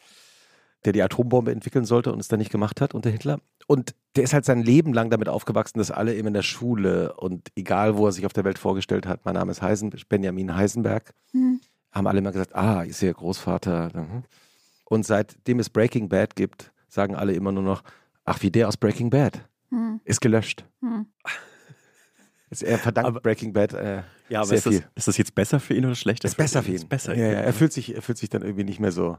der 0.85 0.93
die 0.93 1.03
Atombombe 1.03 1.51
entwickeln 1.51 1.85
sollte 1.85 2.13
und 2.13 2.21
es 2.21 2.29
dann 2.29 2.39
nicht 2.39 2.53
gemacht 2.53 2.81
hat 2.81 2.95
unter 2.95 3.11
Hitler. 3.11 3.41
Und 3.67 3.95
der 4.15 4.25
ist 4.25 4.33
halt 4.33 4.45
sein 4.45 4.63
Leben 4.63 4.93
lang 4.93 5.11
damit 5.11 5.29
aufgewachsen, 5.29 5.79
dass 5.79 5.91
alle 5.91 6.15
eben 6.15 6.29
in 6.29 6.35
der 6.35 6.43
Schule 6.43 7.15
und 7.15 7.49
egal, 7.57 7.97
wo 7.97 8.07
er 8.07 8.13
sich 8.13 8.25
auf 8.25 8.33
der 8.33 8.45
Welt 8.45 8.59
vorgestellt 8.59 9.07
hat, 9.07 9.25
mein 9.25 9.35
Name 9.35 9.51
ist 9.51 9.61
Heisen, 9.63 9.93
Benjamin 10.09 10.55
Heisenberg, 10.55 11.13
hm. 11.33 11.61
haben 11.93 12.07
alle 12.07 12.19
immer 12.19 12.33
gesagt, 12.33 12.55
ah, 12.55 12.83
ist 12.83 13.03
ihr 13.03 13.13
Großvater. 13.13 13.91
Mhm. 13.95 14.23
Und 14.85 15.05
seitdem 15.05 15.59
es 15.59 15.69
Breaking 15.69 16.09
Bad 16.09 16.37
gibt, 16.37 16.73
sagen 16.89 17.15
alle 17.17 17.33
immer 17.33 17.53
nur 17.53 17.65
noch, 17.65 17.83
ach, 18.25 18.41
wie 18.43 18.51
der 18.51 18.69
aus 18.69 18.77
Breaking 18.77 19.11
Bad. 19.11 19.41
Hm. 19.71 20.01
Ist 20.05 20.21
gelöscht. 20.21 20.65
Hm. 20.81 21.07
Ist, 22.49 22.63
er 22.63 22.79
verdankt 22.79 23.09
Aber- 23.09 23.21
Breaking 23.21 23.53
Bad 23.53 23.73
äh, 23.73 24.03
Ja, 24.29 24.39
aber 24.39 24.47
sehr 24.47 24.59
ist 24.59 24.67
das, 24.67 24.75
viel. 24.75 24.85
ist 24.95 25.09
das 25.09 25.19
jetzt 25.19 25.35
besser 25.35 25.59
für 25.59 25.75
ihn 25.75 25.85
oder 25.85 25.97
schlechter? 25.97 26.29
Ist 26.29 26.37
besser 26.37 26.63
für 26.63 26.71
ihn. 26.71 26.77
Ist 26.77 26.89
besser. 26.89 27.15
Ja, 27.17 27.27
ja, 27.27 27.41
er, 27.41 27.53
fühlt 27.53 27.73
sich, 27.73 27.93
er 27.93 28.03
fühlt 28.03 28.19
sich 28.19 28.29
dann 28.31 28.43
irgendwie 28.43 28.63
nicht 28.63 28.79
mehr 28.79 28.93
so. 28.93 29.19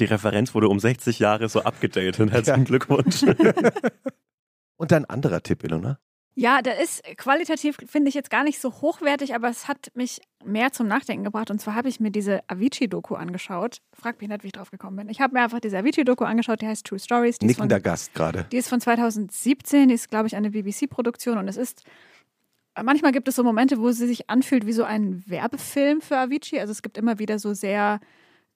Die 0.00 0.04
Referenz 0.04 0.54
wurde 0.54 0.68
um 0.68 0.78
60 0.78 1.18
Jahre 1.18 1.48
so 1.48 1.62
abgedatet. 1.62 2.18
Herzlichen 2.32 2.60
Ja. 2.60 2.64
Glückwunsch. 2.64 3.22
Und 4.76 4.92
ein 4.92 5.04
anderer 5.06 5.42
Tipp, 5.42 5.64
Ilona. 5.64 5.98
Ja, 6.36 6.62
der 6.62 6.80
ist 6.80 7.02
qualitativ, 7.16 7.78
finde 7.88 8.08
ich 8.10 8.14
jetzt 8.14 8.30
gar 8.30 8.44
nicht 8.44 8.60
so 8.60 8.72
hochwertig, 8.80 9.34
aber 9.34 9.48
es 9.48 9.66
hat 9.66 9.90
mich 9.94 10.20
mehr 10.44 10.70
zum 10.72 10.86
Nachdenken 10.86 11.24
gebracht. 11.24 11.50
Und 11.50 11.60
zwar 11.60 11.74
habe 11.74 11.88
ich 11.88 11.98
mir 11.98 12.12
diese 12.12 12.48
Avicii-Doku 12.48 13.16
angeschaut. 13.16 13.78
Frag 13.92 14.20
mich 14.20 14.28
nicht, 14.30 14.44
wie 14.44 14.46
ich 14.46 14.52
drauf 14.52 14.70
gekommen 14.70 14.94
bin. 14.98 15.08
Ich 15.08 15.20
habe 15.20 15.34
mir 15.34 15.42
einfach 15.42 15.58
diese 15.58 15.76
Avicii-Doku 15.78 16.22
angeschaut, 16.22 16.62
die 16.62 16.68
heißt 16.68 16.86
True 16.86 17.00
Stories. 17.00 17.38
Die 17.40 17.46
ist, 17.46 17.56
von, 17.56 17.66
Nickender 17.66 17.80
Gast 17.80 18.14
gerade. 18.14 18.46
die 18.52 18.56
ist 18.56 18.68
von 18.68 18.80
2017, 18.80 19.88
die 19.88 19.94
ist, 19.94 20.10
glaube 20.10 20.28
ich, 20.28 20.36
eine 20.36 20.50
BBC-Produktion. 20.52 21.38
Und 21.38 21.48
es 21.48 21.56
ist, 21.56 21.82
manchmal 22.80 23.10
gibt 23.10 23.26
es 23.26 23.34
so 23.34 23.42
Momente, 23.42 23.80
wo 23.80 23.90
sie 23.90 24.06
sich 24.06 24.30
anfühlt 24.30 24.64
wie 24.64 24.72
so 24.72 24.84
ein 24.84 25.24
Werbefilm 25.26 26.00
für 26.00 26.18
Avicii. 26.18 26.60
Also 26.60 26.70
es 26.70 26.82
gibt 26.82 26.98
immer 26.98 27.18
wieder 27.18 27.40
so 27.40 27.52
sehr 27.52 27.98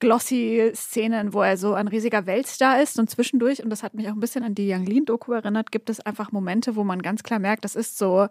glossy 0.02 0.72
Szenen, 0.74 1.32
wo 1.32 1.42
er 1.42 1.56
so 1.56 1.74
ein 1.74 1.86
riesiger 1.86 2.26
Weltstar 2.26 2.82
ist 2.82 2.98
und 2.98 3.08
zwischendurch, 3.08 3.62
und 3.62 3.70
das 3.70 3.84
hat 3.84 3.94
mich 3.94 4.08
auch 4.08 4.14
ein 4.14 4.20
bisschen 4.20 4.42
an 4.42 4.54
die 4.56 4.66
Yang 4.66 4.86
Lean-Doku 4.86 5.32
erinnert, 5.32 5.70
gibt 5.70 5.88
es 5.90 6.00
einfach 6.00 6.32
Momente, 6.32 6.74
wo 6.74 6.82
man 6.82 7.00
ganz 7.02 7.22
klar 7.22 7.38
merkt, 7.38 7.64
das 7.64 7.76
ist 7.76 7.96
so 7.98 8.26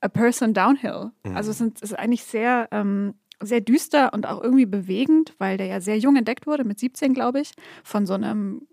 a 0.00 0.08
person 0.08 0.54
downhill. 0.54 1.10
Mhm. 1.24 1.36
Also 1.36 1.50
es 1.50 1.58
sind- 1.58 1.76
es 1.82 1.90
ist 1.92 1.98
eigentlich 1.98 2.24
sehr, 2.24 2.68
ähm, 2.72 3.14
sehr 3.42 3.60
düster 3.60 4.14
und 4.14 4.26
auch 4.26 4.42
irgendwie 4.42 4.64
bewegend, 4.64 5.34
weil 5.38 5.58
der 5.58 5.66
ja 5.66 5.80
sehr 5.82 5.98
jung 5.98 6.16
entdeckt 6.16 6.46
wurde, 6.46 6.64
mit 6.64 6.78
17, 6.78 7.12
glaube 7.12 7.40
ich, 7.40 7.52
von 7.82 8.06
so 8.06 8.14
einem 8.14 8.66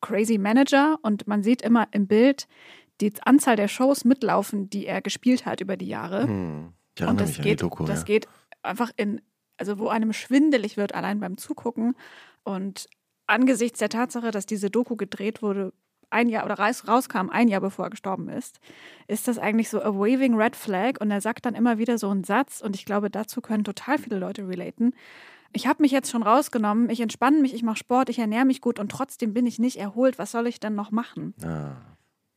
crazy 0.00 0.38
Manager 0.38 0.96
und 1.02 1.26
man 1.26 1.42
sieht 1.42 1.60
immer 1.62 1.88
im 1.90 2.06
Bild 2.06 2.46
die 3.00 3.12
Anzahl 3.24 3.56
der 3.56 3.66
Shows 3.68 4.04
mitlaufen, 4.04 4.70
die 4.70 4.86
er 4.86 5.02
gespielt 5.02 5.44
hat 5.44 5.60
über 5.60 5.76
die 5.76 5.88
Jahre. 5.88 6.28
Hm. 6.28 6.72
Ich 6.96 7.04
Und 7.04 7.20
das 7.20 7.30
mich 7.30 7.38
an 7.38 7.44
geht, 7.44 7.60
die 7.60 7.64
Doku. 7.64 7.84
das 7.84 8.00
ja. 8.00 8.04
geht 8.04 8.28
einfach 8.62 8.92
in, 8.96 9.20
also 9.56 9.78
wo 9.78 9.88
einem 9.88 10.12
schwindelig 10.12 10.76
wird, 10.76 10.94
allein 10.94 11.20
beim 11.20 11.36
Zugucken. 11.36 11.94
Und 12.42 12.88
angesichts 13.26 13.78
der 13.78 13.88
Tatsache, 13.88 14.30
dass 14.30 14.46
diese 14.46 14.70
Doku 14.70 14.96
gedreht 14.96 15.42
wurde, 15.42 15.72
ein 16.10 16.28
Jahr 16.28 16.44
oder 16.44 16.58
raus, 16.58 16.86
rauskam, 16.86 17.28
ein 17.30 17.48
Jahr 17.48 17.60
bevor 17.60 17.86
er 17.86 17.90
gestorben 17.90 18.28
ist, 18.28 18.60
ist 19.08 19.26
das 19.26 19.38
eigentlich 19.38 19.68
so 19.68 19.82
a 19.82 19.94
waving 19.94 20.34
red 20.34 20.54
flag. 20.54 21.00
Und 21.00 21.10
er 21.10 21.20
sagt 21.20 21.44
dann 21.44 21.54
immer 21.54 21.78
wieder 21.78 21.98
so 21.98 22.08
einen 22.08 22.24
Satz, 22.24 22.60
und 22.60 22.76
ich 22.76 22.84
glaube, 22.84 23.10
dazu 23.10 23.40
können 23.40 23.64
total 23.64 23.98
viele 23.98 24.18
Leute 24.18 24.46
relaten. 24.46 24.94
Ich 25.52 25.66
habe 25.66 25.82
mich 25.82 25.92
jetzt 25.92 26.10
schon 26.10 26.22
rausgenommen, 26.22 26.90
ich 26.90 27.00
entspanne 27.00 27.40
mich, 27.40 27.54
ich 27.54 27.62
mache 27.62 27.76
Sport, 27.76 28.08
ich 28.08 28.18
ernähre 28.18 28.44
mich 28.44 28.60
gut 28.60 28.78
und 28.78 28.90
trotzdem 28.90 29.34
bin 29.34 29.46
ich 29.46 29.58
nicht 29.58 29.76
erholt. 29.76 30.18
Was 30.18 30.32
soll 30.32 30.46
ich 30.46 30.60
denn 30.60 30.74
noch 30.74 30.90
machen? 30.90 31.34
Ah. 31.44 31.76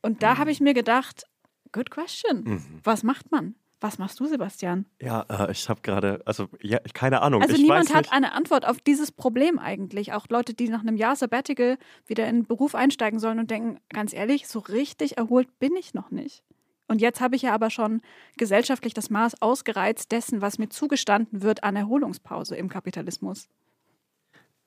Und 0.02 0.22
da 0.22 0.38
habe 0.38 0.52
ich 0.52 0.60
mir 0.60 0.74
gedacht, 0.74 1.24
good 1.72 1.90
question. 1.90 2.44
Mhm. 2.44 2.80
Was 2.84 3.02
macht 3.02 3.32
man? 3.32 3.54
Was 3.80 3.98
machst 3.98 4.18
du, 4.18 4.26
Sebastian? 4.26 4.86
Ja, 5.00 5.24
äh, 5.28 5.52
ich 5.52 5.68
habe 5.68 5.80
gerade, 5.82 6.20
also 6.24 6.48
ja, 6.60 6.78
keine 6.94 7.22
Ahnung. 7.22 7.42
Also 7.42 7.54
ich 7.54 7.62
niemand 7.62 7.94
hat 7.94 8.06
nicht. 8.06 8.12
eine 8.12 8.32
Antwort 8.32 8.66
auf 8.66 8.80
dieses 8.80 9.12
Problem 9.12 9.58
eigentlich. 9.60 10.12
Auch 10.12 10.26
Leute, 10.28 10.52
die 10.52 10.68
nach 10.68 10.80
einem 10.80 10.96
Jahr 10.96 11.14
Sabbatical 11.14 11.78
wieder 12.06 12.26
in 12.26 12.40
den 12.40 12.46
Beruf 12.46 12.74
einsteigen 12.74 13.20
sollen 13.20 13.38
und 13.38 13.50
denken, 13.50 13.78
ganz 13.90 14.12
ehrlich, 14.12 14.48
so 14.48 14.58
richtig 14.58 15.16
erholt 15.16 15.60
bin 15.60 15.76
ich 15.76 15.94
noch 15.94 16.10
nicht. 16.10 16.42
Und 16.88 17.00
jetzt 17.00 17.20
habe 17.20 17.36
ich 17.36 17.42
ja 17.42 17.54
aber 17.54 17.70
schon 17.70 18.00
gesellschaftlich 18.36 18.94
das 18.94 19.10
Maß 19.10 19.42
ausgereizt 19.42 20.10
dessen, 20.10 20.40
was 20.40 20.58
mir 20.58 20.70
zugestanden 20.70 21.42
wird 21.42 21.62
an 21.62 21.76
Erholungspause 21.76 22.56
im 22.56 22.68
Kapitalismus. 22.68 23.48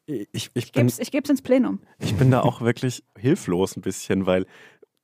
Ich, 0.06 0.28
ich, 0.32 0.50
Ich 0.54 0.72
gebe 0.72 0.88
es 0.88 1.00
ich 1.00 1.12
geb's 1.12 1.30
ins 1.30 1.42
Plenum. 1.42 1.80
ich 2.00 2.16
bin 2.16 2.32
da 2.32 2.42
auch 2.42 2.62
wirklich 2.62 3.04
hilflos 3.18 3.76
ein 3.76 3.82
bisschen, 3.82 4.26
weil 4.26 4.46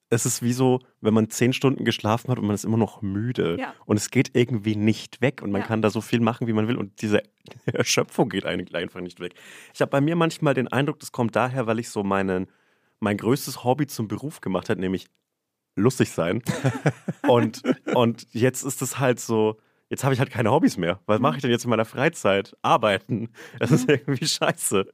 es 0.10 0.26
ist 0.26 0.42
wie 0.42 0.54
so, 0.54 0.80
wenn 1.02 1.14
man 1.14 1.30
zehn 1.30 1.52
Stunden 1.54 1.84
geschlafen 1.84 2.32
hat 2.32 2.40
und 2.40 2.46
man 2.46 2.56
ist 2.56 2.64
immer 2.66 2.78
noch 2.78 3.02
müde. 3.02 3.58
Ja. 3.60 3.74
Und 3.86 3.98
es 3.98 4.10
geht 4.10 4.32
irgendwie 4.36 4.76
nicht 4.76 5.22
weg 5.22 5.42
und 5.42 5.52
man 5.52 5.62
Ja. 5.62 5.68
kann 5.68 5.82
da 5.82 5.90
so 5.90 6.00
viel 6.02 6.22
machen, 6.22 6.48
wie 6.48 6.54
man 6.54 6.68
will. 6.68 6.78
Und 6.78 7.02
diese 7.02 7.24
Erschöpfung 7.66 8.30
geht 8.30 8.46
eigentlich 8.46 8.74
einfach 8.76 9.02
nicht 9.02 9.20
weg. 9.20 9.34
Ich 9.74 9.82
habe 9.82 9.90
bei 9.90 10.00
mir 10.02 10.16
manchmal 10.16 10.54
den 10.54 10.68
Eindruck, 10.70 11.00
das 11.00 11.12
kommt 11.12 11.36
daher, 11.36 11.68
weil 11.68 11.80
ich 11.80 11.90
so 11.90 12.04
meinen, 12.04 12.48
mein 13.00 13.18
größtes 13.18 13.64
Hobby 13.64 13.88
zum 13.88 14.08
Beruf 14.08 14.40
gemacht 14.42 14.70
habe, 14.70 14.80
nämlich 14.80 15.08
lustig 15.76 16.12
sein. 16.12 16.42
und, 17.28 17.62
und 17.94 18.28
jetzt 18.32 18.64
ist 18.64 18.82
es 18.82 19.00
halt 19.00 19.20
so, 19.20 19.58
jetzt 19.90 20.04
habe 20.06 20.14
ich 20.14 20.20
halt 20.20 20.30
keine 20.32 20.52
Hobbys 20.52 20.78
mehr. 20.78 21.02
Was 21.06 21.20
mache 21.20 21.36
ich 21.36 21.42
denn 21.42 21.52
jetzt 21.52 21.66
in 21.66 21.70
meiner 21.70 21.86
Freizeit? 21.86 22.56
Arbeiten. 22.62 23.30
Das 23.60 23.72
ist 23.72 23.90
irgendwie 23.90 24.26
scheiße. 24.26 24.86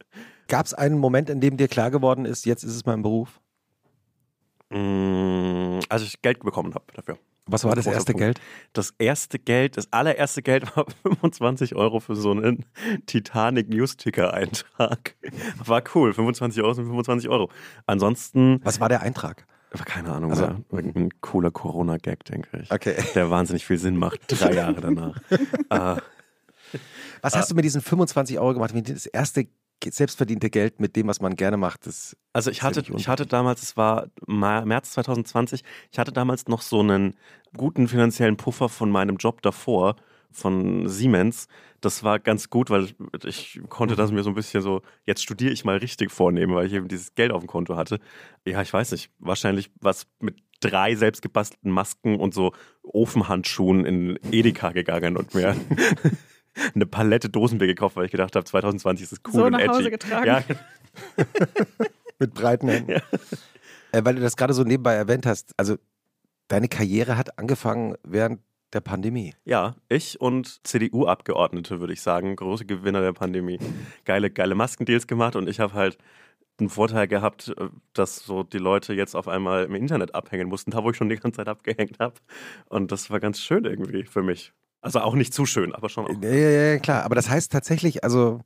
Gab 0.48 0.66
es 0.66 0.74
einen 0.74 0.98
Moment, 0.98 1.30
in 1.30 1.40
dem 1.40 1.56
dir 1.58 1.68
klar 1.68 1.92
geworden 1.92 2.26
ist, 2.26 2.46
jetzt 2.46 2.64
ist 2.64 2.76
es 2.76 2.86
mein 2.86 3.02
Beruf? 3.04 3.40
Mm, 4.74 5.80
Als 5.90 6.02
ich 6.04 6.22
Geld 6.22 6.40
bekommen 6.44 6.74
habe 6.74 6.86
dafür. 6.94 7.18
Was 7.46 7.66
war 7.66 7.76
das 7.76 7.86
erste 7.88 8.14
Punkt. 8.14 8.20
Geld? 8.26 8.42
Das 8.72 8.94
erste 8.98 9.38
Geld, 9.38 9.76
das 9.76 9.92
allererste 9.92 10.42
Geld 10.42 10.76
war 10.78 10.86
25 11.04 11.76
Euro 11.76 12.00
für 12.00 12.16
so 12.16 12.32
einen 12.32 12.66
Titanic 13.06 13.68
Newsticker-Eintrag. 13.70 15.16
War 15.66 15.84
cool, 15.94 16.14
25 16.14 16.64
Euro 16.64 16.74
sind 16.74 16.86
25 16.86 17.30
Euro. 17.30 17.50
Ansonsten, 17.86 18.62
Was 18.64 18.80
war 18.80 18.90
der 18.90 19.02
Eintrag? 19.02 19.46
keine 19.86 20.12
Ahnung, 20.14 20.30
Also- 20.32 20.46
mehr. 20.48 20.62
irgendein 20.72 21.10
cooler 21.22 21.50
Corona-Gag, 21.52 22.24
denke 22.26 22.60
ich. 22.62 22.72
Okay. 22.72 22.96
Der 23.16 23.30
wahnsinnig 23.32 23.66
viel 23.66 23.80
Sinn 23.80 23.98
macht, 23.98 24.20
drei 24.28 24.54
Jahre 24.54 24.80
danach. 24.82 25.18
äh, 25.70 26.02
Was 27.22 27.36
hast 27.36 27.52
du 27.52 27.56
mit 27.56 27.66
diesen 27.66 27.82
25 27.82 28.40
Euro 28.40 28.54
gemacht? 28.54 28.74
Das 28.88 29.06
erste 29.08 29.48
selbstverdiente 29.92 30.50
Geld 30.50 30.80
mit 30.80 30.96
dem, 30.96 31.08
was 31.08 31.22
man 31.22 31.36
gerne 31.36 31.58
macht. 31.58 31.86
Das 31.88 32.16
Also 32.34 32.52
ich 32.52 32.58
Ist 32.58 32.64
hatte, 32.64 32.84
ich 32.96 33.08
hatte 33.08 33.26
damals, 33.26 33.62
es 33.64 33.78
war 33.78 34.08
März 34.26 34.92
2020, 34.92 35.64
ich 35.92 36.00
hatte 36.00 36.12
damals 36.12 36.48
noch 36.48 36.62
so 36.62 36.80
einen 36.80 37.16
guten 37.56 37.88
finanziellen 37.88 38.38
Puffer 38.38 38.70
von 38.70 38.90
meinem 38.90 39.18
Job 39.18 39.42
davor, 39.42 39.96
von 40.32 40.88
Siemens. 40.90 41.48
Das 41.82 42.04
war 42.04 42.20
ganz 42.20 42.50
gut, 42.50 42.70
weil 42.70 42.90
ich 43.26 43.62
konnte 43.70 43.96
das 43.96 44.12
mir 44.12 44.24
so 44.24 44.30
ein 44.30 44.36
bisschen 44.36 44.62
so, 44.62 44.82
jetzt 45.06 45.22
studiere 45.22 45.52
ich 45.52 45.66
mal 45.66 45.78
richtig 45.78 46.12
vornehmen, 46.12 46.56
weil 46.56 46.66
ich 46.66 46.74
eben 46.74 46.88
dieses 46.88 47.14
Geld 47.14 47.32
auf 47.32 47.42
dem 47.42 47.48
Konto 47.48 47.76
hatte. 47.76 48.00
Ja, 48.46 48.62
ich 48.62 48.74
weiß 48.74 48.92
nicht, 48.94 49.12
wahrscheinlich 49.20 49.70
was 49.80 50.08
mit 50.20 50.38
drei 50.60 50.96
selbstgebastelten 50.96 51.72
Masken 51.72 52.16
und 52.20 52.34
so 52.34 52.54
Ofenhandschuhen 52.84 53.86
in 53.86 54.20
Edeka 54.32 54.72
gegangen 54.72 55.18
und 55.18 55.36
mir 55.36 55.56
eine 56.74 56.86
Palette 56.86 57.30
Dosenbier 57.30 57.68
gekauft, 57.68 57.96
weil 57.96 58.06
ich 58.06 58.12
gedacht 58.12 58.36
habe, 58.36 58.46
2020 58.46 59.04
ist 59.04 59.12
es 59.14 59.20
cool 59.28 59.34
So 59.34 59.46
und 59.46 59.52
nach 59.54 59.60
edgy. 59.60 59.74
Hause 59.74 59.92
getragen. 59.92 60.26
Ja, 60.26 60.44
mit 62.20 62.34
breiten 62.34 62.68
Händen. 62.70 62.92
Äh, 63.92 64.06
weil 64.06 64.16
du 64.16 64.22
das 64.22 64.36
gerade 64.38 64.54
so 64.54 64.64
nebenbei 64.64 64.94
erwähnt 64.94 65.26
hast. 65.26 65.54
Also 65.58 65.78
deine 66.48 66.68
Karriere 66.68 67.18
hat 67.18 67.38
angefangen 67.38 67.96
während 68.04 68.42
der 68.74 68.82
Pandemie. 68.82 69.36
Ja, 69.46 69.76
ich 69.88 70.20
und 70.20 70.66
CDU-Abgeordnete, 70.68 71.80
würde 71.80 71.94
ich 71.94 72.02
sagen, 72.02 72.36
große 72.36 72.66
Gewinner 72.66 73.02
der 73.02 73.14
Pandemie. 73.14 73.60
Geile, 74.06 74.32
geile 74.32 74.56
Maskendeals 74.56 75.08
gemacht 75.08 75.36
und 75.36 75.48
ich 75.48 75.60
habe 75.60 75.74
halt 75.74 75.98
einen 76.60 76.70
Vorteil 76.70 77.08
gehabt, 77.08 77.54
äh, 77.58 77.70
dass 77.94 78.18
so 78.18 78.44
die 78.44 78.58
Leute 78.58 78.94
jetzt 78.94 79.16
auf 79.16 79.28
einmal 79.28 79.66
im 79.66 79.76
Internet 79.76 80.16
abhängen 80.16 80.48
mussten, 80.48 80.72
da 80.72 80.84
wo 80.84 80.92
ich 80.92 80.98
schon 80.98 81.10
die 81.10 81.16
ganze 81.16 81.38
Zeit 81.38 81.48
abgehängt 81.48 82.00
habe. 82.00 82.16
Und 82.70 82.92
das 82.92 83.10
war 83.10 83.20
ganz 83.20 83.40
schön 83.40 83.66
irgendwie 83.66 84.04
für 84.04 84.24
mich. 84.24 84.54
Also 84.84 85.00
auch 85.00 85.16
nicht 85.16 85.34
zu 85.34 85.46
schön, 85.46 85.74
aber 85.74 85.90
schon 85.90 86.06
auch. 86.06 86.22
Ja, 86.22 86.30
ja, 86.30 86.50
ja, 86.74 86.78
klar. 86.80 87.04
Aber 87.04 87.16
das 87.16 87.30
heißt 87.30 87.52
tatsächlich, 87.52 88.04
also 88.04 88.42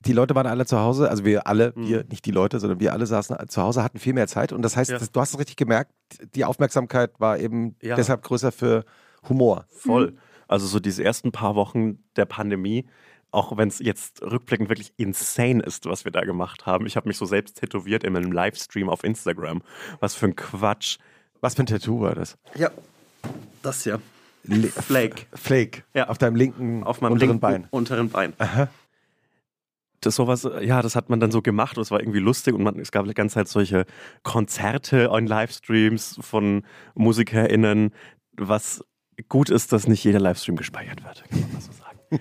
die 0.00 0.12
Leute 0.12 0.34
waren 0.34 0.46
alle 0.46 0.66
zu 0.66 0.78
Hause, 0.78 1.10
also 1.10 1.24
wir 1.24 1.46
alle, 1.46 1.72
Mhm. 1.74 1.88
wir, 1.88 2.04
nicht 2.10 2.24
die 2.26 2.30
Leute, 2.30 2.60
sondern 2.60 2.78
wir 2.78 2.92
alle 2.92 3.06
saßen 3.06 3.36
zu 3.48 3.62
Hause, 3.62 3.82
hatten 3.82 3.98
viel 3.98 4.12
mehr 4.12 4.28
Zeit. 4.28 4.52
Und 4.52 4.62
das 4.62 4.76
heißt, 4.76 4.90
Ja. 4.90 4.98
das, 4.98 5.10
du 5.10 5.20
hast 5.20 5.32
es 5.32 5.38
richtig 5.38 5.56
gemerkt, 5.56 5.90
die 6.34 6.44
Aufmerksamkeit 6.44 7.12
war 7.18 7.38
eben 7.38 7.74
Ja. 7.82 7.96
deshalb 7.96 8.22
größer 8.22 8.52
für 8.52 8.84
Humor. 9.28 9.64
Voll. 9.70 10.14
Also 10.46 10.66
so 10.66 10.78
diese 10.78 11.02
ersten 11.02 11.32
paar 11.32 11.56
Wochen 11.56 11.98
der 12.14 12.26
Pandemie, 12.26 12.86
auch 13.32 13.56
wenn 13.56 13.68
es 13.68 13.80
jetzt 13.80 14.22
rückblickend 14.22 14.68
wirklich 14.68 14.92
insane 14.98 15.62
ist, 15.62 15.86
was 15.86 16.04
wir 16.04 16.12
da 16.12 16.20
gemacht 16.20 16.66
haben. 16.66 16.86
Ich 16.86 16.96
habe 16.96 17.08
mich 17.08 17.16
so 17.16 17.24
selbst 17.26 17.58
tätowiert 17.58 18.04
in 18.04 18.14
einem 18.16 18.30
Livestream 18.30 18.88
auf 18.88 19.02
Instagram. 19.02 19.62
Was 20.00 20.14
für 20.14 20.26
ein 20.26 20.36
Quatsch. 20.36 20.98
Was 21.40 21.54
für 21.54 21.62
ein 21.64 21.66
Tattoo 21.66 22.00
war 22.02 22.14
das? 22.14 22.36
Ja, 22.54 22.70
das 23.62 23.82
hier. 23.82 24.00
Le- 24.46 24.68
Flake. 24.68 25.26
Flake. 25.34 25.82
Ja. 25.94 26.08
Auf 26.08 26.18
deinem 26.18 26.36
linken 26.36 26.82
auf 26.84 27.00
meinem 27.00 27.12
unteren 27.12 27.28
linken 27.30 27.40
Bein. 27.40 27.66
unteren 27.70 28.08
Bein. 28.10 28.32
Aha. 28.38 28.68
Das 30.02 30.14
sowas, 30.16 30.48
ja, 30.60 30.82
das 30.82 30.94
hat 30.94 31.08
man 31.10 31.20
dann 31.20 31.30
so 31.30 31.42
gemacht 31.42 31.76
und 31.78 31.82
es 31.82 31.90
war 31.90 32.00
irgendwie 32.00 32.18
lustig 32.20 32.54
und 32.54 32.62
man, 32.62 32.78
es 32.78 32.92
gab 32.92 33.06
die 33.06 33.14
ganze 33.14 33.34
Zeit 33.34 33.48
solche 33.48 33.86
Konzerte 34.22 35.10
und 35.10 35.26
Livestreams 35.26 36.18
von 36.20 36.64
MusikerInnen, 36.94 37.92
was 38.36 38.84
gut 39.28 39.48
ist, 39.50 39.72
dass 39.72 39.88
nicht 39.88 40.04
jeder 40.04 40.20
Livestream 40.20 40.56
gespeichert 40.56 41.02
wird, 41.02 41.24
kann 41.30 41.40
man 41.40 41.52
mal 41.54 41.60
so 41.60 41.72
sagen. 41.72 42.20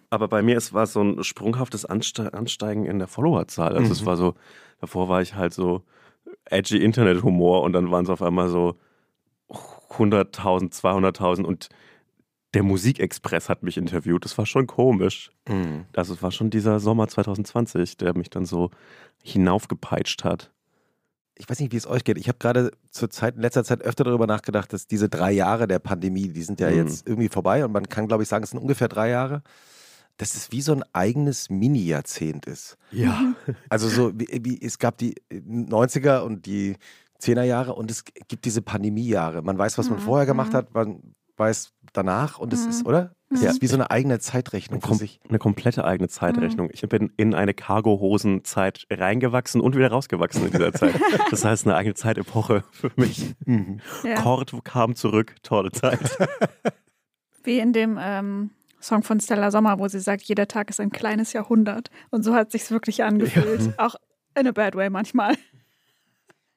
Aber 0.10 0.28
bei 0.28 0.42
mir, 0.42 0.56
es 0.56 0.72
war 0.72 0.86
so 0.86 1.00
ein 1.02 1.22
sprunghaftes 1.24 1.84
Anste 1.86 2.34
Ansteigen 2.34 2.84
in 2.86 2.98
der 2.98 3.08
Followerzahl. 3.08 3.76
Also 3.76 3.92
es 3.92 4.02
Mhm. 4.02 4.06
war 4.06 4.16
so, 4.16 4.34
davor 4.80 5.08
war 5.08 5.22
ich 5.22 5.34
halt 5.34 5.54
so 5.54 5.82
edgy 6.46 6.78
Internet-Humor 6.82 7.62
und 7.62 7.72
dann 7.72 7.90
waren 7.90 8.04
es 8.04 8.10
auf 8.10 8.22
einmal 8.22 8.48
so 8.48 8.76
100.000, 9.90 10.72
200.000 10.72 11.44
und 11.44 11.68
der 12.54 12.62
Musikexpress 12.62 13.48
hat 13.48 13.62
mich 13.62 13.76
interviewt. 13.76 14.24
Das 14.24 14.38
war 14.38 14.46
schon 14.46 14.66
komisch. 14.66 15.30
Mhm. 15.48 15.84
Also 15.94 16.14
es 16.14 16.22
war 16.22 16.30
schon 16.32 16.50
dieser 16.50 16.80
Sommer 16.80 17.06
2020, 17.08 17.96
der 17.98 18.16
mich 18.16 18.30
dann 18.30 18.46
so 18.46 18.70
hinaufgepeitscht 19.22 20.24
hat. 20.24 20.52
Ich 21.38 21.50
weiß 21.50 21.60
nicht, 21.60 21.72
wie 21.72 21.76
es 21.76 21.86
euch 21.86 22.04
geht. 22.04 22.16
Ich 22.16 22.28
habe 22.28 22.38
gerade 22.38 22.70
zur 22.90 23.10
Zeit, 23.10 23.36
in 23.36 23.42
letzter 23.42 23.62
Zeit 23.62 23.82
öfter 23.82 24.04
darüber 24.04 24.26
nachgedacht, 24.26 24.72
dass 24.72 24.86
diese 24.86 25.10
drei 25.10 25.32
Jahre 25.32 25.68
der 25.68 25.80
Pandemie, 25.80 26.28
die 26.28 26.42
sind 26.42 26.60
ja 26.60 26.70
Mhm. 26.70 26.76
jetzt 26.76 27.06
irgendwie 27.06 27.28
vorbei 27.28 27.62
und 27.64 27.72
man 27.72 27.88
kann, 27.90 28.08
glaube 28.08 28.22
ich, 28.22 28.28
sagen, 28.28 28.44
es 28.44 28.50
sind 28.50 28.60
ungefähr 28.60 28.88
drei 28.88 29.10
Jahre, 29.10 29.42
dass 30.16 30.34
es 30.34 30.50
wie 30.50 30.62
so 30.62 30.72
ein 30.72 30.82
eigenes 30.94 31.50
Mini-Jahrzehnt 31.50 32.46
ist. 32.46 32.78
Ja. 32.90 33.34
Also 33.68 33.88
so, 33.90 34.18
wie, 34.18 34.28
wie, 34.42 34.58
es 34.62 34.78
gab 34.78 34.96
die 34.96 35.14
90er 35.30 36.20
und 36.20 36.46
die 36.46 36.76
10er 37.20 37.42
Jahre 37.42 37.74
und 37.74 37.90
es 37.90 38.04
gibt 38.04 38.44
diese 38.44 38.62
Pandemiejahre. 38.62 39.42
Man 39.42 39.56
weiß, 39.58 39.78
was 39.78 39.88
man 39.90 39.98
Mhm, 39.98 40.02
vorher 40.02 40.26
gemacht 40.26 40.52
mhm. 40.52 40.56
hat, 40.56 40.74
man 40.74 41.02
weiß 41.36 41.72
danach 41.92 42.38
und 42.38 42.52
es 42.52 42.64
Mhm. 42.64 42.70
ist, 42.70 42.86
oder? 42.86 43.12
Es 43.30 43.42
Ja. 43.42 43.50
ist 43.50 43.60
wie 43.60 43.66
so 43.66 43.74
eine 43.74 43.90
eigene 43.90 44.18
Zeitrechnung 44.20 44.80
für 44.80 44.88
Kom 44.88 44.96
sich. 44.98 45.20
eine 45.28 45.38
komplette 45.38 45.84
eigene 45.84 46.08
Zeitrechnung. 46.08 46.70
Ich 46.72 46.80
bin 46.88 47.12
in 47.16 47.34
eine 47.34 47.54
Cargo-Hosen-Zeit 47.54 48.86
reingewachsen 48.90 49.60
und 49.60 49.74
wieder 49.76 49.90
rausgewachsen 49.90 50.46
in 50.46 50.52
dieser 50.52 50.72
Zeit. 50.72 50.94
Das 51.30 51.44
heißt, 51.44 51.66
eine 51.66 51.74
eigene 51.76 51.94
Zeitepoche 51.94 52.62
für 52.70 52.90
mich. 52.96 53.34
Mhm. 53.44 53.80
Ja. 54.04 54.20
Kord 54.22 54.52
kam 54.64 54.94
zurück, 54.94 55.34
tolle 55.42 55.72
Zeit. 55.72 55.98
Wie 57.44 57.58
in 57.58 57.72
dem 57.72 57.98
ähm, 58.00 58.50
Song 58.80 59.02
von 59.02 59.20
Stella 59.20 59.50
Sommer, 59.50 59.78
wo 59.78 59.88
sie 59.88 60.00
sagt, 60.00 60.22
jeder 60.22 60.46
Tag 60.48 60.70
ist 60.70 60.80
ein 60.80 60.90
kleines 60.90 61.32
Jahrhundert. 61.32 61.90
Und 62.10 62.22
so 62.22 62.34
hat 62.34 62.52
sich's 62.52 62.70
wirklich 62.70 63.02
angefühlt. 63.04 63.62
Ja. 63.62 63.72
Auch 63.78 63.96
in 64.38 64.46
a 64.46 64.52
bad 64.52 64.74
way 64.76 64.88
manchmal. 64.90 65.34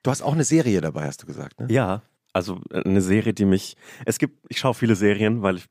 Du 0.03 0.11
hast 0.11 0.21
auch 0.21 0.33
eine 0.33 0.43
Serie 0.43 0.81
dabei, 0.81 1.05
hast 1.05 1.23
du 1.23 1.27
gesagt, 1.27 1.59
ne? 1.59 1.67
Ja, 1.69 2.03
also 2.33 2.61
äh, 2.71 2.83
eine 2.83 3.01
Serie, 3.01 3.33
die 3.33 3.45
mich. 3.45 3.75
Es 4.05 4.19
gibt, 4.19 4.45
ich 4.49 4.59
schaue 4.59 4.73
viele 4.73 4.95
Serien, 4.95 5.41
weil 5.41 5.57
ich 5.57 5.65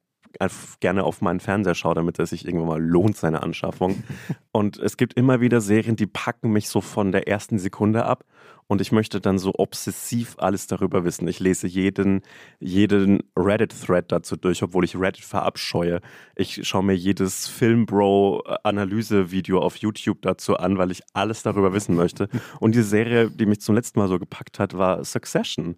gerne 0.80 1.04
auf 1.04 1.20
meinen 1.20 1.40
Fernseher 1.40 1.74
schaue, 1.74 1.94
damit 1.94 2.18
er 2.18 2.26
sich 2.26 2.44
irgendwann 2.44 2.68
mal 2.68 2.82
lohnt, 2.82 3.16
seine 3.16 3.42
Anschaffung. 3.42 4.02
Und 4.52 4.78
es 4.78 4.96
gibt 4.96 5.14
immer 5.14 5.40
wieder 5.40 5.60
Serien, 5.60 5.96
die 5.96 6.06
packen 6.06 6.50
mich 6.50 6.68
so 6.68 6.80
von 6.80 7.12
der 7.12 7.28
ersten 7.28 7.58
Sekunde 7.58 8.04
ab. 8.04 8.24
Und 8.70 8.82
ich 8.82 8.92
möchte 8.92 9.18
dann 9.20 9.38
so 9.38 9.54
obsessiv 9.56 10.34
alles 10.36 10.66
darüber 10.66 11.02
wissen. 11.04 11.26
Ich 11.26 11.40
lese 11.40 11.66
jeden, 11.66 12.20
jeden 12.60 13.22
Reddit-Thread 13.34 14.12
dazu 14.12 14.36
durch, 14.36 14.62
obwohl 14.62 14.84
ich 14.84 14.94
Reddit 14.94 15.24
verabscheue. 15.24 16.02
Ich 16.36 16.68
schaue 16.68 16.82
mir 16.82 16.94
jedes 16.94 17.48
Filmbro-Analyse-Video 17.48 19.60
auf 19.60 19.76
YouTube 19.76 20.20
dazu 20.20 20.58
an, 20.58 20.76
weil 20.76 20.90
ich 20.90 21.00
alles 21.14 21.42
darüber 21.42 21.72
wissen 21.72 21.96
möchte. 21.96 22.28
Und 22.60 22.74
die 22.74 22.82
Serie, 22.82 23.30
die 23.30 23.46
mich 23.46 23.62
zum 23.62 23.74
letzten 23.74 24.00
Mal 24.00 24.08
so 24.08 24.18
gepackt 24.18 24.58
hat, 24.58 24.76
war 24.76 25.02
Succession 25.02 25.76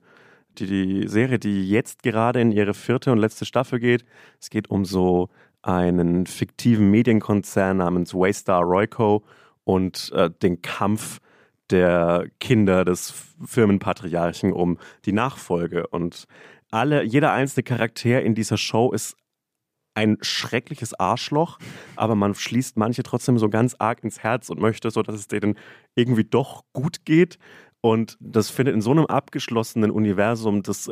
die, 0.59 0.66
die 0.66 1.09
Serie, 1.09 1.38
die 1.38 1.68
jetzt 1.68 2.03
gerade 2.03 2.40
in 2.40 2.53
ihre 2.53 2.74
vierte 2.74 3.12
und 3.12 3.18
letzte 3.18 3.44
Staffel 3.44 3.78
geht. 3.78 4.05
Es 4.40 4.51
geht 4.51 4.70
um 4.70 4.84
so 4.84 5.28
einen 5.62 6.26
fiktiven 6.26 6.90
Medienkonzern 6.90 7.78
namens 7.78 8.14
Waystar 8.14 8.62
Royco 8.62 9.22
und 9.64 10.11
äh, 10.14 10.30
den 10.30 10.62
Kampf 10.62 11.20
der 11.70 12.26
Kinder 12.40 12.84
des 12.84 13.14
Firmenpatriarchen 13.44 14.53
um 14.53 14.78
die 15.05 15.12
Nachfolge. 15.12 15.86
Und 15.86 16.24
alle, 16.70 17.03
jeder 17.05 17.32
einzelne 17.32 17.62
Charakter 17.62 18.22
in 18.22 18.34
dieser 18.34 18.57
Show 18.57 18.92
ist 18.92 19.16
ein 19.94 20.18
schreckliches 20.20 20.98
Arschloch, 20.98 21.59
aber 21.96 22.14
man 22.14 22.34
schließt 22.34 22.76
manche 22.76 23.03
trotzdem 23.03 23.38
so 23.38 23.48
ganz 23.48 23.74
arg 23.78 24.05
ins 24.05 24.20
Herz 24.20 24.48
und 24.48 24.61
möchte 24.61 24.90
so, 24.90 25.03
dass 25.03 25.16
es 25.16 25.26
denen 25.26 25.59
irgendwie 25.94 26.24
doch 26.24 26.64
gut 26.72 27.05
geht. 27.05 27.38
Und 27.81 28.16
das 28.20 28.51
findet 28.51 28.74
in 28.74 28.81
so 28.81 28.91
einem 28.91 29.07
abgeschlossenen 29.07 29.91
Universum 29.91 30.62
des 30.62 30.91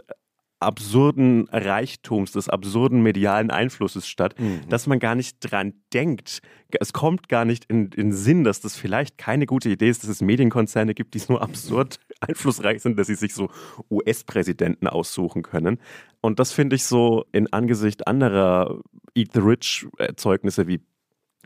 absurden 0.61 1.49
Reichtums, 1.53 2.33
des 2.33 2.49
absurden 2.49 3.03
medialen 3.03 3.51
Einflusses 3.51 4.09
statt, 4.09 4.35
mhm. 4.39 4.69
dass 4.69 4.87
man 4.87 4.99
gar 4.99 5.15
nicht 5.15 5.39
dran 5.41 5.75
denkt. 5.93 6.41
Es 6.81 6.93
kommt 6.93 7.29
gar 7.29 7.45
nicht 7.45 7.67
in 7.67 7.91
den 7.91 8.13
Sinn, 8.13 8.45
dass 8.45 8.61
das 8.61 8.77
vielleicht 8.77 9.19
keine 9.19 9.47
gute 9.47 9.71
Idee 9.71 9.89
ist, 9.89 10.03
dass 10.03 10.11
es 10.11 10.21
Medienkonzerne 10.21 10.95
gibt, 10.95 11.15
die 11.15 11.21
so 11.21 11.39
absurd 11.39 12.01
einflussreich 12.21 12.83
sind, 12.83 12.99
dass 12.99 13.07
sie 13.07 13.15
sich 13.15 13.35
so 13.35 13.51
US-Präsidenten 13.91 14.89
aussuchen 14.89 15.43
können. 15.43 15.79
Und 16.21 16.41
das 16.41 16.53
finde 16.53 16.77
ich 16.77 16.85
so 16.85 17.25
in 17.31 17.53
Angesicht 17.53 18.09
anderer 18.09 18.81
Eat 19.15 19.33
the 19.35 19.41
Rich 19.41 19.87
Erzeugnisse 19.99 20.67
wie 20.67 20.81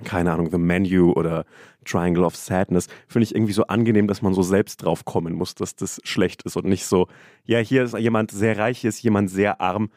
keine 0.05 0.33
Ahnung, 0.33 0.51
The 0.51 0.59
Menu 0.59 1.13
oder 1.13 1.45
Triangle 1.85 2.25
of 2.25 2.37
Sadness, 2.37 2.89
finde 3.09 3.25
ich 3.25 3.35
irgendwie 3.35 3.53
so 3.53 3.67
angenehm, 3.67 4.07
dass 4.07 4.23
man 4.23 4.35
so 4.35 4.43
selbst 4.43 4.83
drauf 4.83 5.05
kommen 5.05 5.35
muss, 5.35 5.55
dass 5.55 5.77
das 5.77 6.01
schlecht 6.05 6.43
ist 6.43 6.57
und 6.57 6.67
nicht 6.67 6.87
so, 6.87 7.09
ja, 7.45 7.59
hier 7.59 7.85
ist 7.85 7.97
jemand 7.97 8.31
sehr 8.31 8.59
reich, 8.59 8.81
hier 8.81 8.91
ist 8.91 9.03
jemand 9.03 9.31
sehr 9.31 9.61
arm, 9.61 9.91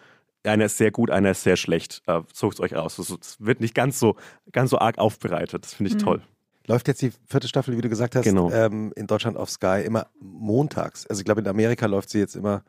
einer 0.43 0.65
ist 0.65 0.77
sehr 0.77 0.91
gut, 0.91 1.11
einer 1.11 1.31
ist 1.31 1.43
sehr 1.43 1.57
schlecht. 1.57 2.01
Äh, 2.07 2.21
Sucht 2.33 2.59
euch 2.59 2.75
aus. 2.75 2.99
Es 2.99 3.37
wird 3.39 3.61
nicht 3.61 3.73
ganz 3.73 3.99
so, 3.99 4.15
ganz 4.51 4.69
so 4.69 4.77
arg 4.77 4.97
aufbereitet. 4.99 5.63
Das 5.63 5.73
finde 5.73 5.89
ich 5.89 5.95
mhm. 5.95 6.05
toll. 6.05 6.21
Läuft 6.67 6.87
jetzt 6.87 7.01
die 7.01 7.11
vierte 7.27 7.47
Staffel, 7.47 7.77
wie 7.77 7.81
du 7.81 7.89
gesagt 7.89 8.15
hast, 8.15 8.23
genau. 8.23 8.51
ähm, 8.51 8.91
in 8.95 9.05
Deutschland 9.07 9.37
auf 9.37 9.49
Sky 9.49 9.83
immer 9.85 10.07
montags. 10.19 11.05
Also 11.07 11.19
ich 11.19 11.25
glaube, 11.25 11.41
in 11.41 11.47
Amerika 11.47 11.85
läuft 11.85 12.09
sie 12.09 12.19
jetzt 12.19 12.35
immer 12.35 12.63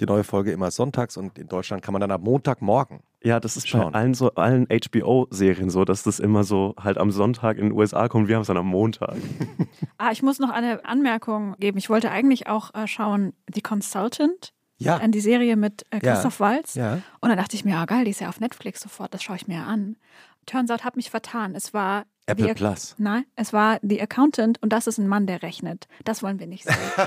die 0.00 0.06
neue 0.06 0.24
Folge 0.24 0.52
immer 0.52 0.70
sonntags 0.70 1.16
und 1.16 1.38
in 1.38 1.48
Deutschland 1.48 1.82
kann 1.82 1.92
man 1.92 2.00
dann 2.00 2.10
ab 2.10 2.20
Montagmorgen. 2.22 3.00
Ja, 3.22 3.40
das 3.40 3.56
ist 3.56 3.68
schauen. 3.68 3.92
bei 3.92 3.98
allen 3.98 4.14
so 4.14 4.30
allen 4.34 4.66
HBO-Serien 4.66 5.70
so, 5.70 5.84
dass 5.84 6.02
das 6.02 6.18
immer 6.18 6.44
so 6.44 6.74
halt 6.78 6.98
am 6.98 7.10
Sonntag 7.10 7.56
in 7.58 7.64
den 7.64 7.72
USA 7.72 8.08
kommt. 8.08 8.28
Wir 8.28 8.36
haben 8.36 8.42
es 8.42 8.48
dann 8.48 8.56
am 8.56 8.66
Montag. 8.66 9.16
ah, 9.98 10.10
ich 10.12 10.22
muss 10.22 10.38
noch 10.38 10.50
eine 10.50 10.84
Anmerkung 10.84 11.56
geben. 11.58 11.78
Ich 11.78 11.90
wollte 11.90 12.10
eigentlich 12.10 12.46
auch 12.46 12.74
äh, 12.74 12.86
schauen, 12.86 13.32
The 13.52 13.62
Consultant. 13.62 14.52
Ja. 14.78 14.98
An 14.98 15.10
die 15.10 15.20
Serie 15.20 15.56
mit 15.56 15.86
äh, 15.90 16.00
Christoph 16.00 16.38
ja. 16.38 16.46
Walz. 16.46 16.74
Ja. 16.74 17.00
Und 17.20 17.30
dann 17.30 17.38
dachte 17.38 17.56
ich 17.56 17.64
mir, 17.64 17.78
ah 17.78 17.86
geil, 17.86 18.04
die 18.04 18.10
ist 18.10 18.20
ja 18.20 18.28
auf 18.28 18.40
Netflix 18.40 18.80
sofort, 18.80 19.14
das 19.14 19.22
schaue 19.22 19.36
ich 19.36 19.48
mir 19.48 19.62
an. 19.62 19.96
Turns 20.46 20.70
out, 20.70 20.84
hat 20.84 20.96
mich 20.96 21.10
vertan. 21.10 21.54
Es 21.54 21.74
war 21.74 22.06
Apple 22.26 22.54
Plus. 22.54 22.96
Nein, 22.98 23.24
es 23.36 23.52
war 23.52 23.78
The 23.82 24.02
Accountant 24.02 24.60
und 24.60 24.72
das 24.72 24.88
ist 24.88 24.98
ein 24.98 25.06
Mann, 25.06 25.26
der 25.26 25.42
rechnet. 25.42 25.86
Das 26.04 26.24
wollen 26.24 26.40
wir 26.40 26.48
nicht 26.48 26.64
sehen. 26.64 26.74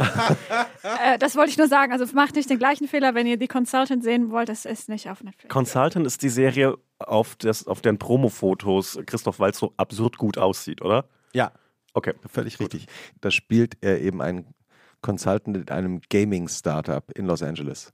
äh, 1.03 1.19
das 1.19 1.35
wollte 1.35 1.51
ich 1.51 1.57
nur 1.57 1.67
sagen. 1.67 1.91
Also 1.91 2.05
macht 2.13 2.35
nicht 2.35 2.49
den 2.49 2.57
gleichen 2.57 2.87
Fehler, 2.87 3.15
wenn 3.15 3.27
ihr 3.27 3.37
The 3.37 3.47
Consultant 3.47 4.03
sehen 4.03 4.31
wollt. 4.31 4.47
Das 4.47 4.63
ist 4.63 4.87
nicht 4.87 5.09
auf 5.09 5.21
Netflix. 5.21 5.53
Consultant 5.53 6.07
ist 6.07 6.23
die 6.23 6.29
Serie, 6.29 6.77
auf, 6.99 7.35
das, 7.35 7.67
auf 7.67 7.81
deren 7.81 7.97
Promo-Fotos 7.97 8.99
Christoph 9.05 9.39
Waltz 9.39 9.59
so 9.59 9.73
absurd 9.75 10.17
gut 10.17 10.37
aussieht, 10.37 10.81
oder? 10.81 11.05
Ja. 11.33 11.51
Okay. 11.93 12.13
Völlig 12.31 12.59
richtig. 12.61 12.87
Da 13.19 13.29
spielt 13.29 13.77
er 13.81 13.99
eben 13.99 14.21
einen 14.21 14.53
Consultant 15.01 15.57
in 15.57 15.69
einem 15.69 16.01
Gaming-Startup 16.09 17.03
in 17.11 17.25
Los 17.25 17.43
Angeles. 17.43 17.91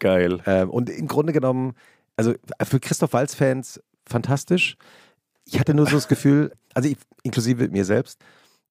Geil. 0.00 0.40
Ähm, 0.46 0.70
und 0.70 0.90
im 0.90 1.06
Grunde 1.06 1.32
genommen, 1.32 1.74
also 2.16 2.34
für 2.64 2.80
Christoph 2.80 3.12
Waltz-Fans 3.12 3.80
fantastisch 4.08 4.76
ich 5.50 5.58
hatte 5.58 5.74
nur 5.74 5.86
so 5.86 5.92
das 5.92 6.08
Gefühl, 6.08 6.52
also 6.74 6.88
ich, 6.88 6.98
inklusive 7.22 7.68
mir 7.68 7.84
selbst, 7.84 8.20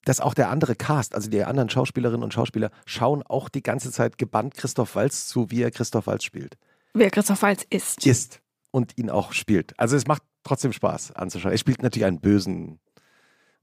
dass 0.06 0.22
auch 0.22 0.34
der 0.34 0.50
andere 0.50 0.76
Cast, 0.76 1.16
also 1.16 1.30
die 1.30 1.44
anderen 1.44 1.70
Schauspielerinnen 1.70 2.24
und 2.24 2.34
Schauspieler, 2.34 2.72
schauen 2.86 3.24
auch 3.24 3.50
die 3.50 3.64
ganze 3.64 3.92
Zeit 3.92 4.18
gebannt 4.18 4.56
Christoph 4.56 4.96
Walz 4.96 5.28
zu, 5.28 5.50
wie 5.50 5.64
er 5.64 5.72
Christoph 5.72 6.08
Walz 6.08 6.24
spielt. 6.24 6.56
Wie 6.94 7.04
er 7.04 7.10
Christoph 7.10 7.42
Walz 7.42 7.66
ist. 7.70 8.06
Ist 8.06 8.42
und 8.72 8.98
ihn 8.98 9.10
auch 9.10 9.34
spielt. 9.34 9.78
Also 9.80 9.96
es 9.96 10.08
macht 10.08 10.22
trotzdem 10.44 10.72
Spaß 10.72 11.14
anzuschauen. 11.14 11.52
Er 11.52 11.58
spielt 11.58 11.82
natürlich 11.82 12.06
einen 12.06 12.22
bösen 12.22 12.80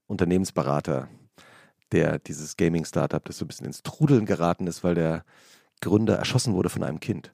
Unternehmensberater, 0.06 1.08
der 1.92 2.18
dieses 2.18 2.56
Gaming-Startup, 2.56 3.24
das 3.24 3.38
so 3.38 3.44
ein 3.44 3.48
bisschen 3.48 3.66
ins 3.66 3.82
Trudeln 3.82 4.26
geraten 4.26 4.66
ist, 4.66 4.82
weil 4.82 4.96
der 4.96 5.24
Gründer 5.80 6.16
erschossen 6.16 6.52
wurde 6.54 6.68
von 6.68 6.82
einem 6.82 7.00
Kind. 7.00 7.32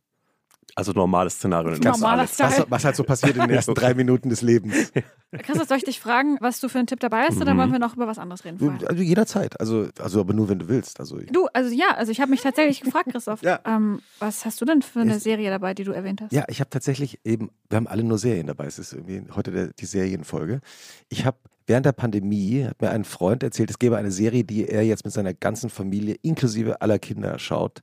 Also 0.74 0.92
normales 0.92 1.34
Szenario. 1.34 1.76
Normaler 1.78 2.22
was, 2.22 2.64
was 2.68 2.84
halt 2.84 2.96
so 2.96 3.04
passiert 3.04 3.36
in 3.36 3.42
den 3.42 3.50
ersten 3.50 3.74
drei 3.80 3.94
Minuten 3.94 4.28
des 4.28 4.42
Lebens. 4.42 4.92
Christoph, 5.32 5.68
soll 5.68 5.76
ich 5.76 5.84
dich 5.84 6.00
fragen, 6.00 6.38
was 6.40 6.60
du 6.60 6.68
für 6.68 6.78
einen 6.78 6.86
Tipp 6.86 7.00
dabei 7.00 7.22
hast, 7.22 7.36
mhm. 7.36 7.42
oder 7.42 7.56
wollen 7.56 7.72
wir 7.72 7.78
noch 7.78 7.94
über 7.94 8.06
was 8.06 8.18
anderes 8.18 8.44
reden? 8.44 8.58
Vorher? 8.58 8.88
Also 8.88 9.02
jederzeit. 9.02 9.58
Also, 9.60 9.88
also 9.98 10.20
aber 10.20 10.32
nur, 10.32 10.48
wenn 10.48 10.58
du 10.58 10.68
willst. 10.68 10.98
Also 10.98 11.18
du, 11.18 11.46
also 11.52 11.70
ja, 11.70 11.94
also 11.96 12.10
ich 12.10 12.20
habe 12.20 12.30
mich 12.30 12.40
tatsächlich 12.40 12.80
gefragt, 12.80 13.10
Christoph, 13.10 13.42
ja. 13.44 13.60
ähm, 13.64 14.00
was 14.18 14.44
hast 14.44 14.60
du 14.60 14.64
denn 14.64 14.82
für 14.82 15.00
eine 15.00 15.20
Serie 15.20 15.50
dabei, 15.50 15.74
die 15.74 15.84
du 15.84 15.92
erwähnt 15.92 16.20
hast? 16.20 16.32
Ja, 16.32 16.44
ich 16.48 16.60
habe 16.60 16.70
tatsächlich 16.70 17.20
eben, 17.24 17.50
wir 17.68 17.76
haben 17.76 17.86
alle 17.86 18.02
nur 18.02 18.18
Serien 18.18 18.46
dabei. 18.46 18.66
Es 18.66 18.78
ist 18.78 18.92
irgendwie 18.92 19.22
heute 19.34 19.50
der, 19.52 19.66
die 19.68 19.86
Serienfolge. 19.86 20.60
Ich 21.08 21.24
habe 21.24 21.38
während 21.66 21.86
der 21.86 21.92
Pandemie, 21.92 22.64
hat 22.64 22.80
mir 22.82 22.90
ein 22.90 23.04
Freund 23.04 23.42
erzählt, 23.42 23.70
es 23.70 23.78
gäbe 23.78 23.96
eine 23.96 24.10
Serie, 24.10 24.42
die 24.42 24.66
er 24.66 24.82
jetzt 24.82 25.04
mit 25.04 25.14
seiner 25.14 25.34
ganzen 25.34 25.70
Familie 25.70 26.16
inklusive 26.22 26.80
aller 26.80 26.98
Kinder 26.98 27.38
schaut 27.38 27.82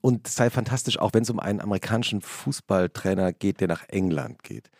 und 0.00 0.26
es 0.26 0.36
sei 0.36 0.50
fantastisch, 0.50 0.98
auch 0.98 1.14
wenn 1.14 1.22
es 1.22 1.30
um 1.30 1.40
einen 1.40 1.60
amerikanischen 1.60 2.20
Fußballtrainer 2.20 3.32
geht, 3.32 3.60
der 3.60 3.68
nach 3.68 3.88
England 3.88 4.42
geht. 4.42 4.70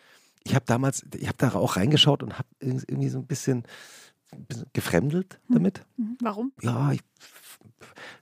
Ich 0.45 0.55
habe 0.55 0.65
damals, 0.67 1.05
ich 1.15 1.27
habe 1.27 1.39
da 1.39 1.55
auch 1.55 1.77
reingeschaut 1.77 2.23
und 2.23 2.39
habe 2.39 2.49
irgendwie 2.61 3.09
so 3.09 3.19
ein 3.19 3.27
bisschen, 3.27 3.65
ein 4.33 4.45
bisschen 4.45 4.67
gefremdelt 4.73 5.41
hm. 5.49 5.55
damit. 5.55 5.85
Mhm. 5.97 6.19
Warum? 6.21 6.53
Ja, 6.63 6.93
ich 6.93 7.01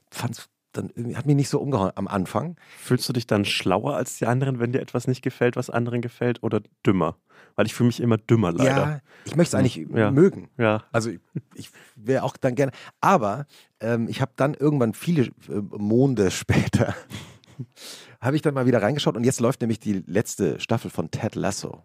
fand 0.09 0.37
es 0.37 0.49
dann 0.77 0.91
hat 1.15 1.25
mich 1.25 1.35
nicht 1.35 1.49
so 1.49 1.59
umgehauen 1.59 1.91
am 1.95 2.07
Anfang. 2.07 2.57
Fühlst 2.77 3.07
du 3.07 3.13
dich 3.13 3.27
dann 3.27 3.45
schlauer 3.45 3.95
als 3.95 4.17
die 4.17 4.25
anderen, 4.25 4.59
wenn 4.59 4.71
dir 4.71 4.81
etwas 4.81 5.07
nicht 5.07 5.21
gefällt, 5.21 5.55
was 5.55 5.69
anderen 5.69 6.01
gefällt, 6.01 6.43
oder 6.43 6.61
dümmer? 6.85 7.17
Weil 7.55 7.65
ich 7.65 7.73
fühle 7.73 7.87
mich 7.87 8.01
immer 8.01 8.17
dümmer 8.17 8.51
leider. 8.51 8.69
Ja, 8.69 9.01
ich 9.25 9.35
möchte 9.35 9.55
es 9.55 9.59
eigentlich 9.59 9.87
ja. 9.93 10.11
mögen. 10.11 10.49
Ja. 10.57 10.83
Also 10.91 11.09
ich, 11.09 11.19
ich 11.53 11.69
wäre 11.95 12.23
auch 12.23 12.35
dann 12.37 12.55
gerne. 12.55 12.71
Aber 13.01 13.45
ähm, 13.79 14.07
ich 14.09 14.21
habe 14.21 14.33
dann 14.35 14.53
irgendwann 14.53 14.93
viele 14.93 15.23
äh, 15.23 15.61
Monde 15.77 16.31
später 16.31 16.93
habe 18.21 18.35
ich 18.35 18.41
dann 18.41 18.53
mal 18.53 18.65
wieder 18.65 18.81
reingeschaut 18.81 19.15
und 19.15 19.23
jetzt 19.23 19.39
läuft 19.39 19.61
nämlich 19.61 19.79
die 19.79 20.03
letzte 20.05 20.59
Staffel 20.59 20.91
von 20.91 21.11
Ted 21.11 21.35
Lasso. 21.35 21.83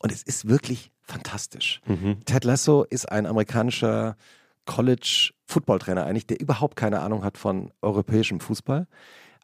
Und 0.00 0.12
es 0.12 0.22
ist 0.22 0.48
wirklich 0.48 0.92
fantastisch. 1.02 1.80
Mhm. 1.86 2.24
Ted 2.24 2.44
Lasso 2.44 2.84
ist 2.84 3.10
ein 3.10 3.26
amerikanischer 3.26 4.16
College-Football-Trainer 4.68 6.04
eigentlich, 6.04 6.26
der 6.26 6.40
überhaupt 6.40 6.76
keine 6.76 7.00
Ahnung 7.00 7.24
hat 7.24 7.38
von 7.38 7.72
europäischem 7.82 8.38
Fußball, 8.38 8.86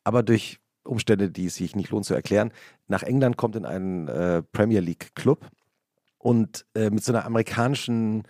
aber 0.04 0.22
durch 0.22 0.60
Umstände, 0.84 1.30
die 1.30 1.46
es 1.46 1.56
sich 1.56 1.74
nicht 1.74 1.90
lohnt 1.90 2.04
zu 2.04 2.14
erklären, 2.14 2.52
nach 2.88 3.02
England 3.02 3.36
kommt 3.36 3.56
in 3.56 3.64
einen 3.64 4.06
äh, 4.06 4.42
Premier 4.42 4.80
League 4.80 5.14
Club 5.14 5.48
und 6.18 6.66
äh, 6.74 6.90
mit 6.90 7.02
so 7.02 7.12
einer 7.12 7.24
amerikanischen 7.24 8.24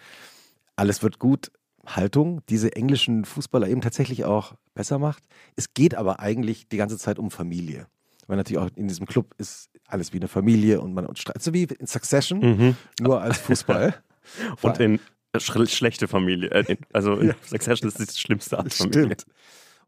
alles 0.77 1.03
wird 1.03 1.19
gut 1.19 1.51
Haltung 1.85 2.41
diese 2.49 2.75
englischen 2.75 3.25
Fußballer 3.25 3.69
eben 3.69 3.81
tatsächlich 3.81 4.25
auch 4.25 4.55
besser 4.75 4.99
macht. 4.99 5.23
Es 5.57 5.75
geht 5.75 5.95
aber 5.95 6.21
eigentlich 6.21 6.69
die 6.69 6.77
ganze 6.77 6.97
Zeit 6.97 7.19
um 7.19 7.31
Familie. 7.31 7.87
Weil 8.27 8.37
natürlich 8.37 8.63
auch 8.63 8.71
in 8.77 8.89
diesem 8.89 9.07
Club 9.07 9.35
ist 9.37 9.69
alles 9.87 10.13
wie 10.13 10.17
eine 10.17 10.29
Familie 10.29 10.81
und 10.81 10.95
man 10.95 11.15
streitet, 11.17 11.43
so 11.43 11.53
wie 11.53 11.65
in 11.65 11.87
Succession, 11.87 12.39
mhm. 12.39 12.77
nur 13.01 13.21
als 13.21 13.39
Fußball. 13.39 13.95
und 14.63 14.81
in 14.81 15.01
schlechte 15.41 16.09
Familie. 16.09 16.51
Äh, 16.51 16.77
also 16.93 17.21
ja. 17.23 17.35
Succession 17.47 17.89
ist 17.89 18.01
das 18.01 18.19
schlimmste 18.19 18.59
Art 18.59 18.73
Familie. 18.73 19.05
Stimmt. 19.05 19.27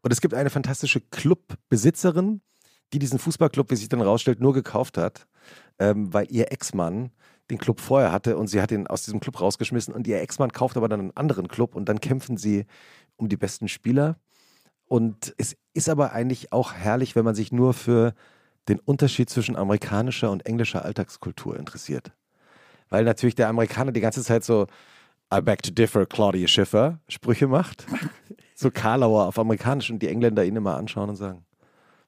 Und 0.01 0.11
es 0.11 0.21
gibt 0.21 0.33
eine 0.33 0.49
fantastische 0.49 1.01
Clubbesitzerin, 1.01 2.41
die 2.93 2.99
diesen 2.99 3.19
Fußballclub, 3.19 3.71
wie 3.71 3.75
sich 3.75 3.89
dann 3.89 4.01
rausstellt, 4.01 4.39
nur 4.39 4.53
gekauft 4.53 4.97
hat, 4.97 5.27
ähm, 5.79 6.13
weil 6.13 6.27
ihr 6.29 6.51
Ex-Mann 6.51 7.11
den 7.49 7.57
Club 7.57 7.79
vorher 7.79 8.11
hatte 8.11 8.37
und 8.37 8.47
sie 8.47 8.61
hat 8.61 8.71
ihn 8.71 8.87
aus 8.87 9.03
diesem 9.03 9.19
Club 9.19 9.39
rausgeschmissen 9.39 9.93
und 9.93 10.07
ihr 10.07 10.21
Ex-Mann 10.21 10.51
kauft 10.51 10.77
aber 10.77 10.89
dann 10.89 10.99
einen 10.99 11.17
anderen 11.17 11.47
Club 11.47 11.75
und 11.75 11.87
dann 11.87 12.01
kämpfen 12.01 12.37
sie 12.37 12.65
um 13.15 13.29
die 13.29 13.37
besten 13.37 13.67
Spieler. 13.67 14.19
Und 14.85 15.33
es 15.37 15.57
ist 15.73 15.89
aber 15.89 16.13
eigentlich 16.13 16.51
auch 16.53 16.73
herrlich, 16.73 17.15
wenn 17.15 17.25
man 17.25 17.35
sich 17.35 17.51
nur 17.51 17.73
für 17.73 18.13
den 18.67 18.79
Unterschied 18.79 19.29
zwischen 19.29 19.55
amerikanischer 19.55 20.31
und 20.31 20.45
englischer 20.45 20.83
Alltagskultur 20.83 21.57
interessiert. 21.57 22.11
Weil 22.89 23.03
natürlich 23.03 23.35
der 23.35 23.49
Amerikaner 23.49 23.91
die 23.91 24.01
ganze 24.01 24.23
Zeit 24.23 24.43
so 24.43 24.67
I 25.33 25.41
beg 25.41 25.61
to 25.63 25.71
differ, 25.71 26.05
Claudia 26.05 26.47
Schiffer 26.47 26.99
Sprüche 27.07 27.47
macht. 27.47 27.85
So 28.59 28.71
Karlauer 28.71 29.27
auf 29.27 29.37
amerikanisch 29.37 29.91
und 29.91 29.99
die 29.99 30.07
Engländer 30.07 30.43
ihn 30.43 30.55
immer 30.55 30.77
anschauen 30.77 31.09
und 31.09 31.15
sagen, 31.15 31.45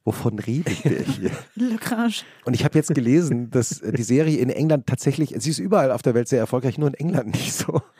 wovon 0.03 0.39
redet 0.39 0.83
der 0.83 1.03
hier? 1.03 1.29
Le 1.55 1.75
Grange. 1.75 2.23
Und 2.43 2.55
ich 2.55 2.65
habe 2.65 2.75
jetzt 2.75 2.95
gelesen, 2.95 3.51
dass 3.51 3.81
äh, 3.81 3.91
die 3.91 4.01
Serie 4.01 4.39
in 4.39 4.49
England 4.49 4.87
tatsächlich, 4.87 5.35
sie 5.37 5.51
ist 5.51 5.59
überall 5.59 5.91
auf 5.91 6.01
der 6.01 6.15
Welt 6.15 6.27
sehr 6.27 6.39
erfolgreich, 6.39 6.79
nur 6.79 6.87
in 6.87 6.95
England 6.95 7.27
nicht 7.35 7.53
so. 7.53 7.81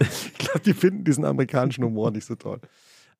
Ich 0.00 0.38
glaube, 0.38 0.60
die 0.60 0.74
finden 0.74 1.02
diesen 1.02 1.24
amerikanischen 1.24 1.82
Humor 1.82 2.12
nicht 2.12 2.24
so 2.24 2.36
toll. 2.36 2.60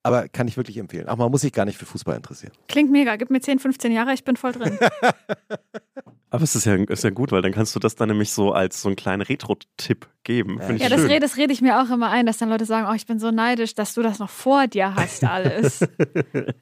Aber 0.02 0.28
kann 0.28 0.48
ich 0.48 0.56
wirklich 0.56 0.78
empfehlen. 0.78 1.08
Auch 1.08 1.16
man 1.16 1.30
muss 1.30 1.40
sich 1.42 1.52
gar 1.52 1.64
nicht 1.64 1.76
für 1.76 1.86
Fußball 1.86 2.16
interessieren. 2.16 2.52
Klingt 2.68 2.90
mega. 2.90 3.16
Gib 3.16 3.30
mir 3.30 3.40
10, 3.40 3.58
15 3.58 3.92
Jahre, 3.92 4.14
ich 4.14 4.24
bin 4.24 4.36
voll 4.36 4.52
drin. 4.52 4.78
Aber 6.30 6.44
es 6.44 6.54
ist 6.54 6.66
ja, 6.66 6.74
ist 6.74 7.04
ja 7.04 7.10
gut, 7.10 7.32
weil 7.32 7.40
dann 7.40 7.52
kannst 7.52 7.74
du 7.74 7.78
das 7.80 7.94
dann 7.94 8.08
nämlich 8.08 8.32
so 8.32 8.52
als 8.52 8.82
so 8.82 8.88
einen 8.88 8.96
kleinen 8.96 9.22
Retro-Tipp 9.22 10.06
geben. 10.24 10.58
Finde 10.60 10.76
ich 10.76 10.82
Ja, 10.82 10.88
das 10.90 11.04
rede, 11.04 11.20
das 11.20 11.36
rede 11.38 11.54
ich 11.54 11.62
mir 11.62 11.80
auch 11.80 11.90
immer 11.90 12.10
ein, 12.10 12.26
dass 12.26 12.36
dann 12.36 12.50
Leute 12.50 12.66
sagen, 12.66 12.86
oh, 12.90 12.94
ich 12.94 13.06
bin 13.06 13.18
so 13.18 13.30
neidisch, 13.30 13.74
dass 13.74 13.94
du 13.94 14.02
das 14.02 14.18
noch 14.18 14.28
vor 14.28 14.66
dir 14.66 14.94
hast 14.94 15.24
alles. 15.24 15.82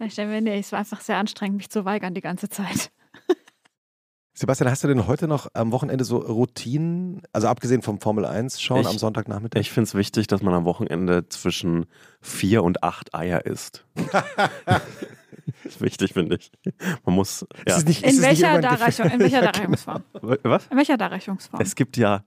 ich 0.05 0.15
denke 0.15 0.27
mir, 0.27 0.41
nee, 0.41 0.61
es 0.61 0.71
war 0.71 0.79
einfach 0.79 1.01
sehr 1.01 1.17
anstrengend, 1.17 1.57
mich 1.57 1.71
zu 1.71 1.85
weigern 1.85 2.15
die 2.15 2.21
ganze 2.21 2.49
Zeit. 2.49 2.93
Sebastian, 4.39 4.71
hast 4.71 4.85
du 4.85 4.89
denn 4.89 5.07
heute 5.07 5.29
noch 5.29 5.49
am 5.55 5.73
Wochenende 5.73 6.05
so 6.05 6.19
Routinen, 6.19 7.23
also 7.33 7.49
abgesehen 7.49 7.81
vom 7.81 8.01
Formel 8.01 8.27
1 8.27 8.61
schauen 8.61 8.83
Ich- 8.83 8.87
am 8.87 8.99
Sonntagnachmittag? 8.99 9.59
Ich 9.61 9.71
finde 9.71 9.89
es 9.89 9.95
wichtig, 9.95 10.27
dass 10.27 10.43
man 10.43 10.53
am 10.53 10.67
Wochenende 10.67 11.27
zwischen 11.31 11.87
vier 12.21 12.63
und 12.63 12.83
acht 12.83 13.15
Eier 13.15 13.47
isst. 13.47 13.87
ist 15.65 15.81
wichtig, 15.81 16.13
finde 16.13 16.37
ich. 16.37 16.53
Man 17.07 17.15
muss. 17.15 17.47
Ja. 17.67 17.79
es 17.79 17.87
nicht, 17.87 18.03
In 18.03 18.11
ist 18.11 18.19
es 18.19 18.21
nicht 18.29 18.43
welcher, 18.43 18.61
Darreichung, 18.61 19.07
in 19.11 19.21
welcher 19.21 19.41
Ja, 19.43 19.53
Darreichungsform? 19.53 20.03
Was? 20.43 20.67
In 20.67 20.77
welcher 20.77 20.99
Darreichungsform? 20.99 21.63
Es 21.63 21.75
gibt 21.75 21.97
ja 21.97 22.23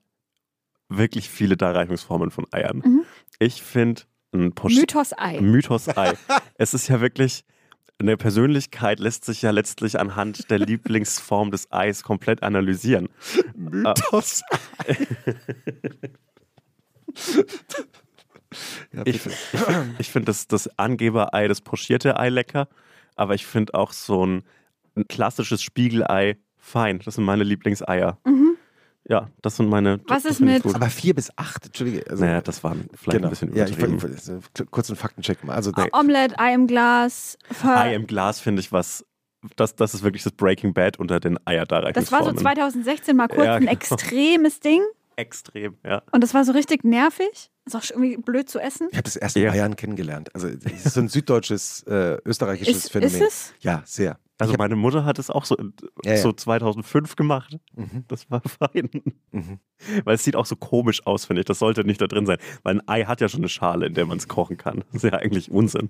wirklich 0.88 1.30
viele 1.30 1.58
Darreichungsformen 1.58 2.32
von 2.32 2.48
Eiern. 2.50 2.78
Mhm. 2.84 3.06
Ich 3.38 3.62
finde 3.62 4.02
ein 4.34 4.54
Posch 4.54 4.74
Mythos 4.76 5.14
Ei. 5.16 5.40
Mythos 5.42 5.96
Ei. 5.96 6.14
es 6.56 6.74
ist 6.74 6.88
ja 6.88 7.02
wirklich. 7.02 7.44
Eine 8.02 8.16
Persönlichkeit 8.16 9.00
lässt 9.00 9.26
sich 9.26 9.42
ja 9.42 9.52
letztlich 9.52 10.00
anhand 10.00 10.50
der 10.50 10.58
Lieblingsform 10.60 11.52
des 11.52 11.70
Eis 11.70 12.02
komplett 12.02 12.44
analysieren. 12.44 13.10
Mythos. 13.56 14.42
ja, 18.94 19.04
Ich, 19.04 19.20
ich 20.00 20.10
finde 20.12 20.28
das, 20.28 20.48
das 20.48 20.70
Angeberei, 20.80 21.50
das 21.50 21.60
pochierte 21.60 22.18
Ei 22.18 22.30
lecker, 22.30 22.70
aber 23.18 23.36
ich 23.36 23.46
finde 23.46 23.74
auch 23.74 23.92
so 23.92 24.26
ein, 24.26 24.44
ein 24.96 25.06
klassisches 25.10 25.62
Spiegelei 25.62 26.38
fein. 26.58 27.00
Das 27.00 27.16
sind 27.16 27.26
meine 27.26 27.44
Lieblingseier. 27.44 28.18
Mhm. 28.26 28.49
Ja, 29.08 29.30
das 29.42 29.56
sind 29.58 29.70
meine. 29.70 30.00
Was 30.08 30.24
das 30.24 30.34
ist 30.34 30.40
ich 30.42 30.46
mit-. 30.46 30.76
Aber 30.76 30.90
vier 30.90 31.16
bis 31.16 31.32
acht, 31.36 31.66
Entschuldige. 31.66 32.06
Also, 32.10 32.24
Naja, 32.26 32.42
das 32.42 32.64
war 32.64 32.76
vielleicht 32.94 33.18
genau. 33.18 33.28
ein 33.28 33.30
bisschen 33.32 33.56
ja, 33.56 33.66
ich 33.66 33.78
übertrieben. 33.78 34.02
wollte 34.04 34.42
ich, 34.64 34.72
kurz 34.72 34.90
einen 34.90 34.98
Faktencheck 34.98 35.44
mal. 35.44 35.56
Also, 35.56 35.72
Nee. 35.76 35.90
Omelette, 35.94 36.38
Ei 36.38 36.54
im 36.54 36.68
Glas. 36.68 37.38
Ei 37.64 37.96
im 37.96 38.06
Glas 38.08 38.40
finde 38.40 38.60
ich 38.62 38.72
was. 38.72 39.06
Das, 39.56 39.74
das 39.76 39.94
ist 39.94 40.04
wirklich 40.04 40.24
das 40.24 40.34
Breaking 40.34 40.74
Bad 40.74 41.00
unter 41.00 41.20
den 41.22 41.40
eier 41.48 41.66
das 41.66 42.12
war 42.12 42.26
so 42.26 42.34
2016 42.34 43.16
mal 43.16 43.30
kurz 43.30 43.46
Ja, 43.46 43.54
ein 43.56 43.62
genau. 43.62 43.72
extremes 43.72 44.60
Ding. 44.60 44.82
Extrem, 45.16 45.78
ja. 45.86 46.02
Und 46.12 46.22
das 46.24 46.34
war 46.34 46.44
so 46.46 46.52
richtig 46.52 46.84
nervig. 46.84 47.50
Ist 47.66 47.76
auch 47.76 47.84
irgendwie 47.90 48.18
blöd 48.18 48.50
zu 48.50 48.60
essen. 48.60 48.88
ich 48.92 48.98
habe 48.98 49.04
das 49.04 49.16
erst 49.16 49.36
in 49.38 49.44
Ja. 49.44 49.52
Bayern 49.52 49.76
kennengelernt. 49.76 50.34
Also, 50.36 50.50
das 50.50 50.86
ist 50.86 50.94
so 50.94 51.00
ein 51.02 51.08
süddeutsches, 51.08 51.84
äh, 51.84 52.18
österreichisches 52.26 52.86
Ist, 52.86 52.92
Phänomen. 52.92 53.16
ist 53.16 53.22
es? 53.22 53.54
Ja, 53.62 53.82
sehr. 53.86 54.18
Also 54.40 54.54
hab- 54.54 54.60
meine 54.60 54.76
Mutter 54.76 55.06
hat 55.06 55.20
es 55.20 55.30
auch 55.30 55.46
so, 55.46 55.56
Ja, 56.04 56.18
so 56.18 56.32
2005 56.34 57.16
gemacht. 57.16 57.58
Mhm, 57.76 58.06
Das 58.08 58.32
war 58.32 58.42
fein. 58.42 58.90
mhm. 59.32 59.60
Weil 60.06 60.16
es 60.16 60.24
sieht 60.24 60.36
auch 60.36 60.46
so 60.46 60.56
komisch 60.56 61.06
aus, 61.06 61.26
finde 61.26 61.42
ich. 61.42 61.46
Das 61.46 61.60
sollte 61.60 61.84
nicht 61.84 62.02
da 62.02 62.08
drin 62.08 62.26
sein. 62.26 62.38
Weil 62.64 62.76
ein 62.80 62.88
Ei 62.88 63.04
hat 63.04 63.20
ja 63.22 63.30
schon 63.30 63.42
eine 63.42 63.50
Schale, 63.50 63.86
in 63.88 63.94
der 63.94 64.06
man 64.06 64.18
es 64.18 64.28
kochen 64.28 64.58
kann. 64.58 64.84
Das 64.94 65.04
ist 65.04 65.12
ja 65.12 65.20
eigentlich 65.20 65.52
Unsinn. 65.52 65.90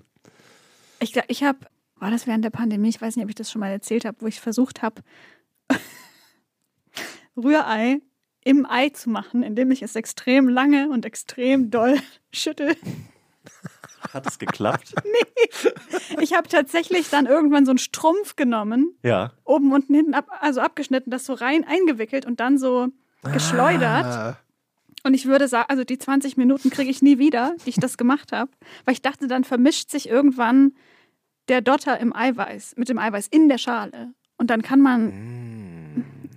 Ich, 1.00 1.12
glaub, 1.12 1.24
ich 1.28 1.42
habe, 1.44 1.58
war 1.96 2.10
das 2.10 2.26
während 2.26 2.44
der 2.44 2.50
Pandemie? 2.50 2.88
Ich 2.88 3.00
weiß 3.00 3.16
nicht, 3.16 3.24
ob 3.24 3.30
ich 3.30 3.36
das 3.36 3.50
schon 3.50 3.60
mal 3.60 3.70
erzählt 3.70 4.04
habe, 4.04 4.16
wo 4.20 4.26
ich 4.26 4.40
versucht 4.40 4.82
habe, 4.82 5.00
Rührei 7.36 8.00
im 8.44 8.66
Ei 8.68 8.88
zu 8.90 9.10
machen, 9.10 9.42
indem 9.42 9.70
ich 9.70 9.82
es 9.82 9.94
extrem 9.96 10.48
lange 10.48 10.88
und 10.88 11.04
extrem 11.06 11.70
doll 11.70 11.98
schüttel. 12.32 12.74
Hat 14.12 14.26
es 14.26 14.38
geklappt? 14.38 14.94
Ich 16.20 16.34
habe 16.34 16.48
tatsächlich 16.48 17.08
dann 17.10 17.26
irgendwann 17.26 17.64
so 17.64 17.72
einen 17.72 17.78
Strumpf 17.78 18.36
genommen, 18.36 18.94
ja. 19.02 19.32
oben, 19.44 19.72
unten, 19.72 19.94
hinten, 19.94 20.14
ab, 20.14 20.26
also 20.40 20.60
abgeschnitten, 20.60 21.10
das 21.10 21.24
so 21.24 21.34
rein 21.34 21.64
eingewickelt 21.64 22.26
und 22.26 22.40
dann 22.40 22.58
so 22.58 22.88
geschleudert. 23.32 24.06
Ah, 24.06 24.36
Und 25.04 25.14
ich 25.14 25.26
würde 25.26 25.48
sagen, 25.48 25.66
also 25.68 25.84
die 25.84 25.98
20 25.98 26.36
Minuten 26.36 26.70
kriege 26.70 26.90
ich 26.90 27.02
nie 27.02 27.18
wieder, 27.18 27.54
die 27.64 27.70
ich 27.70 27.76
das 27.76 27.96
gemacht 27.96 28.32
habe, 28.32 28.50
weil 28.84 28.94
ich 28.94 29.02
dachte, 29.02 29.28
dann 29.28 29.44
vermischt 29.44 29.90
sich 29.90 30.08
irgendwann 30.08 30.72
der 31.48 31.60
Dotter 31.60 31.98
im 31.98 32.14
Eiweiß, 32.14 32.74
mit 32.76 32.88
dem 32.88 32.98
Eiweiß 32.98 33.26
in 33.28 33.48
der 33.48 33.58
Schale. 33.58 34.12
Und 34.36 34.50
dann 34.50 34.62
kann 34.62 34.80
man 34.80 35.06
mm. 35.06 35.39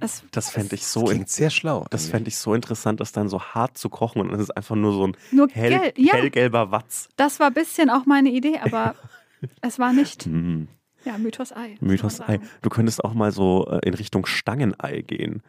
Es. 0.04 0.24
Das 0.32 0.50
fände 0.50 0.76
ich 0.76 0.86
so, 0.86 1.06
klingt 1.06 1.30
sehr 1.30 1.50
schlau. 1.50 1.86
das 1.90 2.08
fände 2.08 2.28
ich 2.28 2.38
so 2.38 2.54
interessant, 2.54 3.00
das 3.00 3.12
dann 3.12 3.30
so 3.30 3.42
hart 3.42 3.78
zu 3.78 3.90
kochen 3.90 4.22
und 4.22 4.30
dann 4.32 4.40
ist 4.40 4.44
es 4.50 4.52
einfach 4.52 4.76
nur 4.76 4.94
so 4.94 5.08
ein 5.08 5.18
Nur 5.32 5.48
hell. 5.50 5.92
Ja, 5.98 6.14
hellgelber 6.14 6.72
Watz. 6.72 7.10
das 7.16 7.40
war 7.40 7.48
ein 7.48 7.54
bisschen 7.54 7.90
auch 7.90 8.06
meine 8.06 8.30
Idee, 8.30 8.60
aber 8.64 8.96
es 9.62 9.80
war 9.80 9.94
nicht. 9.94 10.28
Mm, 10.28 10.64
Ja, 11.06 11.18
Mythos 11.18 11.52
Ei. 11.52 11.76
Mythos 11.82 12.22
Ei. 12.22 12.40
Du 12.62 12.70
könntest 12.70 13.04
auch 13.04 13.14
mal 13.14 13.32
so 13.32 13.68
äh, 13.70 13.80
in 13.88 13.94
Richtung 13.94 14.26
Stangenei 14.26 15.02
gehen. 15.02 15.42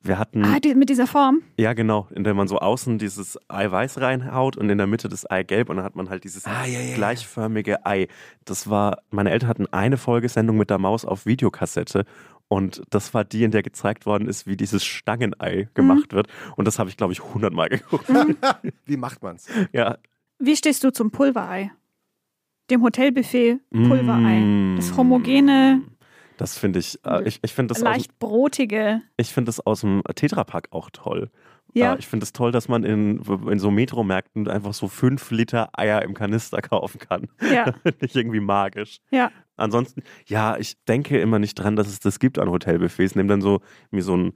Wir 0.00 0.16
hatten, 0.16 0.44
Ah, 0.44 0.60
die, 0.60 0.76
mit 0.76 0.90
dieser 0.90 1.08
Form. 1.08 1.42
ja 1.58 1.72
genau, 1.72 2.06
in 2.14 2.22
der 2.22 2.32
man 2.32 2.46
so 2.46 2.58
außen 2.60 2.98
dieses 2.98 3.36
Eiweiß 3.48 4.00
reinhaut 4.00 4.56
und 4.56 4.70
in 4.70 4.78
der 4.78 4.86
Mitte 4.86 5.08
das 5.08 5.26
Eigelb 5.28 5.68
und 5.70 5.76
dann 5.76 5.84
hat 5.84 5.96
man 5.96 6.08
halt 6.08 6.22
dieses 6.22 6.46
Ah, 6.46 6.64
ja, 6.66 6.78
ja. 6.80 6.94
gleichförmige 6.94 7.84
Ei. 7.84 8.06
Das 8.44 8.70
war, 8.70 8.98
meine 9.10 9.30
Eltern 9.32 9.48
hatten 9.48 9.66
eine 9.72 9.96
Folgesendung 9.96 10.56
mit 10.56 10.70
der 10.70 10.78
Maus 10.78 11.04
auf 11.04 11.26
Videokassette 11.26 12.04
und 12.48 12.82
das 12.90 13.12
war 13.14 13.24
die, 13.24 13.44
in 13.44 13.50
der 13.50 13.62
gezeigt 13.62 14.06
worden 14.06 14.26
ist, 14.26 14.46
wie 14.46 14.56
dieses 14.56 14.84
Stangenei 14.84 15.68
gemacht 15.74 16.12
wird. 16.12 16.28
Und 16.56 16.66
das 16.66 16.78
habe 16.78 16.88
ich, 16.90 16.96
glaube 16.96 17.12
ich, 17.12 17.22
hundertmal 17.22 17.68
geguckt. 17.70 18.08
Wie 18.86 18.96
macht 18.96 19.22
man's? 19.22 19.46
Ja, 19.72 19.98
Wie 20.38 20.56
stehst 20.56 20.82
du 20.82 20.90
zum 20.90 21.10
Pulverei? 21.10 21.70
Dem 22.70 22.82
Hotelbuffet 22.82 23.60
Pulverei. 23.70 24.40
Mm. 24.40 24.76
Das 24.76 24.96
homogene, 24.96 25.82
Das 26.36 26.58
finde 26.58 26.78
ich, 26.78 26.98
äh, 27.04 27.26
ich, 27.26 27.38
ich 27.42 27.52
finde 27.54 27.72
das, 27.74 27.78
aus, 27.82 27.84
leicht 27.84 28.18
brotige. 28.18 29.02
ich 29.16 29.32
find 29.32 29.48
das 29.48 29.60
aus 29.60 29.80
dem 29.80 30.02
Tetrapack 30.14 30.68
auch 30.70 30.90
toll. 30.90 31.30
Ja. 31.74 31.94
Äh, 31.94 31.98
ich 31.98 32.06
finde 32.06 32.24
es 32.24 32.32
toll, 32.32 32.52
dass 32.52 32.68
man 32.68 32.84
in, 32.84 33.20
in 33.48 33.58
so 33.58 33.70
Metromärkten 33.70 34.48
einfach 34.48 34.74
so 34.74 34.88
fünf 34.88 35.30
Liter 35.30 35.70
Eier 35.72 36.02
im 36.02 36.14
Kanister 36.14 36.60
kaufen 36.62 36.98
kann. 36.98 37.28
Ja, 37.52 37.74
ich 38.00 38.16
irgendwie 38.16 38.40
magisch. 38.40 39.00
ja. 39.10 39.30
Ansonsten, 39.56 40.04
ja, 40.26 40.56
ich 40.56 40.76
denke 40.84 41.20
immer 41.20 41.40
nicht 41.40 41.56
dran, 41.56 41.74
dass 41.74 41.88
es 41.88 41.98
das 41.98 42.20
gibt 42.20 42.38
an 42.38 42.48
Hotelbuffets. 42.48 43.16
Nehme 43.16 43.28
dann 43.28 43.40
so 43.40 43.60
mir 43.90 44.04
so, 44.04 44.16
ein, 44.16 44.34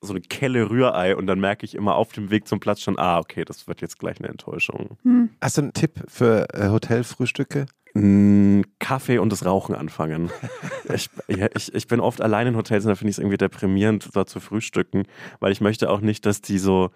so 0.00 0.12
eine 0.12 0.20
Kelle 0.20 0.68
Rührei 0.68 1.14
und 1.14 1.28
dann 1.28 1.38
merke 1.38 1.64
ich 1.64 1.76
immer 1.76 1.94
auf 1.94 2.10
dem 2.10 2.30
Weg 2.30 2.48
zum 2.48 2.58
Platz 2.58 2.80
schon, 2.80 2.98
ah, 2.98 3.18
okay, 3.18 3.44
das 3.44 3.68
wird 3.68 3.80
jetzt 3.80 4.00
gleich 4.00 4.18
eine 4.18 4.30
Enttäuschung. 4.30 4.98
Hm. 5.02 5.30
Hast 5.40 5.58
du 5.58 5.62
einen 5.62 5.74
Tipp 5.74 6.02
für 6.08 6.48
äh, 6.52 6.70
Hotelfrühstücke? 6.70 7.66
Kaffee 7.94 9.18
und 9.18 9.30
das 9.30 9.46
Rauchen 9.46 9.74
anfangen. 9.74 10.30
ich, 10.92 11.08
ich, 11.28 11.74
ich 11.74 11.86
bin 11.86 12.00
oft 12.00 12.20
allein 12.20 12.48
in 12.48 12.56
Hotels 12.56 12.84
und 12.84 12.88
da 12.88 12.96
finde 12.96 13.10
ich 13.10 13.16
es 13.16 13.18
irgendwie 13.20 13.36
deprimierend, 13.36 14.10
da 14.14 14.26
zu 14.26 14.40
frühstücken, 14.40 15.04
weil 15.38 15.52
ich 15.52 15.60
möchte 15.60 15.88
auch 15.88 16.00
nicht, 16.00 16.26
dass 16.26 16.40
die 16.40 16.58
so, 16.58 16.90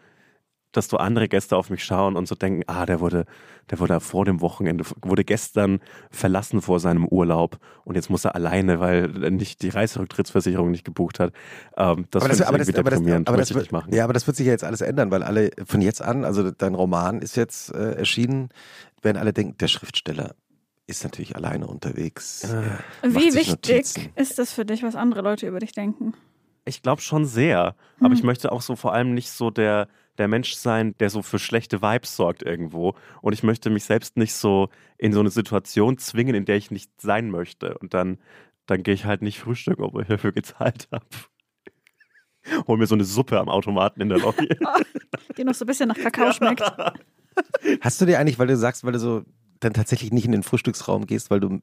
dass 0.73 0.89
so 0.89 0.97
andere 0.97 1.29
Gäste 1.29 1.57
auf 1.57 1.71
mich 1.71 1.85
schauen 1.85 2.17
und 2.17 2.27
so 2.27 2.35
denken, 2.35 2.65
ah, 2.67 2.85
der 2.85 2.99
wurde, 2.99 3.27
der 3.71 3.79
wurde 3.79 4.01
vor 4.01 4.25
dem 4.25 4.41
Wochenende, 4.41 4.85
wurde 5.01 5.23
gestern 5.23 5.79
verlassen 6.11 6.61
vor 6.63 6.81
seinem 6.81 7.07
Urlaub 7.07 7.59
und 7.85 7.95
jetzt 7.95 8.11
muss 8.11 8.25
er 8.25 8.35
alleine, 8.35 8.81
weil 8.81 9.23
er 9.23 9.31
nicht 9.31 9.63
die 9.63 9.69
Reiserücktrittsversicherung 9.69 10.73
nicht 10.73 10.85
gebucht 10.85 11.21
hat. 11.21 11.33
Ähm, 11.77 12.07
das 12.11 12.25
finde 12.25 12.43
ich 12.43 12.51
irgendwie 12.51 12.73
deprimierend, 12.73 13.29
aber 13.29 13.37
das 13.37 13.51
ich 13.51 13.55
wird, 13.55 13.67
nicht 13.67 13.73
machen. 13.73 13.95
Ja, 13.95 14.03
aber 14.03 14.15
das 14.15 14.27
wird 14.27 14.37
sich 14.37 14.47
ja 14.47 14.53
jetzt 14.53 14.65
alles 14.65 14.81
ändern, 14.81 15.13
weil 15.13 15.23
alle 15.23 15.53
von 15.65 15.81
jetzt 15.81 16.03
an, 16.03 16.25
also 16.25 16.51
dein 16.51 16.75
Roman 16.75 17.21
ist 17.21 17.37
jetzt 17.37 17.73
äh, 17.73 17.93
erschienen, 17.93 18.49
werden 19.01 19.17
alle 19.17 19.33
denken, 19.33 19.57
der 19.59 19.69
Schriftsteller 19.69 20.35
ist 20.89 21.05
natürlich 21.05 21.37
alleine 21.37 21.67
unterwegs. 21.67 22.45
Äh, 22.45 22.63
Wie 23.03 23.35
wichtig 23.35 23.49
Notizen. 23.51 24.09
ist 24.17 24.39
das 24.39 24.53
für 24.53 24.65
dich, 24.65 24.83
was 24.83 24.97
andere 24.97 25.23
Leute 25.23 25.47
über 25.47 25.59
dich 25.61 25.73
denken? 25.73 26.15
Ich 26.65 26.83
glaube 26.83 27.01
schon 27.03 27.25
sehr. 27.25 27.77
Aber 28.01 28.09
Hm. 28.09 28.13
ich 28.15 28.23
möchte 28.23 28.51
auch 28.53 28.63
so 28.63 28.75
vor 28.75 28.93
allem 28.93 29.15
nicht 29.15 29.31
so 29.31 29.51
der, 29.51 29.89
der 30.19 30.29
Mensch 30.29 30.55
sein, 30.55 30.95
der 30.99 31.11
so 31.11 31.23
für 31.23 31.39
schlechte 31.39 31.81
Vibes 31.83 32.17
sorgt 32.17 32.43
irgendwo. 32.43 32.95
Und 33.23 33.33
ich 33.35 33.43
möchte 33.43 33.71
mich 33.71 33.85
selbst 33.85 34.17
nicht 34.17 34.35
so 34.35 34.69
in 34.99 35.13
so 35.13 35.21
eine 35.21 35.31
Situation 35.31 35.99
zwingen, 35.99 36.35
in 36.35 36.45
der 36.45 36.57
ich 36.57 36.71
nicht 36.71 36.91
sein 37.01 37.31
möchte. 37.31 37.79
Und 37.79 37.95
dann, 37.95 38.19
dann 38.67 38.83
gehe 38.83 38.95
ich 38.95 39.05
halt 39.05 39.23
nicht 39.23 39.39
frühstücken, 39.39 39.83
obwohl 39.83 40.03
ich 40.03 40.09
dafür 40.09 40.33
gezahlt 40.33 40.89
habe. 40.93 41.05
hol 42.67 42.79
mir 42.79 42.87
so 42.87 42.95
eine 42.95 43.05
Suppe 43.05 43.39
am 43.39 43.49
Automaten 43.49 44.01
in 44.01 44.09
der 44.09 44.19
Lobby. 44.19 44.49
Die 45.37 45.45
noch 45.45 45.55
so 45.55 45.65
ein 45.65 45.69
bisschen 45.69 45.89
nach 45.89 45.97
Kakao 45.99 46.33
schmeckt. 46.33 46.63
Hast 47.83 48.01
du 48.01 48.05
dir 48.07 48.19
eigentlich, 48.19 48.39
weil 48.39 48.47
du 48.49 48.57
sagst, 48.57 48.85
weil 48.85 48.93
du 48.93 48.99
so 48.99 49.23
dann 49.61 49.73
tatsächlich 49.73 50.13
nicht 50.13 50.25
in 50.27 50.33
den 50.33 50.43
Frühstücksraum 50.43 51.07
gehst, 51.07 51.31
weil 51.31 51.41
du 51.41 51.61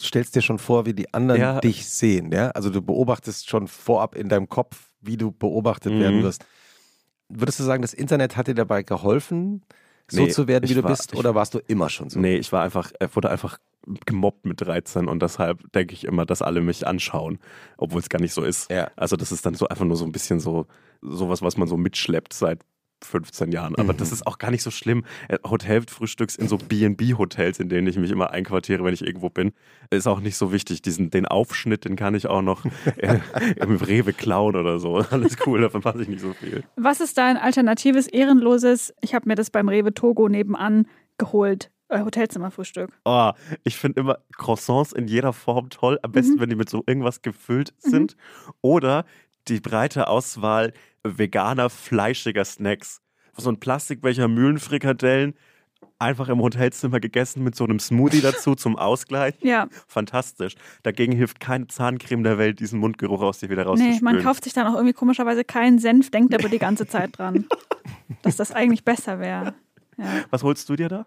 stellst 0.00 0.34
dir 0.34 0.42
schon 0.42 0.58
vor, 0.58 0.86
wie 0.86 0.94
die 0.94 1.12
anderen 1.14 1.40
Ja. 1.40 1.60
dich 1.60 1.88
sehen, 1.88 2.32
ja? 2.32 2.48
Also 2.50 2.70
du 2.70 2.82
beobachtest 2.82 3.48
schon 3.48 3.68
vorab 3.68 4.14
in 4.16 4.28
deinem 4.28 4.48
Kopf, 4.48 4.90
wie 5.00 5.16
du 5.16 5.30
beobachtet 5.30 5.92
Mhm. 5.94 6.00
werden 6.00 6.22
wirst. 6.22 6.44
Würdest 7.28 7.58
du 7.60 7.64
sagen, 7.64 7.82
das 7.82 7.94
Internet 7.94 8.36
hat 8.36 8.48
dir 8.48 8.54
dabei 8.54 8.82
geholfen, 8.82 9.62
so 10.10 10.22
Nee, 10.24 10.28
zu 10.30 10.46
werden, 10.48 10.68
wie 10.68 10.74
du 10.74 10.82
war- 10.82 10.90
bist, 10.90 11.14
oder 11.14 11.34
warst 11.34 11.54
du 11.54 11.60
immer 11.66 11.88
schon 11.88 12.10
so? 12.10 12.18
Nee, 12.20 12.36
ich 12.36 12.52
war 12.52 12.62
einfach, 12.62 12.92
wurde 13.14 13.30
einfach 13.30 13.58
gemobbt 14.06 14.46
mit 14.46 14.60
13 14.60 15.08
und 15.08 15.20
deshalb 15.22 15.70
denke 15.72 15.94
ich 15.94 16.04
immer, 16.04 16.26
dass 16.26 16.42
alle 16.42 16.60
mich 16.60 16.86
anschauen, 16.86 17.38
obwohl 17.76 18.00
es 18.00 18.08
gar 18.08 18.20
nicht 18.20 18.32
so 18.34 18.42
ist. 18.42 18.70
Ja. 18.70 18.90
Also 18.96 19.16
das 19.16 19.30
ist 19.32 19.44
dann 19.46 19.54
so 19.54 19.68
einfach 19.68 19.84
nur 19.84 19.96
so 19.96 20.04
ein 20.04 20.12
bisschen 20.12 20.40
so 20.40 20.66
sowas, 21.02 21.42
was 21.42 21.56
man 21.56 21.68
so 21.68 21.76
mitschleppt 21.76 22.32
seit 22.32 22.60
15 23.04 23.52
Jahren. 23.52 23.74
Aber 23.76 23.92
Mhm. 23.92 23.96
das 23.98 24.12
ist 24.12 24.26
auch 24.26 24.38
gar 24.38 24.50
nicht 24.50 24.62
so 24.62 24.70
schlimm. 24.70 25.04
Äh, 25.28 25.38
Hotelfrühstücks 25.46 26.36
in 26.36 26.48
so 26.48 26.56
B&B-Hotels, 26.58 27.58
in 27.60 27.68
denen 27.68 27.86
ich 27.86 27.96
mich 27.98 28.10
immer 28.10 28.30
einquartiere, 28.30 28.84
wenn 28.84 28.94
ich 28.94 29.02
irgendwo 29.06 29.30
bin, 29.30 29.52
ist 29.90 30.06
auch 30.06 30.20
nicht 30.20 30.36
so 30.36 30.52
wichtig. 30.52 30.82
Diesen, 30.82 31.10
den 31.10 31.26
Aufschnitt, 31.26 31.84
den 31.84 31.96
kann 31.96 32.14
ich 32.14 32.26
auch 32.26 32.42
noch 32.42 32.64
äh, 32.96 33.18
im 33.56 33.76
Rewe 33.76 34.12
klauen 34.12 34.56
oder 34.56 34.78
so. 34.78 34.96
Alles 35.10 35.36
cool, 35.46 35.60
davon 35.60 35.82
mache 35.84 36.02
ich 36.02 36.08
nicht 36.08 36.20
so 36.20 36.32
viel. 36.32 36.64
Was 36.76 37.00
ist 37.00 37.18
dein 37.18 37.36
alternatives, 37.36 38.06
ehrenloses, 38.06 38.94
ich 39.00 39.14
habe 39.14 39.28
mir 39.28 39.34
das 39.34 39.50
beim 39.50 39.68
Rewe 39.68 39.94
Togo 39.94 40.28
nebenan 40.28 40.86
geholt, 41.18 41.70
äh, 41.88 42.00
Hotelzimmerfrühstück? 42.00 42.90
Oh, 43.04 43.30
ich 43.62 43.76
finde 43.76 44.00
immer 44.00 44.18
Croissants 44.36 44.92
in 44.92 45.06
jeder 45.06 45.32
Form 45.32 45.70
toll. 45.70 45.98
Am 46.02 46.12
besten, 46.12 46.40
wenn 46.40 46.48
die 46.48 46.56
mit 46.56 46.68
so 46.70 46.82
irgendwas 46.86 47.22
gefüllt 47.22 47.72
sind. 47.78 48.16
Oder 48.62 49.04
die 49.48 49.60
breite 49.60 50.08
Auswahl 50.08 50.72
veganer, 51.02 51.70
fleischiger 51.70 52.44
Snacks. 52.44 53.00
So 53.36 53.50
ein 53.50 53.58
Plastikbecher 53.58 54.28
Mühlenfrikadellen, 54.28 55.34
einfach 55.98 56.28
im 56.28 56.40
Hotelzimmer 56.40 57.00
gegessen 57.00 57.42
mit 57.42 57.54
so 57.56 57.64
einem 57.64 57.78
Smoothie 57.80 58.20
dazu 58.22 58.54
zum 58.54 58.76
Ausgleich. 58.76 59.34
Ja, 59.42 59.68
Fantastisch. 59.88 60.54
Dagegen 60.82 61.12
hilft 61.12 61.40
keine 61.40 61.66
Zahncreme 61.66 62.22
der 62.22 62.38
Welt, 62.38 62.60
diesen 62.60 62.78
Mundgeruch 62.80 63.22
aus 63.22 63.38
dir 63.40 63.50
wieder 63.50 63.62
nee, 63.64 63.68
rauszuspülen. 63.70 64.02
man 64.02 64.22
kauft 64.22 64.44
sich 64.44 64.52
dann 64.52 64.66
auch 64.66 64.74
irgendwie 64.74 64.92
komischerweise 64.94 65.44
keinen 65.44 65.78
Senf, 65.78 66.10
denkt 66.10 66.34
aber 66.34 66.48
die 66.48 66.58
ganze 66.58 66.86
Zeit 66.86 67.18
dran, 67.18 67.46
dass 68.22 68.36
das 68.36 68.52
eigentlich 68.52 68.84
besser 68.84 69.18
wäre. 69.18 69.54
Ja. 69.96 70.06
Was 70.30 70.42
holst 70.42 70.68
du 70.68 70.76
dir 70.76 70.88
da? 70.88 71.06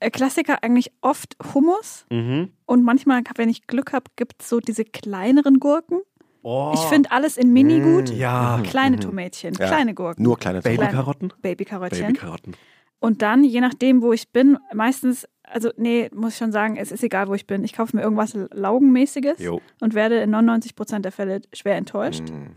Äh, 0.00 0.10
Klassiker 0.10 0.62
eigentlich 0.62 0.92
oft 1.00 1.36
Hummus 1.54 2.06
Mhm. 2.10 2.50
und 2.66 2.82
manchmal, 2.84 3.22
wenn 3.36 3.48
ich 3.48 3.66
Glück 3.66 3.92
habe, 3.92 4.04
gibt 4.16 4.42
es 4.42 4.48
so 4.48 4.60
diese 4.60 4.84
kleineren 4.84 5.58
Gurken. 5.60 6.00
Oh, 6.42 6.72
Ich 6.74 6.80
finde 6.80 7.10
alles 7.10 7.36
in 7.36 7.52
Mini 7.52 7.80
gut. 7.80 8.10
ja. 8.10 8.60
Kleine 8.64 8.96
Mhm. 8.96 9.00
Tomätchen, 9.00 9.54
Ja. 9.54 9.66
kleine 9.66 9.94
Gurken, 9.94 10.22
Nur 10.22 10.38
kleine 10.38 10.62
Tomaten. 10.62 10.80
Babykarotten? 10.80 11.32
Babykarottchen. 11.42 12.06
Babykarotten. 12.06 12.54
Und 13.00 13.22
dann, 13.22 13.44
je 13.44 13.60
nachdem, 13.60 14.02
wo 14.02 14.12
ich 14.12 14.30
bin, 14.32 14.58
meistens, 14.74 15.26
also 15.44 15.70
nee, 15.76 16.10
muss 16.14 16.32
ich 16.32 16.38
schon 16.38 16.50
sagen, 16.52 16.76
es 16.76 16.90
ist 16.90 17.02
egal, 17.04 17.28
wo 17.28 17.34
ich 17.34 17.46
bin. 17.46 17.62
Ich 17.64 17.72
kaufe 17.72 17.94
mir 17.96 18.02
irgendwas 18.02 18.36
Laugenmäßiges 18.52 19.38
Jo. 19.40 19.60
und 19.80 19.94
werde 19.94 20.16
in 20.20 20.30
99% 20.34 21.00
der 21.04 21.12
Fälle 21.12 21.40
schwer 21.52 21.76
enttäuscht. 21.76 22.28
Mhm. 22.30 22.50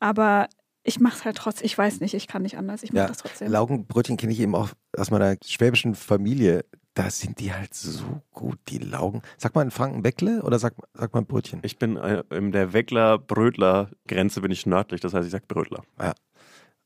Aber 0.00 0.48
ich 0.84 1.00
mache 1.00 1.16
es 1.16 1.24
halt 1.24 1.36
trotzdem. 1.36 1.66
Ich 1.66 1.76
weiß 1.76 2.00
nicht, 2.00 2.14
ich 2.14 2.28
kann 2.28 2.42
nicht 2.42 2.56
anders. 2.56 2.82
Ich 2.82 2.92
mache 2.92 3.02
Ja, 3.02 3.08
das 3.08 3.18
trotzdem. 3.18 3.50
Laugenbrötchen 3.50 4.16
kenne 4.16 4.32
ich 4.32 4.40
eben 4.40 4.54
auch 4.54 4.68
aus 4.96 5.10
meiner 5.10 5.36
schwäbischen 5.44 5.94
Familie. 5.94 6.64
Da 6.98 7.10
sind 7.10 7.38
die 7.38 7.52
halt 7.52 7.74
so 7.74 8.22
gut, 8.32 8.58
die 8.66 8.78
Laugen. 8.78 9.22
Sag 9.36 9.54
mal 9.54 9.62
in 9.62 9.70
Franken 9.70 10.02
Weckle 10.02 10.42
oder 10.42 10.58
sag, 10.58 10.74
sag 10.94 11.14
mal 11.14 11.22
Brötchen? 11.22 11.60
Ich 11.62 11.78
bin 11.78 11.96
äh, 11.96 12.24
in 12.30 12.50
der 12.50 12.72
Weckler-Brötler-Grenze 12.72 14.40
bin 14.40 14.50
ich 14.50 14.66
nördlich, 14.66 15.00
das 15.00 15.14
heißt, 15.14 15.24
ich 15.24 15.30
sag 15.30 15.46
Brötler. 15.46 15.84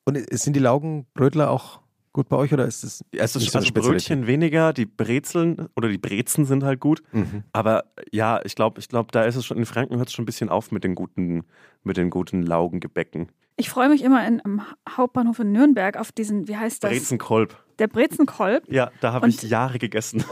Und 0.04 0.16
äh, 0.16 0.36
sind 0.36 0.54
die 0.54 0.60
Laugenbrötler 0.60 1.50
auch 1.50 1.80
gut 2.12 2.28
bei 2.28 2.36
euch 2.36 2.52
oder 2.52 2.66
ist 2.66 2.84
es 2.84 3.02
Ja, 3.14 3.24
es 3.24 3.34
Nicht 3.36 3.46
ist 3.46 3.52
so 3.52 3.58
also. 3.58 3.72
Brötchen 3.72 4.26
weniger, 4.26 4.74
die 4.74 4.84
Brezeln 4.84 5.68
oder 5.76 5.88
die 5.88 5.96
Brezen 5.96 6.44
sind 6.44 6.62
halt 6.62 6.80
gut. 6.80 7.02
Mhm. 7.12 7.44
Aber 7.54 7.84
ja, 8.12 8.38
ich 8.44 8.54
glaube, 8.54 8.80
ich 8.80 8.90
glaube, 8.90 9.08
da 9.12 9.24
ist 9.24 9.36
es 9.36 9.46
schon, 9.46 9.56
in 9.56 9.64
Franken 9.64 9.96
hört 9.96 10.08
es 10.08 10.12
schon 10.12 10.24
ein 10.24 10.26
bisschen 10.26 10.50
auf 10.50 10.72
mit 10.72 10.84
den 10.84 10.94
guten, 10.94 11.44
mit 11.84 11.96
den 11.96 12.10
guten 12.10 12.42
Laugengebäcken. 12.42 13.28
Ich 13.57 13.68
freue 13.70 13.88
mich 13.88 14.03
immer 14.03 14.26
in, 14.26 14.40
am 14.44 14.62
Hauptbahnhof 14.88 15.38
in 15.40 15.53
Nürnberg 15.53 15.96
auf 15.98 16.11
diesen, 16.12 16.48
wie 16.48 16.57
heißt 16.57 16.82
das? 16.82 16.90
Brezenkolb. 16.90 17.57
Der 17.78 17.86
Brezenkolb. 17.86 18.64
Ja, 18.70 18.90
da 19.00 19.12
habe 19.12 19.28
ich 19.28 19.42
Jahre 19.42 19.78
gegessen. 19.78 20.24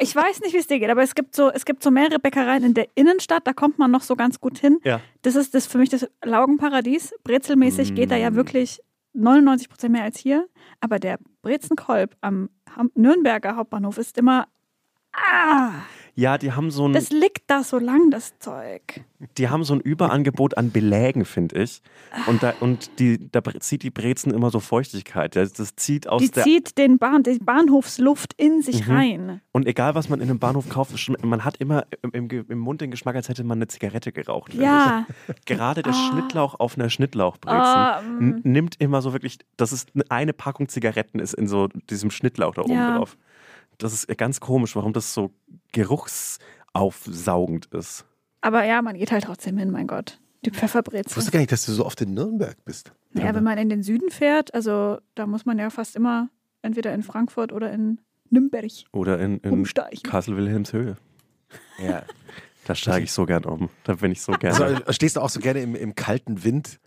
Ich 0.00 0.14
weiß 0.14 0.40
nicht, 0.40 0.52
wie 0.52 0.58
es 0.58 0.66
dir 0.66 0.78
geht, 0.78 0.90
aber 0.90 1.02
es 1.02 1.14
gibt 1.14 1.34
so, 1.34 1.50
es 1.50 1.64
gibt 1.64 1.82
so 1.82 1.90
mehrere 1.90 2.18
Bäckereien 2.18 2.64
in 2.64 2.74
der 2.74 2.88
Innenstadt, 2.94 3.46
da 3.46 3.52
kommt 3.52 3.78
man 3.78 3.90
noch 3.90 4.02
so 4.02 4.16
ganz 4.16 4.40
gut 4.40 4.58
hin. 4.58 4.78
ja. 4.84 5.00
Das 5.22 5.34
ist 5.34 5.54
das 5.54 5.66
für 5.66 5.78
mich 5.78 5.88
das 5.90 6.08
Laugenparadies. 6.24 7.14
Brezelmäßig 7.24 7.94
geht 7.94 8.10
da 8.10 8.16
ja 8.16 8.30
Mm. 8.30 8.34
wirklich 8.36 8.80
99 9.14 9.68
Prozent 9.68 9.92
mehr 9.92 10.04
als 10.04 10.18
hier. 10.18 10.46
Aber 10.80 10.98
der 10.98 11.18
Brezenkolb 11.42 12.16
am 12.20 12.50
Nürnberger 12.94 13.56
Hauptbahnhof 13.56 13.98
ist 13.98 14.16
immer. 14.18 14.46
Ah, 15.12 15.72
Ja, 16.18 16.36
die 16.36 16.50
haben 16.50 16.72
so 16.72 16.88
ein, 16.88 16.94
das 16.94 17.10
liegt 17.10 17.42
da 17.46 17.62
so 17.62 17.78
lang, 17.78 18.10
das 18.10 18.36
Zeug. 18.40 19.02
die 19.36 19.48
haben 19.50 19.62
so 19.62 19.72
ein 19.74 19.80
Überangebot 19.80 20.56
an 20.58 20.72
Belägen, 20.72 21.24
finde 21.24 21.62
ich. 21.62 21.80
Und 22.26 22.42
da, 22.42 22.54
und 22.58 22.98
die, 22.98 23.30
da 23.30 23.40
zieht 23.60 23.84
die 23.84 23.90
Brezen 23.90 24.34
immer 24.34 24.50
so 24.50 24.58
Feuchtigkeit. 24.58 25.36
Das, 25.36 25.52
das 25.52 25.76
zieht 25.76 26.08
aus 26.08 26.20
Die 26.20 26.32
der 26.32 26.42
zieht 26.42 26.76
den 26.76 26.98
Bahn, 26.98 27.22
die 27.22 27.38
Bahnhofsluft 27.38 28.32
in 28.36 28.62
sich 28.62 28.88
Mhm. 28.88 28.92
rein. 28.92 29.40
Und 29.52 29.68
egal, 29.68 29.94
was 29.94 30.08
man 30.08 30.20
in 30.20 30.28
einem 30.28 30.40
Bahnhof 30.40 30.68
kauft, 30.68 30.92
man 31.22 31.44
hat 31.44 31.58
immer 31.58 31.86
im, 32.02 32.28
im, 32.28 32.58
Mund 32.58 32.80
den 32.80 32.90
Geschmack, 32.90 33.14
als 33.14 33.28
hätte 33.28 33.44
man 33.44 33.58
eine 33.58 33.68
Zigarette 33.68 34.10
geraucht. 34.10 34.54
Ja. 34.54 35.06
ich. 35.28 35.44
Gerade 35.44 35.84
der 35.84 35.92
Ah. 35.92 36.08
Schnittlauch 36.10 36.58
auf 36.58 36.76
einer 36.76 36.90
Schnittlauchbrezel 36.90 37.60
Ah, 37.60 38.00
n- 38.18 38.40
nimmt 38.42 38.74
immer 38.80 39.02
so 39.02 39.12
wirklich, 39.12 39.38
das 39.56 39.72
ist 39.72 39.90
eine 40.08 40.32
Packung 40.32 40.68
Zigaretten 40.68 41.20
ist 41.20 41.34
in 41.34 41.46
so 41.46 41.68
diesem 41.90 42.10
Schnittlauch 42.10 42.54
da 42.56 42.62
oben 42.62 42.72
Ja. 42.72 42.96
drauf. 42.98 43.16
Das 43.78 43.92
ist 43.92 44.08
ganz 44.18 44.40
komisch, 44.40 44.74
warum 44.76 44.92
das 44.92 45.14
so 45.14 45.30
geruchsaufsaugend 45.72 47.66
ist. 47.66 48.04
Aber 48.40 48.64
ja, 48.64 48.82
man 48.82 48.96
geht 48.96 49.12
halt 49.12 49.24
trotzdem 49.24 49.56
hin, 49.58 49.70
mein 49.70 49.86
Gott. 49.86 50.20
Die 50.44 50.50
Ich 50.50 50.56
Pfefferbrezel. 50.56 51.16
wusste 51.16 51.30
gar 51.32 51.40
nicht, 51.40 51.50
dass 51.50 51.66
du 51.66 51.72
so 51.72 51.84
oft 51.84 52.00
in 52.00 52.14
Nürnberg 52.14 52.56
bist. 52.64 52.92
Ja, 53.14 53.34
wenn 53.34 53.42
man 53.42 53.58
in 53.58 53.68
den 53.68 53.82
Süden 53.82 54.10
fährt, 54.10 54.54
also 54.54 54.98
da 55.14 55.26
muss 55.26 55.44
man 55.46 55.58
ja 55.58 55.70
fast 55.70 55.96
immer 55.96 56.28
entweder 56.62 56.94
in 56.94 57.02
Frankfurt 57.02 57.52
oder 57.52 57.72
in 57.72 58.00
Nürnberg 58.30 58.70
Oder 58.92 59.18
in, 59.18 59.38
in. 59.38 59.64
Kassel-Wilhelmshöhe. 59.64 60.96
Ja. 61.82 62.02
Da 62.66 62.74
steige 62.74 63.04
ich 63.04 63.12
so 63.12 63.24
gern 63.24 63.46
um. 63.46 63.70
Da 63.84 63.94
bin 63.94 64.12
ich 64.12 64.20
so 64.20 64.32
gerne. 64.32 64.62
Also, 64.62 64.92
stehst 64.92 65.16
du 65.16 65.22
auch 65.22 65.30
so 65.30 65.40
gerne 65.40 65.62
im, 65.62 65.74
im 65.74 65.94
kalten 65.94 66.44
Wind? 66.44 66.80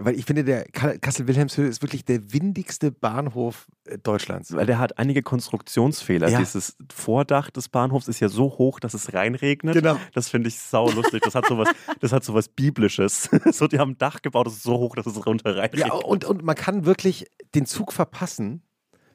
Weil 0.00 0.14
ich 0.14 0.26
finde, 0.26 0.44
der 0.44 0.64
Ka- 0.66 0.96
Kassel-Wilhelmshöhe 0.96 1.66
ist 1.66 1.82
wirklich 1.82 2.04
der 2.04 2.32
windigste 2.32 2.92
Bahnhof 2.92 3.66
äh, 3.84 3.98
Deutschlands. 3.98 4.52
Weil 4.54 4.64
der 4.66 4.78
hat 4.78 4.96
einige 4.96 5.22
Konstruktionsfehler. 5.22 6.28
Ja. 6.28 6.38
Dieses 6.38 6.76
Vordach 6.92 7.50
des 7.50 7.68
Bahnhofs 7.68 8.06
ist 8.06 8.20
ja 8.20 8.28
so 8.28 8.44
hoch, 8.58 8.78
dass 8.78 8.94
es 8.94 9.12
reinregnet. 9.12 9.74
Genau. 9.74 9.96
Das 10.14 10.28
finde 10.28 10.48
ich 10.48 10.60
sau 10.60 10.88
lustig. 10.90 11.22
Das 11.24 11.34
hat 11.34 11.46
sowas, 11.46 11.68
das 12.00 12.12
hat 12.12 12.22
sowas 12.24 12.48
Biblisches. 12.48 13.28
So, 13.50 13.66
die 13.66 13.78
haben 13.80 13.92
ein 13.92 13.98
Dach 13.98 14.22
gebaut, 14.22 14.46
das 14.46 14.54
ist 14.54 14.62
so 14.62 14.78
hoch, 14.78 14.94
dass 14.94 15.06
es 15.06 15.26
runter 15.26 15.56
reinregnet. 15.56 15.88
Ja, 15.88 15.94
und, 15.94 16.24
und 16.24 16.44
man 16.44 16.54
kann 16.54 16.84
wirklich 16.84 17.26
den 17.54 17.66
Zug 17.66 17.92
verpassen, 17.92 18.62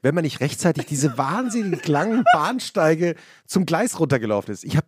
wenn 0.02 0.14
man 0.16 0.24
nicht 0.24 0.42
rechtzeitig 0.42 0.86
diese 0.86 1.18
wahnsinnig 1.18 1.88
langen 1.88 2.24
Bahnsteige 2.34 3.16
zum 3.46 3.66
Gleis 3.66 4.00
runtergelaufen 4.00 4.54
ist. 4.54 4.66
Ich 4.66 4.76
habe 4.76 4.88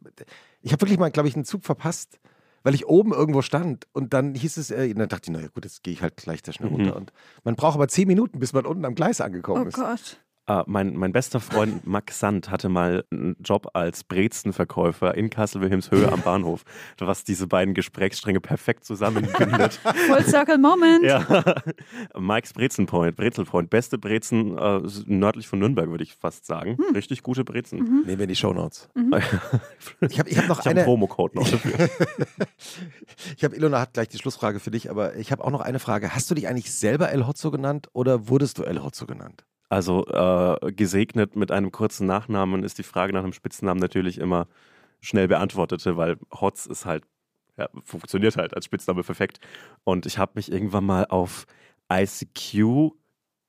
ich 0.61 0.73
hab 0.73 0.81
wirklich 0.81 0.99
mal, 0.99 1.11
glaube 1.11 1.29
ich, 1.29 1.35
einen 1.35 1.45
Zug 1.45 1.63
verpasst, 1.63 2.19
weil 2.65 2.73
ich 2.75 2.87
oben 2.87 3.13
irgendwo 3.13 3.41
stand 3.43 3.85
und 3.93 4.13
dann 4.13 4.33
hieß 4.35 4.57
es, 4.57 4.71
äh, 4.71 4.93
dann 4.93 5.07
dachte 5.07 5.29
ich, 5.29 5.37
naja 5.37 5.47
gut, 5.53 5.63
jetzt 5.65 5.83
gehe 5.83 5.93
ich 5.93 6.01
halt 6.01 6.17
gleich 6.17 6.41
da 6.41 6.51
schnell 6.51 6.69
Mhm. 6.69 6.75
runter. 6.75 6.95
Und 6.95 7.13
man 7.43 7.55
braucht 7.55 7.75
aber 7.75 7.87
zehn 7.87 8.07
Minuten, 8.07 8.39
bis 8.39 8.51
man 8.53 8.65
unten 8.65 8.83
am 8.85 8.95
Gleis 8.95 9.21
angekommen 9.21 9.63
Oh 9.65 9.67
ist. 9.67 9.75
Gott. 9.75 10.19
Ah, 10.47 10.63
mein, 10.67 10.95
mein 10.95 11.11
bester 11.11 11.39
Freund 11.39 11.87
Max 11.87 12.19
Sand 12.19 12.51
hatte 12.51 12.69
mal 12.69 13.03
einen 13.11 13.35
Job 13.39 13.67
als 13.73 14.03
Brezenverkäufer 14.03 15.15
in 15.15 15.31
Kassel-Wilhelmshöhe 15.31 16.11
am 16.11 16.21
Bahnhof, 16.21 16.63
was 16.99 17.23
diese 17.23 17.47
beiden 17.47 17.73
Gesprächsstränge 17.73 18.39
perfekt 18.41 18.85
zusammenbindet. 18.85 19.73
Full 20.07 20.23
Circle 20.23 20.59
Moment. 20.59 21.03
ja. 21.03 21.25
Mike's 22.15 22.53
Brezenpoint, 22.53 23.15
Brezelfreund, 23.15 23.71
beste 23.71 23.97
Brezen 23.97 24.55
äh, 24.55 24.81
nördlich 25.07 25.47
von 25.47 25.57
Nürnberg, 25.57 25.89
würde 25.89 26.03
ich 26.03 26.13
fast 26.13 26.45
sagen. 26.45 26.77
Hm. 26.77 26.93
Richtig 26.95 27.23
gute 27.23 27.43
Brezen. 27.43 28.03
Nehmen 28.05 28.19
wir 28.19 28.23
in 28.25 28.29
die 28.29 28.35
Shownotes. 28.35 28.89
Mhm. 28.93 29.15
Ich 30.09 30.19
habe 30.19 30.29
ich 30.29 30.37
hab 30.37 30.47
noch 30.47 30.59
Ich 30.59 30.65
habe 30.65 30.69
einen 30.69 30.79
eine. 30.79 30.85
Promocode 30.85 31.35
noch 31.35 31.49
dafür. 31.49 31.89
Ich 33.37 33.43
habe 33.43 33.55
Ilona 33.55 33.79
hat 33.79 33.93
gleich 33.93 34.09
die 34.09 34.17
Schlussfrage 34.17 34.59
für 34.59 34.71
dich, 34.71 34.89
aber 34.89 35.15
ich 35.15 35.31
habe 35.31 35.43
auch 35.43 35.51
noch 35.51 35.61
eine 35.61 35.79
Frage. 35.79 36.13
Hast 36.13 36.29
du 36.29 36.35
dich 36.35 36.47
eigentlich 36.47 36.71
selber 36.71 37.09
El 37.11 37.25
Hotzo 37.27 37.49
genannt 37.51 37.89
oder 37.93 38.27
wurdest 38.29 38.57
du 38.59 38.63
El 38.63 38.83
Hotzo 38.83 39.05
genannt? 39.05 39.45
Also 39.69 40.05
äh, 40.07 40.71
gesegnet 40.71 41.35
mit 41.35 41.51
einem 41.51 41.71
kurzen 41.71 42.05
Nachnamen 42.05 42.63
ist 42.63 42.77
die 42.77 42.83
Frage 42.83 43.13
nach 43.13 43.23
einem 43.23 43.33
Spitznamen 43.33 43.79
natürlich 43.79 44.19
immer 44.19 44.47
schnell 45.01 45.27
beantwortete, 45.27 45.97
weil 45.97 46.17
Hotz 46.31 46.65
ist 46.65 46.85
halt, 46.85 47.03
ja, 47.57 47.69
funktioniert 47.83 48.37
halt 48.37 48.55
als 48.55 48.65
Spitzname 48.65 49.03
perfekt. 49.03 49.39
Und 49.83 50.05
ich 50.05 50.17
habe 50.17 50.33
mich 50.35 50.51
irgendwann 50.51 50.85
mal 50.85 51.05
auf 51.05 51.45
ICQ, 51.91 52.91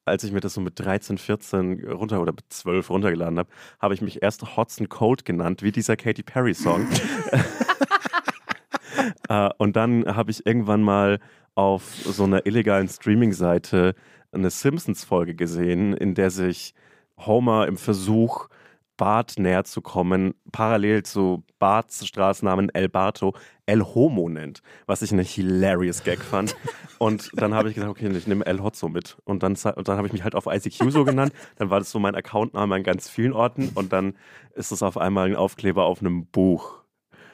als 0.05 0.25
ich 0.25 0.33
mir 0.33 0.41
das 0.41 0.55
so 0.55 0.61
mit 0.61 0.79
13, 0.79 1.19
14 1.19 1.91
runter 1.91 2.21
oder 2.21 2.33
mit 2.33 2.45
12 2.49 2.91
runtergeladen 2.91 3.39
habe, 3.39 3.51
habe 3.81 3.95
ich 3.95 4.01
mich 4.01 4.23
erst 4.23 4.57
Hotz 4.57 4.79
and 4.79 4.89
Cold 4.89 5.25
genannt, 5.25 5.63
wie 5.63 5.73
dieser 5.73 5.97
Katy 5.97 6.23
Perry 6.23 6.55
Song. 6.55 6.87
äh, 9.29 9.51
und 9.59 9.77
dann 9.77 10.07
habe 10.07 10.31
ich 10.31 10.47
irgendwann 10.47 10.83
mal 10.83 11.19
auf 11.57 11.83
so 12.05 12.25
einer 12.25 12.47
illegalen 12.47 12.89
Streaming-Seite 12.89 13.95
eine 14.37 14.51
Simpsons-Folge 14.51 15.35
gesehen, 15.35 15.95
in 15.95 16.15
der 16.15 16.31
sich 16.31 16.75
Homer 17.19 17.67
im 17.67 17.77
Versuch, 17.77 18.49
Bart 18.97 19.39
näher 19.39 19.65
zu 19.65 19.83
kommen, 19.83 20.35
parallel 20.53 21.03
zu 21.03 21.45
Barts 21.59 22.07
Straßennamen 22.07 22.71
El 22.75 22.89
Barto, 22.89 23.35
El 23.67 23.83
Homo 23.83 24.29
nennt, 24.29 24.63
was 24.87 25.03
ich 25.03 25.13
eine 25.13 25.23
hilarious 25.23 26.03
Gag 26.03 26.21
fand. 26.21 26.57
Und 26.99 27.31
dann 27.35 27.55
habe 27.55 27.69
ich 27.69 27.75
gesagt, 27.75 27.91
okay, 27.91 28.09
ich 28.09 28.27
nehme 28.27 28.47
El 28.47 28.63
Hotzo 28.63 28.89
mit. 28.89 29.19
Und 29.25 29.43
dann, 29.43 29.53
und 29.53 29.89
dann 29.89 29.99
habe 29.99 30.07
ich 30.07 30.15
mich 30.15 30.25
halt 30.25 30.35
auf 30.35 30.47
ICQ 30.47 30.91
so 30.91 31.05
genannt. 31.05 31.33
Dann 31.57 31.69
war 31.69 31.79
das 31.79 31.91
so 31.91 31.99
mein 31.99 32.15
Accountname 32.15 32.75
an 32.75 32.83
ganz 32.83 33.11
vielen 33.11 33.35
Orten. 33.35 33.71
Und 33.75 33.93
dann 33.93 34.15
ist 34.55 34.73
es 34.73 34.83
auf 34.83 34.97
einmal 34.97 35.29
ein 35.29 35.37
Aufkleber 35.37 35.85
auf 35.85 36.01
einem 36.01 36.25
Buch. 36.25 36.83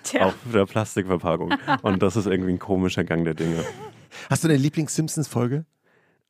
Tja. 0.03 0.27
Auf 0.27 0.35
der 0.53 0.67
Plastikverpackung. 0.67 1.55
Und 1.83 2.03
das 2.03 2.17
ist 2.17 2.27
irgendwie 2.27 2.53
ein 2.53 2.59
komischer 2.59 3.05
Gang 3.05 3.25
der 3.25 3.35
Dinge. 3.35 3.65
Hast 4.29 4.43
du 4.43 4.49
eine 4.49 4.57
Lieblings-Simpsons-Folge? 4.57 5.65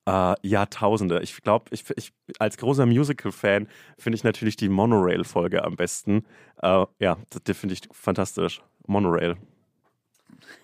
Uh, 0.08 0.34
Jahrtausende. 0.42 1.20
Ich 1.22 1.40
glaube, 1.42 1.66
ich, 1.70 1.84
ich, 1.96 2.12
als 2.40 2.56
großer 2.56 2.86
Musical-Fan 2.86 3.68
finde 3.96 4.16
ich 4.16 4.24
natürlich 4.24 4.56
die 4.56 4.68
Monorail-Folge 4.68 5.62
am 5.62 5.76
besten. 5.76 6.24
Uh, 6.60 6.86
ja, 6.98 7.18
die 7.46 7.54
finde 7.54 7.74
ich 7.74 7.82
fantastisch. 7.92 8.62
Monorail. 8.88 9.36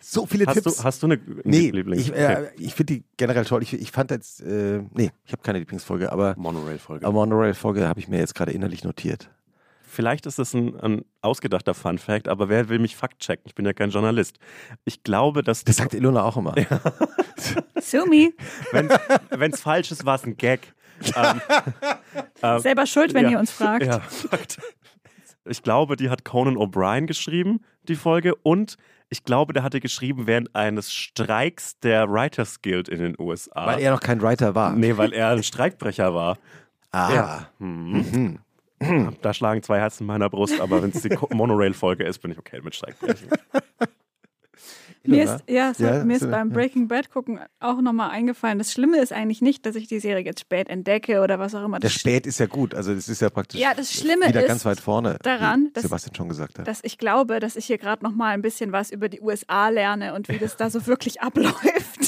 So 0.01 0.27
viele 0.27 0.47
hast 0.47 0.55
Tipps. 0.55 0.77
Du, 0.79 0.85
hast 0.85 1.03
du 1.03 1.07
eine, 1.07 1.21
nee, 1.45 1.71
Lieblings? 1.71 2.03
Ich, 2.03 2.13
äh, 2.13 2.51
ich 2.59 2.75
finde 2.75 2.95
die 2.95 3.05
generell 3.17 3.45
toll. 3.45 3.63
Ich, 3.63 3.73
ich 3.75 3.93
fand 3.93 4.11
jetzt, 4.11 4.41
äh, 4.41 4.83
nee, 4.93 5.11
ich 5.25 5.33
habe 5.33 5.43
keine 5.43 5.61
Lieblingsfolge, 5.61 6.11
aber 6.11 6.35
Monorail-Folge. 6.37 7.09
Monorail-Folge 7.09 7.87
habe 7.87 8.01
ich 8.01 8.09
mir 8.09 8.19
jetzt 8.19 8.35
gerade 8.35 8.53
innerlich 8.53 8.83
notiert. 8.83 9.31
Vielleicht 9.99 10.27
ist 10.27 10.39
das 10.39 10.55
ein, 10.55 10.79
ein 10.79 11.05
ausgedachter 11.23 11.75
Fun 11.75 11.99
Fact, 11.99 12.29
aber 12.29 12.49
wer 12.49 12.69
will 12.69 12.79
mich 12.79 12.95
fact-checken? 12.95 13.43
Ich 13.47 13.57
bin 13.57 13.67
ja 13.67 13.73
kein 13.73 13.91
Journalist. 13.91 14.39
Ich 14.85 15.03
glaube, 15.03 15.43
dass. 15.43 15.65
Das 15.65 15.75
sagt 15.75 15.93
Ilona 15.93 16.23
auch 16.23 16.37
immer. 16.37 16.55
Ja. 16.57 16.81
Sumi. 17.81 18.33
Wenn 18.71 19.51
es 19.51 19.61
falsch 19.61 19.91
ist, 19.91 20.07
war 20.07 20.15
es 20.15 20.23
ein 20.23 20.37
Gag. 20.37 20.73
ähm, 21.17 21.41
ähm, 22.45 22.61
Selber 22.61 22.87
schuld, 22.87 23.13
wenn 23.13 23.25
ja, 23.25 23.31
ihr 23.31 23.39
uns 23.41 23.51
fragt. 23.51 23.87
Ja, 23.87 23.99
Fakt. 23.99 24.61
Ich 25.45 25.65
glaube, 25.65 25.97
die 25.97 26.11
hat 26.11 26.25
Conan 26.25 26.57
O'Brien 26.57 27.07
geschrieben, 27.07 27.65
die 27.89 27.97
Folge. 27.97 28.37
Und 28.37 28.77
ich 29.09 29.25
glaube, 29.25 29.53
der 29.53 29.65
hatte 29.65 29.81
geschrieben 29.81 30.29
während 30.29 30.55
eines 30.55 30.93
Streiks 30.93 31.77
der 31.81 32.09
Writers 32.09 32.63
Guild 32.63 32.89
in 32.89 33.01
den 33.01 33.17
USA. 33.19 33.67
Weil 33.67 33.81
er 33.81 33.91
noch 33.91 34.01
kein 34.01 34.23
Writer 34.23 34.55
war. 34.55 34.75
Nee, 34.75 34.97
weil 34.97 35.13
er 35.13 35.31
ein 35.31 35.43
Streikbrecher 35.43 36.15
war. 36.15 36.39
Ah. 36.93 37.13
Ja. 37.13 37.49
Mhm. 37.59 38.39
Da 39.23 39.35
schlagen 39.35 39.63
zwei 39.63 39.79
Herzen 39.79 40.05
in 40.05 40.07
meiner 40.07 40.31
Brust, 40.31 40.61
aber 40.61 40.83
wenn 40.83 40.91
es 40.91 41.03
die 41.03 41.17
Monorail-Folge 41.31 42.05
ist, 42.05 42.21
bin 42.21 42.31
ich 42.31 42.39
okay 42.39 42.61
mit 42.63 42.75
Streikbrechen. 42.75 43.29
Mir 45.09 45.25
ist, 45.25 45.45
ja, 45.49 45.73
so, 45.73 45.85
ja, 45.85 46.05
mir 46.05 46.17
ist 46.17 46.31
beim 46.31 46.51
Breaking 46.51 46.89
Bad 46.89 47.11
gucken 47.11 47.41
auch 47.61 47.81
nochmal 47.81 48.11
eingefallen. 48.11 48.59
Das 48.59 48.73
Schlimme 48.73 48.99
ist 49.01 49.13
eigentlich 49.13 49.41
nicht, 49.41 49.65
dass 49.65 49.75
ich 49.75 49.87
die 49.87 50.01
Serie 50.01 50.25
jetzt 50.25 50.41
spät 50.41 50.69
entdecke 50.69 51.23
oder 51.23 51.39
was 51.39 51.55
auch 51.55 51.65
immer. 51.65 51.79
Das, 51.79 51.93
spät 51.93 52.27
ist 52.27 52.41
ja 52.41 52.47
gut. 52.47 52.75
Also 52.75 52.95
das 52.95 53.09
ist 53.09 53.23
ja 53.23 53.31
praktisch 53.31 53.61
ja, 53.61 53.73
das 53.75 53.93
Schlimme 53.93 54.29
wieder 54.29 54.43
ist 54.43 54.49
ganz 54.49 54.65
weit 54.65 54.81
vorne, 54.81 55.19
daran, 55.23 55.71
dass, 55.73 55.85
Sebastian 55.85 56.15
schon 56.15 56.29
gesagt 56.29 56.59
hat. 56.59 56.69
Dass 56.69 56.81
ich 56.83 56.99
glaube, 56.99 57.41
dass 57.41 57.57
ich 57.57 57.67
hier 57.67 57.79
gerade 57.79 58.05
nochmal 58.05 58.35
ein 58.35 58.43
bisschen 58.43 58.73
was 58.73 58.91
über 58.91 59.09
die 59.09 59.21
USA 59.21 59.69
lerne 59.71 60.15
und 60.15 60.29
wie 60.29 60.39
das 60.39 60.57
da 60.57 60.69
so 60.69 60.87
wirklich 60.87 61.21
abläuft. 61.23 62.08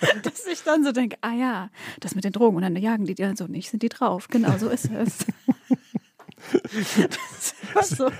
dass 0.22 0.46
ich 0.46 0.62
dann 0.62 0.84
so 0.84 0.92
denke, 0.92 1.16
ah 1.20 1.32
ja, 1.32 1.70
das 2.00 2.14
mit 2.14 2.24
den 2.24 2.32
Drogen 2.32 2.56
und 2.56 2.62
dann 2.62 2.76
jagen 2.76 3.04
die 3.04 3.14
dann 3.14 3.36
so 3.36 3.46
nicht, 3.46 3.70
sind 3.70 3.82
die 3.82 3.88
drauf. 3.88 4.28
Genau 4.28 4.56
so 4.58 4.68
ist 4.68 4.90
es. 4.90 5.26
das 7.74 7.90
so. 7.90 8.10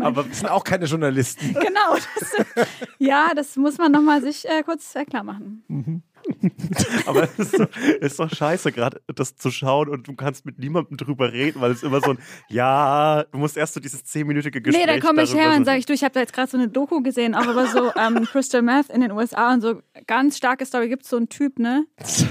Aber 0.00 0.26
wir 0.26 0.34
sind 0.34 0.48
auch 0.48 0.64
keine 0.64 0.84
Journalisten. 0.84 1.54
Genau. 1.54 1.94
Das, 1.94 2.72
ja, 2.98 3.32
das 3.34 3.56
muss 3.56 3.78
man 3.78 3.92
nochmal 3.92 4.22
sich 4.22 4.48
äh, 4.48 4.62
kurz 4.62 4.94
äh, 4.94 5.04
klar 5.04 5.24
machen. 5.24 5.64
Mhm. 5.68 6.02
Aber 7.06 7.24
es 7.24 7.38
ist, 7.38 7.56
so, 7.56 7.64
ist 8.00 8.18
doch 8.18 8.30
scheiße, 8.30 8.72
gerade 8.72 9.00
das 9.06 9.36
zu 9.36 9.50
schauen 9.50 9.88
und 9.88 10.06
du 10.06 10.14
kannst 10.14 10.46
mit 10.46 10.58
niemandem 10.58 10.96
drüber 10.96 11.32
reden, 11.32 11.60
weil 11.60 11.72
es 11.72 11.82
immer 11.82 12.00
so 12.00 12.10
ein, 12.10 12.18
ja, 12.48 13.24
du 13.24 13.38
musst 13.38 13.56
erst 13.56 13.74
so 13.74 13.80
dieses 13.80 14.04
zehnminütige 14.04 14.60
Gespräch. 14.60 14.86
Nee, 14.86 14.92
dann 14.92 15.00
komme 15.00 15.22
ich 15.22 15.34
her 15.34 15.54
und 15.56 15.64
sage 15.64 15.78
ich, 15.78 15.86
du, 15.86 15.92
ich 15.92 16.04
habe 16.04 16.14
da 16.14 16.20
jetzt 16.20 16.32
gerade 16.32 16.50
so 16.50 16.56
eine 16.56 16.68
Doku 16.68 17.02
gesehen, 17.02 17.34
auch 17.34 17.46
über 17.46 17.66
so 17.66 17.92
ähm, 17.94 18.24
Crystal 18.32 18.62
Meth 18.62 18.90
in 18.90 19.00
den 19.00 19.12
USA 19.12 19.52
und 19.52 19.60
so 19.60 19.82
ganz 20.06 20.36
starke 20.36 20.64
Story. 20.66 20.88
Gibt 20.88 21.04
es 21.04 21.10
so 21.10 21.16
einen 21.16 21.28
Typ, 21.28 21.58
ne? 21.58 21.86
Das 21.96 22.26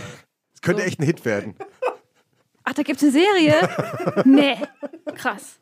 könnte 0.61 0.81
so. 0.81 0.87
echt 0.87 0.99
ein 0.99 1.05
Hit 1.05 1.25
werden. 1.25 1.55
Ach, 2.63 2.73
da 2.73 2.83
gibt 2.83 3.01
es 3.01 3.03
eine 3.03 3.11
Serie? 3.11 3.69
nee. 4.25 4.57
Krass. 5.15 5.59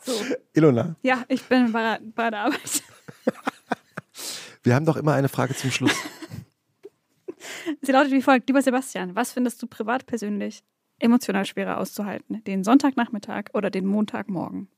So. 0.00 0.12
Ilona. 0.52 0.96
Ja, 1.02 1.24
ich 1.28 1.42
bin 1.44 1.72
bei, 1.72 1.98
bei 2.14 2.30
der 2.30 2.40
Arbeit. 2.40 2.82
Wir 4.62 4.74
haben 4.74 4.84
doch 4.84 4.96
immer 4.96 5.14
eine 5.14 5.28
Frage 5.28 5.54
zum 5.54 5.70
Schluss. 5.70 5.94
Sie 7.82 7.92
lautet 7.92 8.12
wie 8.12 8.22
folgt: 8.22 8.48
Lieber 8.48 8.62
Sebastian, 8.62 9.14
was 9.14 9.32
findest 9.32 9.62
du 9.62 9.66
privat 9.66 10.06
persönlich 10.06 10.62
emotional 10.98 11.44
schwerer 11.44 11.78
auszuhalten? 11.78 12.42
Den 12.44 12.64
Sonntagnachmittag 12.64 13.46
oder 13.54 13.70
den 13.70 13.86
Montagmorgen? 13.86 14.68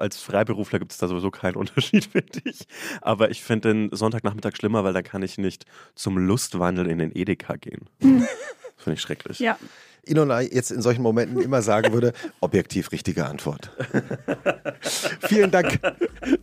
als 0.00 0.20
Freiberufler 0.20 0.78
gibt 0.78 0.92
es 0.92 0.98
da 0.98 1.06
sowieso 1.08 1.30
keinen 1.30 1.56
Unterschied, 1.56 2.06
finde 2.06 2.40
ich. 2.44 2.66
Aber 3.02 3.30
ich 3.30 3.42
finde 3.42 3.68
den 3.68 3.90
Sonntagnachmittag 3.94 4.56
schlimmer, 4.56 4.82
weil 4.82 4.94
da 4.94 5.02
kann 5.02 5.22
ich 5.22 5.38
nicht 5.38 5.66
zum 5.94 6.18
Lustwandel 6.18 6.86
in 6.86 6.98
den 6.98 7.14
Edeka 7.14 7.56
gehen. 7.56 7.88
Hm. 8.00 8.26
Finde 8.76 8.94
ich 8.94 9.00
schrecklich. 9.00 9.38
Ja. 9.38 9.58
Ilona 10.06 10.40
jetzt 10.40 10.70
in 10.70 10.82
solchen 10.82 11.02
Momenten 11.02 11.40
immer 11.40 11.62
sagen 11.62 11.92
würde, 11.92 12.12
objektiv 12.40 12.92
richtige 12.92 13.26
Antwort. 13.26 13.70
Vielen 15.22 15.50
Dank, 15.50 15.80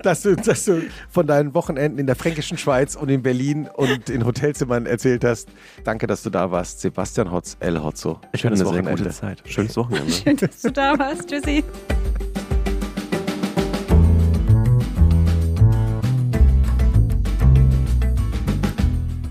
dass 0.04 0.22
du, 0.22 0.36
dass 0.36 0.66
du 0.66 0.84
von 1.10 1.28
deinen 1.28 1.54
Wochenenden 1.54 2.00
in 2.00 2.08
der 2.08 2.16
fränkischen 2.16 2.58
Schweiz 2.58 2.96
und 2.96 3.10
in 3.10 3.24
Berlin 3.24 3.70
und 3.74 4.10
in 4.10 4.26
Hotelzimmern 4.26 4.86
erzählt 4.86 5.24
hast. 5.24 5.50
Danke, 5.84 6.08
dass 6.08 6.24
du 6.24 6.30
da 6.30 6.52
warst. 6.52 6.82
Sebastian 6.82 7.32
Hotz, 7.32 7.58
El 7.60 7.82
Hotzo. 7.82 8.20
Ich 8.34 8.46
hatte 8.46 8.56
eine 8.56 8.66
Wochenende. 8.66 8.98
sehr 8.98 9.06
gute 9.06 9.16
Zeit. 9.16 9.44
Schönes 9.46 9.78
Wochenende. 9.78 10.12
Schön, 10.24 10.38
dass 10.38 10.62
du 10.62 10.72
da 10.72 10.98
warst. 10.98 11.28
Tschüssi. 11.28 11.64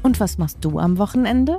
Und 0.03 0.21
was 0.21 0.39
machst 0.39 0.59
du 0.61 0.79
am 0.79 0.99
Wochenende? 0.99 1.59